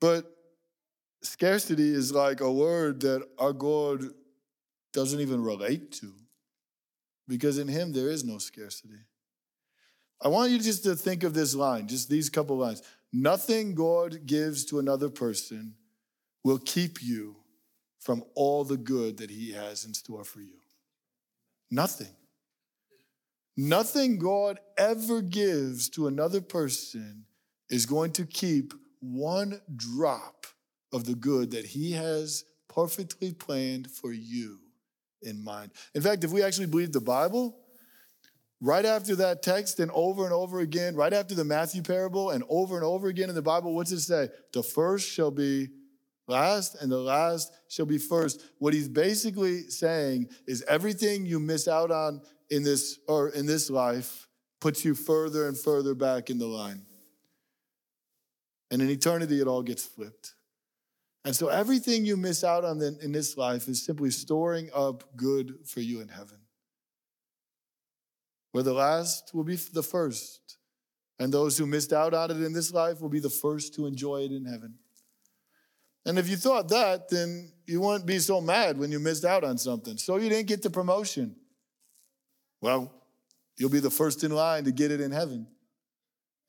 But 0.00 0.30
scarcity 1.22 1.92
is 1.92 2.12
like 2.12 2.40
a 2.40 2.50
word 2.50 3.00
that 3.00 3.26
our 3.38 3.52
God 3.52 4.10
doesn't 4.92 5.20
even 5.20 5.42
relate 5.42 5.92
to. 5.92 6.12
Because 7.28 7.58
in 7.58 7.68
him 7.68 7.92
there 7.92 8.08
is 8.08 8.24
no 8.24 8.38
scarcity. 8.38 8.98
I 10.20 10.28
want 10.28 10.52
you 10.52 10.58
just 10.58 10.84
to 10.84 10.94
think 10.94 11.24
of 11.24 11.34
this 11.34 11.54
line, 11.54 11.88
just 11.88 12.08
these 12.08 12.30
couple 12.30 12.56
lines. 12.56 12.82
Nothing 13.12 13.74
God 13.74 14.26
gives 14.26 14.64
to 14.66 14.78
another 14.78 15.08
person 15.08 15.74
will 16.44 16.58
keep 16.58 17.02
you 17.02 17.36
from 18.00 18.24
all 18.34 18.64
the 18.64 18.76
good 18.76 19.18
that 19.18 19.30
He 19.30 19.52
has 19.52 19.84
in 19.84 19.94
store 19.94 20.24
for 20.24 20.40
you. 20.40 20.58
Nothing. 21.70 22.14
Nothing 23.56 24.18
God 24.18 24.58
ever 24.78 25.22
gives 25.22 25.88
to 25.90 26.06
another 26.06 26.40
person 26.40 27.26
is 27.68 27.86
going 27.86 28.12
to 28.12 28.24
keep 28.24 28.72
one 29.00 29.60
drop 29.74 30.46
of 30.92 31.04
the 31.04 31.14
good 31.14 31.50
that 31.50 31.66
He 31.66 31.92
has 31.92 32.44
perfectly 32.68 33.32
planned 33.32 33.90
for 33.90 34.12
you 34.12 34.61
in 35.22 35.42
mind. 35.42 35.72
In 35.94 36.02
fact, 36.02 36.24
if 36.24 36.30
we 36.30 36.42
actually 36.42 36.66
believe 36.66 36.92
the 36.92 37.00
Bible, 37.00 37.58
Right 38.64 38.84
after 38.84 39.16
that 39.16 39.42
text, 39.42 39.80
and 39.80 39.90
over 39.90 40.22
and 40.22 40.32
over 40.32 40.60
again, 40.60 40.94
right 40.94 41.12
after 41.12 41.34
the 41.34 41.44
Matthew 41.44 41.82
parable, 41.82 42.30
and 42.30 42.44
over 42.48 42.76
and 42.76 42.84
over 42.84 43.08
again 43.08 43.28
in 43.28 43.34
the 43.34 43.42
Bible, 43.42 43.74
what's 43.74 43.90
it 43.90 43.98
say? 43.98 44.28
The 44.52 44.62
first 44.62 45.10
shall 45.10 45.32
be 45.32 45.70
last, 46.28 46.80
and 46.80 46.90
the 46.90 46.98
last 46.98 47.52
shall 47.68 47.86
be 47.86 47.98
first. 47.98 48.40
What 48.58 48.72
he's 48.72 48.86
basically 48.86 49.62
saying 49.62 50.28
is 50.46 50.64
everything 50.68 51.26
you 51.26 51.40
miss 51.40 51.66
out 51.66 51.90
on 51.90 52.22
in 52.50 52.62
this 52.62 53.00
or 53.08 53.30
in 53.30 53.46
this 53.46 53.68
life 53.68 54.28
puts 54.60 54.84
you 54.84 54.94
further 54.94 55.48
and 55.48 55.58
further 55.58 55.96
back 55.96 56.30
in 56.30 56.38
the 56.38 56.46
line. 56.46 56.82
And 58.70 58.80
in 58.80 58.88
eternity, 58.88 59.40
it 59.40 59.48
all 59.48 59.62
gets 59.64 59.84
flipped. 59.84 60.34
And 61.24 61.36
so 61.36 61.48
everything 61.48 62.04
you 62.04 62.16
miss 62.16 62.42
out 62.42 62.64
on 62.64 62.82
in 62.82 63.12
this 63.12 63.36
life 63.36 63.68
is 63.68 63.84
simply 63.84 64.10
storing 64.10 64.70
up 64.74 65.16
good 65.16 65.58
for 65.66 65.80
you 65.80 66.00
in 66.00 66.08
heaven 66.08 66.38
where 68.52 68.62
the 68.62 68.72
last 68.72 69.34
will 69.34 69.44
be 69.44 69.56
the 69.56 69.82
first, 69.82 70.58
and 71.18 71.32
those 71.32 71.58
who 71.58 71.66
missed 71.66 71.92
out 71.92 72.14
on 72.14 72.30
it 72.30 72.42
in 72.42 72.52
this 72.52 72.72
life 72.72 73.00
will 73.00 73.08
be 73.08 73.18
the 73.18 73.30
first 73.30 73.74
to 73.74 73.86
enjoy 73.86 74.18
it 74.18 74.30
in 74.30 74.44
heaven. 74.44 74.74
And 76.04 76.18
if 76.18 76.28
you 76.28 76.36
thought 76.36 76.68
that, 76.68 77.08
then 77.08 77.52
you 77.66 77.80
wouldn't 77.80 78.06
be 78.06 78.18
so 78.18 78.40
mad 78.40 78.76
when 78.76 78.90
you 78.90 78.98
missed 78.98 79.24
out 79.24 79.44
on 79.44 79.56
something. 79.56 79.96
So 79.96 80.16
you 80.16 80.28
didn't 80.28 80.48
get 80.48 80.62
the 80.62 80.70
promotion. 80.70 81.36
Well, 82.60 82.92
you'll 83.56 83.70
be 83.70 83.80
the 83.80 83.90
first 83.90 84.24
in 84.24 84.32
line 84.32 84.64
to 84.64 84.72
get 84.72 84.90
it 84.90 85.00
in 85.00 85.12
heaven. 85.12 85.46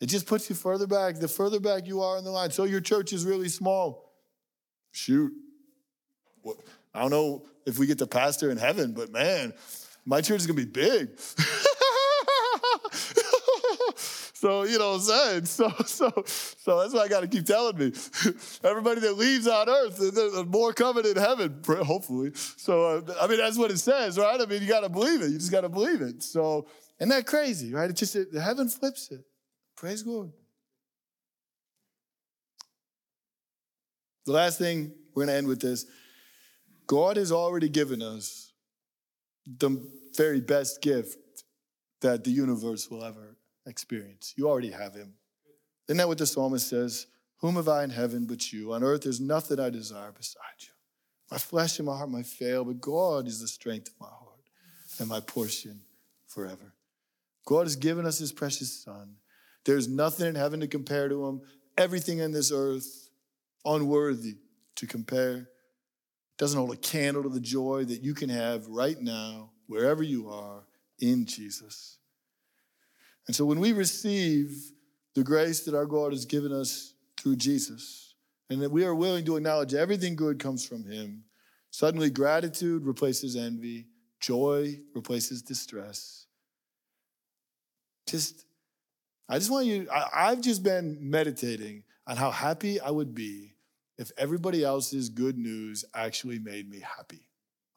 It 0.01 0.07
just 0.07 0.25
puts 0.25 0.49
you 0.49 0.55
further 0.55 0.87
back. 0.87 1.19
The 1.19 1.27
further 1.27 1.59
back 1.59 1.85
you 1.85 2.01
are 2.01 2.17
in 2.17 2.23
the 2.23 2.31
line. 2.31 2.49
So 2.49 2.63
your 2.63 2.81
church 2.81 3.13
is 3.13 3.25
really 3.25 3.47
small. 3.47 4.02
Shoot. 4.93 5.33
I 6.95 7.01
don't 7.01 7.11
know 7.11 7.43
if 7.65 7.77
we 7.77 7.87
get 7.87 7.97
the 7.97 8.07
pastor 8.07 8.51
in 8.51 8.57
heaven, 8.57 8.93
but 8.93 9.11
man, 9.11 9.53
my 10.05 10.21
church 10.21 10.41
is 10.41 10.47
to 10.47 10.53
be 10.53 10.65
big. 10.65 11.09
So, 14.43 14.63
you 14.63 14.77
know 14.77 14.89
what 14.89 14.95
I'm 14.95 15.01
saying? 15.01 15.45
So, 15.45 15.69
so, 15.85 16.11
so 16.25 16.81
that's 16.81 16.93
what 16.93 17.05
I 17.05 17.07
got 17.07 17.21
to 17.21 17.29
keep 17.29 17.45
telling 17.45 17.77
me. 17.77 17.93
Everybody 18.65 18.99
that 18.99 19.13
leaves 19.17 19.47
on 19.47 19.69
earth, 19.69 19.97
there's 20.13 20.45
more 20.47 20.73
coming 20.73 21.05
in 21.05 21.15
heaven, 21.15 21.61
hopefully. 21.65 22.31
So, 22.33 22.97
uh, 22.97 23.13
I 23.21 23.27
mean, 23.27 23.37
that's 23.37 23.57
what 23.57 23.71
it 23.71 23.77
says, 23.77 24.17
right? 24.17 24.41
I 24.41 24.45
mean, 24.45 24.61
you 24.61 24.67
got 24.67 24.81
to 24.81 24.89
believe 24.89 25.21
it. 25.21 25.29
You 25.29 25.37
just 25.37 25.49
got 25.49 25.61
to 25.61 25.69
believe 25.69 26.01
it. 26.01 26.23
So, 26.23 26.67
isn't 26.99 27.07
that 27.07 27.25
crazy, 27.25 27.73
right? 27.73 27.89
It 27.89 27.95
just, 27.95 28.17
it, 28.17 28.33
heaven 28.33 28.67
flips 28.67 29.11
it. 29.11 29.21
Praise 29.77 30.03
God. 30.03 30.33
The 34.25 34.31
last 34.31 34.57
thing 34.57 34.93
we're 35.13 35.25
going 35.25 35.33
to 35.33 35.37
end 35.37 35.47
with 35.47 35.61
this 35.61 35.85
God 36.87 37.17
has 37.17 37.31
already 37.31 37.69
given 37.69 38.01
us 38.01 38.51
the 39.45 39.81
very 40.15 40.41
best 40.41 40.81
gift 40.81 41.17
that 42.01 42.23
the 42.23 42.31
universe 42.31 42.89
will 42.89 43.03
ever 43.03 43.37
experience. 43.65 44.33
You 44.35 44.47
already 44.47 44.71
have 44.71 44.93
him. 44.93 45.13
Isn't 45.87 45.97
that 45.97 46.07
what 46.07 46.17
the 46.17 46.25
psalmist 46.25 46.69
says? 46.69 47.07
Whom 47.39 47.55
have 47.55 47.67
I 47.67 47.83
in 47.83 47.89
heaven 47.89 48.25
but 48.25 48.53
you? 48.53 48.73
On 48.73 48.83
earth, 48.83 49.03
there's 49.03 49.19
nothing 49.19 49.59
I 49.59 49.69
desire 49.69 50.11
beside 50.11 50.41
you. 50.59 50.69
My 51.29 51.37
flesh 51.37 51.79
and 51.79 51.85
my 51.85 51.97
heart 51.97 52.09
might 52.09 52.25
fail, 52.25 52.63
but 52.63 52.79
God 52.79 53.27
is 53.27 53.41
the 53.41 53.47
strength 53.47 53.87
of 53.87 53.99
my 53.99 54.07
heart 54.07 54.39
and 54.99 55.09
my 55.09 55.19
portion 55.19 55.81
forever. 56.27 56.73
God 57.45 57.63
has 57.63 57.75
given 57.75 58.05
us 58.05 58.19
his 58.19 58.31
precious 58.31 58.83
son. 58.83 59.15
There's 59.65 59.87
nothing 59.87 60.27
in 60.27 60.35
heaven 60.35 60.59
to 60.59 60.67
compare 60.67 61.09
to 61.09 61.25
him. 61.25 61.41
Everything 61.77 62.19
in 62.19 62.31
this 62.31 62.51
earth, 62.53 63.02
unworthy 63.65 64.37
to 64.75 64.87
compare. 64.87 65.49
Doesn't 66.37 66.57
hold 66.57 66.73
a 66.73 66.77
candle 66.77 67.23
to 67.23 67.29
the 67.29 67.39
joy 67.39 67.85
that 67.85 68.03
you 68.03 68.13
can 68.13 68.29
have 68.29 68.67
right 68.67 68.99
now, 68.99 69.51
wherever 69.67 70.03
you 70.03 70.29
are, 70.29 70.63
in 70.99 71.25
Jesus. 71.25 71.97
And 73.27 73.35
so 73.35 73.45
when 73.45 73.59
we 73.59 73.71
receive 73.71 74.71
the 75.15 75.23
grace 75.23 75.61
that 75.61 75.75
our 75.75 75.85
God 75.85 76.11
has 76.11 76.25
given 76.25 76.51
us 76.51 76.93
through 77.21 77.37
Jesus, 77.37 78.15
and 78.49 78.61
that 78.61 78.71
we 78.71 78.85
are 78.85 78.95
willing 78.95 79.25
to 79.25 79.37
acknowledge 79.37 79.73
everything 79.73 80.15
good 80.15 80.39
comes 80.39 80.65
from 80.65 80.85
Him, 80.89 81.23
suddenly 81.71 82.09
gratitude 82.09 82.85
replaces 82.85 83.35
envy, 83.35 83.87
joy 84.19 84.79
replaces 84.93 85.41
distress. 85.41 86.25
Just, 88.07 88.45
I 89.29 89.37
just 89.37 89.49
want 89.49 89.65
you, 89.65 89.87
I, 89.91 90.07
I've 90.13 90.41
just 90.41 90.63
been 90.63 90.97
meditating 91.01 91.83
on 92.05 92.17
how 92.17 92.31
happy 92.31 92.79
I 92.79 92.91
would 92.91 93.15
be 93.15 93.52
if 93.97 94.11
everybody 94.17 94.63
else's 94.63 95.09
good 95.09 95.37
news 95.37 95.85
actually 95.93 96.39
made 96.39 96.69
me 96.69 96.79
happy. 96.79 97.27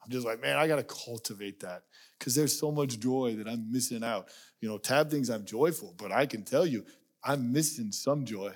I'm 0.03 0.11
just 0.11 0.25
like, 0.25 0.41
man, 0.41 0.57
I 0.57 0.67
got 0.67 0.77
to 0.77 0.83
cultivate 0.83 1.59
that 1.61 1.83
because 2.17 2.33
there's 2.33 2.57
so 2.57 2.71
much 2.71 2.99
joy 2.99 3.35
that 3.37 3.47
I'm 3.47 3.71
missing 3.71 4.03
out. 4.03 4.29
You 4.61 4.69
know, 4.69 4.77
Tab 4.77 5.09
thinks 5.09 5.29
I'm 5.29 5.45
joyful, 5.45 5.93
but 5.97 6.11
I 6.11 6.25
can 6.25 6.43
tell 6.43 6.65
you, 6.65 6.85
I'm 7.23 7.51
missing 7.51 7.91
some 7.91 8.25
joy 8.25 8.53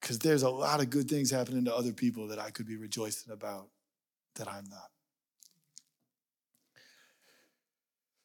because 0.00 0.18
there's 0.18 0.42
a 0.42 0.50
lot 0.50 0.80
of 0.80 0.90
good 0.90 1.08
things 1.08 1.30
happening 1.30 1.64
to 1.64 1.74
other 1.74 1.92
people 1.92 2.28
that 2.28 2.38
I 2.38 2.50
could 2.50 2.66
be 2.66 2.76
rejoicing 2.76 3.32
about 3.32 3.68
that 4.34 4.48
I'm 4.48 4.64
not. 4.68 4.90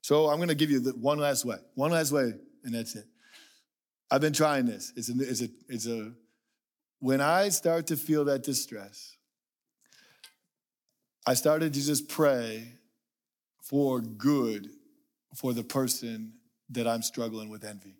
So 0.02 0.30
I'm 0.30 0.38
going 0.38 0.50
to 0.50 0.56
give 0.56 0.72
you 0.72 0.80
the 0.80 0.92
one 0.92 1.20
last 1.20 1.46
way, 1.46 1.58
one 1.76 1.92
last 1.92 2.12
way, 2.12 2.34
and 2.64 2.74
that's 2.74 2.96
it. 2.96 3.06
I've 4.10 4.22
been 4.22 4.34
trying 4.34 4.66
this. 4.66 4.92
It's 4.96 5.10
a, 5.10 5.14
it's 5.20 5.42
a, 5.42 5.48
it's 5.70 5.88
a, 5.88 6.12
when 7.02 7.20
I 7.20 7.50
start 7.50 7.88
to 7.88 7.98
feel 7.98 8.26
that 8.26 8.44
distress, 8.44 9.18
I 11.28 11.34
started 11.34 11.74
to 11.74 11.82
just 11.82 12.08
pray 12.08 12.76
for 13.64 14.02
good 14.02 14.70
for 15.36 15.52
the 15.52 15.64
person 15.64 16.34
that 16.70 16.88
I'm 16.88 17.02
struggling 17.02 17.50
with 17.50 17.66
envy. 17.66 17.96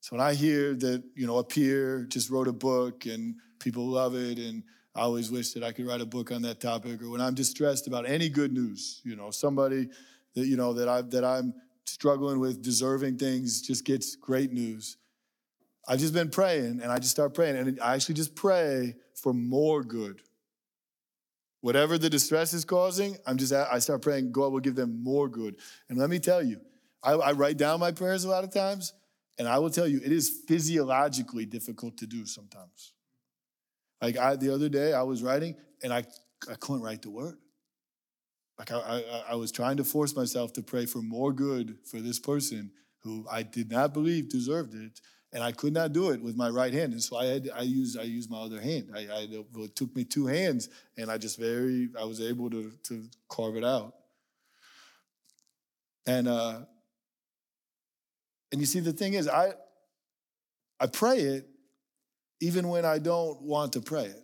So 0.00 0.16
when 0.16 0.24
I 0.24 0.34
hear 0.34 0.74
that, 0.74 1.02
you 1.16 1.26
know, 1.26 1.38
a 1.38 1.44
peer 1.44 2.04
just 2.08 2.30
wrote 2.30 2.46
a 2.46 2.52
book 2.52 3.06
and 3.06 3.34
people 3.58 3.84
love 3.86 4.14
it, 4.14 4.38
and 4.38 4.62
I 4.94 5.00
always 5.00 5.30
wish 5.30 5.52
that 5.54 5.64
I 5.64 5.72
could 5.72 5.86
write 5.86 6.00
a 6.00 6.06
book 6.06 6.30
on 6.30 6.42
that 6.42 6.60
topic, 6.60 7.02
or 7.02 7.10
when 7.10 7.20
I'm 7.20 7.34
distressed 7.34 7.88
about 7.88 8.08
any 8.08 8.28
good 8.28 8.52
news, 8.52 9.00
you 9.04 9.16
know, 9.16 9.32
somebody 9.32 9.88
that, 10.34 10.46
you 10.46 10.56
know, 10.56 10.72
that 10.74 10.88
I 10.88 11.02
that 11.02 11.24
I'm 11.24 11.52
struggling 11.84 12.38
with 12.38 12.62
deserving 12.62 13.18
things 13.18 13.60
just 13.60 13.84
gets 13.84 14.14
great 14.14 14.52
news. 14.52 14.98
I've 15.86 16.00
just 16.00 16.14
been 16.14 16.30
praying 16.30 16.80
and 16.82 16.90
I 16.90 16.98
just 16.98 17.10
start 17.10 17.34
praying. 17.34 17.56
And 17.56 17.80
I 17.80 17.94
actually 17.94 18.16
just 18.16 18.34
pray 18.34 18.96
for 19.14 19.32
more 19.32 19.82
good. 19.82 20.22
Whatever 21.60 21.98
the 21.98 22.10
distress 22.10 22.52
is 22.52 22.64
causing, 22.64 23.16
I'm 23.26 23.38
just 23.38 23.52
I 23.52 23.78
start 23.78 24.02
praying, 24.02 24.32
God 24.32 24.52
will 24.52 24.60
give 24.60 24.76
them 24.76 25.02
more 25.02 25.28
good. 25.28 25.56
And 25.88 25.98
let 25.98 26.10
me 26.10 26.18
tell 26.18 26.42
you, 26.42 26.60
I, 27.02 27.12
I 27.12 27.32
write 27.32 27.56
down 27.56 27.80
my 27.80 27.92
prayers 27.92 28.24
a 28.24 28.28
lot 28.28 28.44
of 28.44 28.52
times, 28.52 28.92
and 29.38 29.48
I 29.48 29.58
will 29.58 29.70
tell 29.70 29.86
you, 29.86 30.00
it 30.04 30.12
is 30.12 30.42
physiologically 30.46 31.46
difficult 31.46 31.98
to 31.98 32.06
do 32.06 32.26
sometimes. 32.26 32.92
Like 34.00 34.16
I, 34.16 34.36
the 34.36 34.52
other 34.52 34.68
day, 34.68 34.92
I 34.92 35.02
was 35.02 35.22
writing 35.22 35.56
and 35.82 35.92
I, 35.92 36.04
I 36.50 36.54
couldn't 36.54 36.82
write 36.82 37.02
the 37.02 37.10
word. 37.10 37.36
Like 38.58 38.70
I, 38.70 38.78
I, 38.78 39.24
I 39.30 39.34
was 39.34 39.52
trying 39.52 39.76
to 39.78 39.84
force 39.84 40.14
myself 40.14 40.52
to 40.54 40.62
pray 40.62 40.86
for 40.86 41.02
more 41.02 41.32
good 41.32 41.78
for 41.84 42.00
this 42.00 42.18
person 42.18 42.70
who 43.02 43.26
I 43.30 43.42
did 43.42 43.70
not 43.70 43.92
believe 43.92 44.28
deserved 44.28 44.74
it, 44.74 45.00
and 45.32 45.42
I 45.42 45.52
could 45.52 45.72
not 45.72 45.92
do 45.92 46.10
it 46.10 46.22
with 46.22 46.36
my 46.36 46.48
right 46.48 46.72
hand. 46.72 46.92
And 46.92 47.02
so 47.02 47.16
I 47.16 47.26
had 47.26 47.50
I 47.54 47.62
used 47.62 47.98
I 47.98 48.02
used 48.02 48.30
my 48.30 48.38
other 48.38 48.60
hand. 48.60 48.90
I, 48.94 49.00
I 49.00 49.28
it 49.30 49.76
took 49.76 49.94
me 49.94 50.04
two 50.04 50.26
hands, 50.26 50.68
and 50.96 51.10
I 51.10 51.18
just 51.18 51.38
very 51.38 51.88
I 51.98 52.04
was 52.04 52.20
able 52.20 52.50
to 52.50 52.72
to 52.84 53.04
carve 53.28 53.56
it 53.56 53.64
out. 53.64 53.94
And 56.06 56.28
uh, 56.28 56.60
and 58.52 58.60
you 58.60 58.66
see 58.66 58.80
the 58.80 58.92
thing 58.92 59.14
is 59.14 59.28
I 59.28 59.54
I 60.78 60.86
pray 60.86 61.18
it 61.18 61.48
even 62.40 62.68
when 62.68 62.84
I 62.84 62.98
don't 62.98 63.42
want 63.42 63.72
to 63.74 63.80
pray 63.80 64.04
it. 64.04 64.22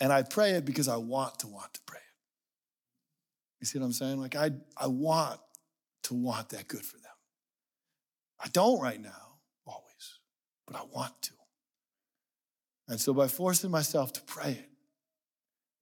And 0.00 0.12
I 0.12 0.22
pray 0.22 0.52
it 0.52 0.64
because 0.64 0.88
I 0.88 0.96
want 0.96 1.38
to 1.40 1.48
want 1.48 1.74
to 1.74 1.80
pray 1.86 1.98
it. 1.98 2.04
You 3.60 3.66
see 3.66 3.78
what 3.78 3.86
I'm 3.86 3.92
saying? 3.92 4.20
Like 4.20 4.36
I 4.36 4.50
I 4.76 4.86
want 4.88 5.40
to 6.04 6.14
want 6.14 6.50
that 6.50 6.68
good 6.68 6.82
for 6.84 6.96
them. 6.98 7.07
I 8.40 8.48
don't 8.48 8.80
right 8.80 9.00
now, 9.00 9.38
always, 9.66 10.20
but 10.66 10.76
I 10.76 10.82
want 10.92 11.20
to. 11.22 11.32
And 12.88 13.00
so 13.00 13.12
by 13.12 13.28
forcing 13.28 13.70
myself 13.70 14.12
to 14.14 14.20
pray 14.22 14.52
it, 14.52 14.70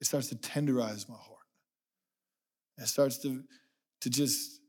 it 0.01 0.07
starts 0.07 0.29
to 0.29 0.35
tenderize 0.37 1.09
my 1.09 1.17
heart. 1.17 1.37
It 2.79 2.89
starts 2.89 3.19
to, 3.19 3.43
to 4.01 4.11
just 4.11 4.61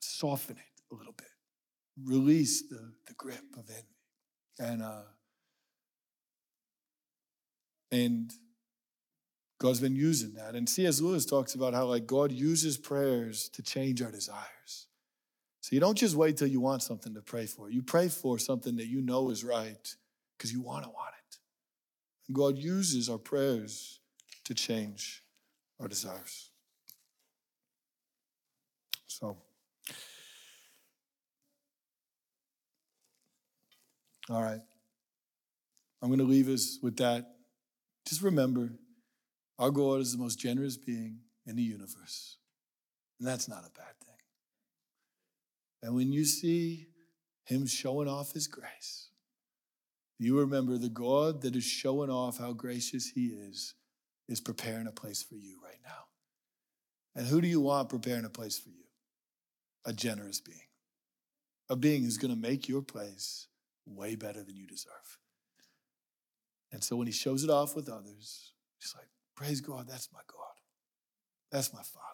soften 0.00 0.56
it 0.56 0.82
a 0.92 0.94
little 0.94 1.14
bit, 1.16 1.28
release 2.04 2.68
the, 2.68 2.92
the 3.06 3.14
grip 3.14 3.44
of 3.56 3.68
envy. 3.68 3.82
And 4.60 4.82
uh, 4.82 5.02
and 7.90 8.32
God's 9.60 9.80
been 9.80 9.96
using 9.96 10.34
that. 10.34 10.54
And 10.54 10.68
C.S. 10.68 11.00
Lewis 11.00 11.24
talks 11.24 11.54
about 11.54 11.74
how 11.74 11.86
like 11.86 12.06
God 12.06 12.32
uses 12.32 12.76
prayers 12.76 13.48
to 13.50 13.62
change 13.62 14.02
our 14.02 14.10
desires. 14.10 14.44
So 15.68 15.74
you 15.76 15.80
don't 15.80 15.98
just 15.98 16.16
wait 16.16 16.38
till 16.38 16.46
you 16.46 16.62
want 16.62 16.82
something 16.82 17.12
to 17.12 17.20
pray 17.20 17.44
for. 17.44 17.68
You 17.68 17.82
pray 17.82 18.08
for 18.08 18.38
something 18.38 18.76
that 18.76 18.86
you 18.86 19.02
know 19.02 19.28
is 19.28 19.44
right 19.44 19.94
because 20.34 20.50
you 20.50 20.62
want 20.62 20.84
to 20.84 20.88
want 20.88 21.12
it. 21.28 21.36
And 22.26 22.34
God 22.34 22.56
uses 22.56 23.10
our 23.10 23.18
prayers 23.18 24.00
to 24.44 24.54
change 24.54 25.22
our 25.78 25.86
desires. 25.86 26.48
So, 29.08 29.36
all 34.30 34.42
right. 34.42 34.62
I'm 36.00 36.08
going 36.08 36.18
to 36.18 36.24
leave 36.24 36.48
us 36.48 36.78
with 36.82 36.96
that. 36.96 37.26
Just 38.06 38.22
remember, 38.22 38.70
our 39.58 39.70
God 39.70 40.00
is 40.00 40.12
the 40.12 40.18
most 40.18 40.38
generous 40.38 40.78
being 40.78 41.18
in 41.46 41.56
the 41.56 41.62
universe. 41.62 42.38
And 43.18 43.28
that's 43.28 43.50
not 43.50 43.66
a 43.66 43.78
bad. 43.78 43.97
And 45.82 45.94
when 45.94 46.12
you 46.12 46.24
see 46.24 46.88
him 47.44 47.66
showing 47.66 48.08
off 48.08 48.32
his 48.32 48.46
grace, 48.46 49.08
you 50.18 50.38
remember 50.38 50.76
the 50.76 50.88
God 50.88 51.42
that 51.42 51.54
is 51.54 51.64
showing 51.64 52.10
off 52.10 52.38
how 52.38 52.52
gracious 52.52 53.10
he 53.10 53.26
is, 53.26 53.74
is 54.28 54.40
preparing 54.40 54.86
a 54.86 54.92
place 54.92 55.22
for 55.22 55.36
you 55.36 55.58
right 55.64 55.78
now. 55.84 56.04
And 57.14 57.26
who 57.26 57.40
do 57.40 57.48
you 57.48 57.60
want 57.60 57.88
preparing 57.88 58.24
a 58.24 58.30
place 58.30 58.58
for 58.58 58.70
you? 58.70 58.84
A 59.84 59.92
generous 59.92 60.40
being. 60.40 60.58
A 61.70 61.76
being 61.76 62.02
who's 62.02 62.18
going 62.18 62.34
to 62.34 62.40
make 62.40 62.68
your 62.68 62.82
place 62.82 63.46
way 63.86 64.16
better 64.16 64.42
than 64.42 64.56
you 64.56 64.66
deserve. 64.66 65.18
And 66.72 66.82
so 66.82 66.96
when 66.96 67.06
he 67.06 67.12
shows 67.12 67.44
it 67.44 67.50
off 67.50 67.74
with 67.74 67.88
others, 67.88 68.52
he's 68.78 68.94
like, 68.96 69.08
Praise 69.34 69.60
God, 69.60 69.86
that's 69.88 70.08
my 70.12 70.20
God. 70.26 70.38
That's 71.52 71.72
my 71.72 71.82
Father. 71.82 72.04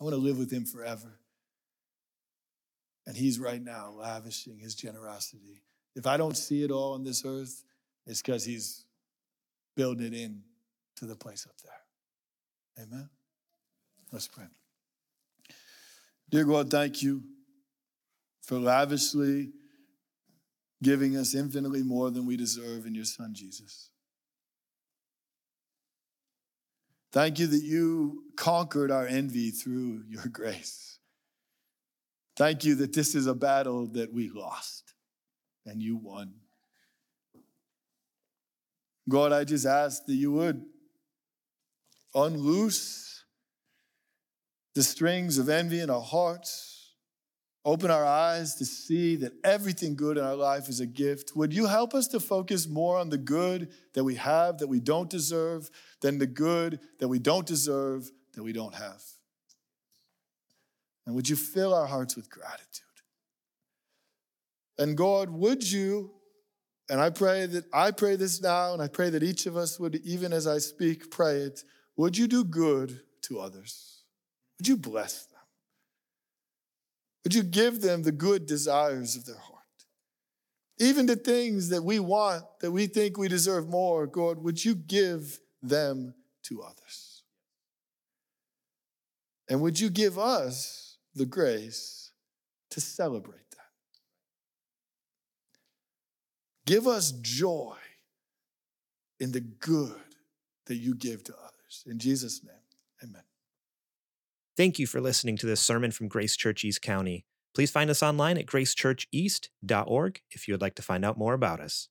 I 0.00 0.04
want 0.04 0.14
to 0.14 0.20
live 0.20 0.38
with 0.38 0.50
him 0.50 0.64
forever. 0.64 1.20
And 3.06 3.16
he's 3.16 3.38
right 3.38 3.62
now 3.62 3.90
lavishing 3.90 4.58
his 4.58 4.74
generosity. 4.74 5.62
If 5.94 6.06
I 6.06 6.16
don't 6.16 6.36
see 6.36 6.62
it 6.62 6.70
all 6.70 6.94
on 6.94 7.04
this 7.04 7.24
earth, 7.26 7.64
it's 8.06 8.22
because 8.22 8.44
he's 8.44 8.84
building 9.76 10.06
it 10.06 10.14
in 10.14 10.42
to 10.96 11.06
the 11.06 11.16
place 11.16 11.46
up 11.46 11.56
there. 11.62 12.86
Amen. 12.86 13.08
Let's 14.12 14.28
pray. 14.28 14.44
Dear 16.30 16.44
God, 16.44 16.70
thank 16.70 17.02
you 17.02 17.22
for 18.42 18.58
lavishly 18.58 19.52
giving 20.82 21.16
us 21.16 21.34
infinitely 21.34 21.82
more 21.82 22.10
than 22.10 22.26
we 22.26 22.36
deserve 22.36 22.86
in 22.86 22.94
your 22.94 23.04
Son, 23.04 23.32
Jesus. 23.32 23.90
Thank 27.12 27.38
you 27.38 27.46
that 27.46 27.62
you 27.62 28.24
conquered 28.36 28.90
our 28.90 29.06
envy 29.06 29.50
through 29.50 30.04
your 30.08 30.26
grace. 30.32 30.91
Thank 32.36 32.64
you 32.64 32.74
that 32.76 32.92
this 32.92 33.14
is 33.14 33.26
a 33.26 33.34
battle 33.34 33.86
that 33.88 34.12
we 34.12 34.30
lost 34.30 34.94
and 35.66 35.82
you 35.82 35.96
won. 35.96 36.32
God, 39.08 39.32
I 39.32 39.44
just 39.44 39.66
ask 39.66 40.04
that 40.06 40.14
you 40.14 40.32
would 40.32 40.64
unloose 42.14 43.24
the 44.74 44.82
strings 44.82 45.38
of 45.38 45.48
envy 45.48 45.80
in 45.80 45.90
our 45.90 46.00
hearts 46.00 46.72
Open 47.64 47.92
our 47.92 48.04
eyes 48.04 48.56
to 48.56 48.64
see 48.64 49.14
that 49.16 49.34
everything 49.44 49.94
good 49.94 50.18
in 50.18 50.24
our 50.24 50.34
life 50.34 50.68
is 50.68 50.80
a 50.80 50.86
gift. 50.86 51.36
Would 51.36 51.54
you 51.54 51.66
help 51.66 51.94
us 51.94 52.08
to 52.08 52.18
focus 52.18 52.66
more 52.66 52.98
on 52.98 53.08
the 53.08 53.18
good 53.18 53.70
that 53.94 54.02
we 54.02 54.16
have 54.16 54.58
that 54.58 54.66
we 54.66 54.80
don't 54.80 55.08
deserve 55.08 55.70
than 56.00 56.18
the 56.18 56.26
good 56.26 56.80
that 56.98 57.06
we 57.06 57.20
don't 57.20 57.46
deserve 57.46 58.10
that 58.32 58.42
we 58.42 58.52
don't 58.52 58.74
have? 58.74 59.00
And 61.06 61.14
would 61.14 61.28
you 61.28 61.36
fill 61.36 61.74
our 61.74 61.86
hearts 61.86 62.16
with 62.16 62.30
gratitude? 62.30 62.86
And 64.78 64.96
God, 64.96 65.30
would 65.30 65.68
you, 65.68 66.10
and 66.88 67.00
I 67.00 67.10
pray 67.10 67.46
that 67.46 67.64
I 67.72 67.90
pray 67.90 68.16
this 68.16 68.40
now, 68.40 68.72
and 68.72 68.82
I 68.82 68.88
pray 68.88 69.10
that 69.10 69.22
each 69.22 69.46
of 69.46 69.56
us 69.56 69.78
would, 69.78 69.96
even 70.04 70.32
as 70.32 70.46
I 70.46 70.58
speak, 70.58 71.10
pray 71.10 71.40
it, 71.40 71.64
would 71.96 72.16
you 72.16 72.26
do 72.26 72.44
good 72.44 73.00
to 73.22 73.38
others? 73.38 74.02
Would 74.58 74.68
you 74.68 74.76
bless 74.76 75.26
them? 75.26 75.40
Would 77.24 77.34
you 77.34 77.42
give 77.42 77.80
them 77.80 78.02
the 78.02 78.12
good 78.12 78.46
desires 78.46 79.16
of 79.16 79.24
their 79.24 79.36
heart? 79.36 79.58
Even 80.78 81.06
the 81.06 81.16
things 81.16 81.68
that 81.68 81.82
we 81.82 82.00
want, 82.00 82.44
that 82.60 82.72
we 82.72 82.86
think 82.86 83.16
we 83.16 83.28
deserve 83.28 83.68
more, 83.68 84.06
God, 84.06 84.38
would 84.38 84.64
you 84.64 84.74
give 84.74 85.38
them 85.62 86.14
to 86.44 86.62
others? 86.62 87.22
And 89.48 89.60
would 89.60 89.78
you 89.78 89.90
give 89.90 90.18
us 90.18 90.91
the 91.14 91.26
grace 91.26 92.10
to 92.70 92.80
celebrate 92.80 93.50
that? 93.50 93.58
Give 96.66 96.86
us 96.86 97.12
joy 97.12 97.76
in 99.18 99.32
the 99.32 99.40
good 99.40 100.00
that 100.66 100.76
you 100.76 100.94
give 100.94 101.24
to 101.24 101.34
others. 101.34 101.84
In 101.86 101.98
Jesus' 101.98 102.42
name, 102.44 102.54
amen. 103.02 103.22
Thank 104.56 104.78
you 104.78 104.86
for 104.86 105.00
listening 105.00 105.36
to 105.38 105.46
this 105.46 105.60
sermon 105.60 105.90
from 105.90 106.08
Grace 106.08 106.36
Church 106.36 106.64
East 106.64 106.82
County. 106.82 107.24
Please 107.54 107.70
find 107.70 107.90
us 107.90 108.02
online 108.02 108.38
at 108.38 108.46
gracechurcheast.org 108.46 110.20
if 110.30 110.48
you 110.48 110.54
would 110.54 110.60
like 110.60 110.74
to 110.74 110.82
find 110.82 111.04
out 111.04 111.18
more 111.18 111.34
about 111.34 111.60
us. 111.60 111.88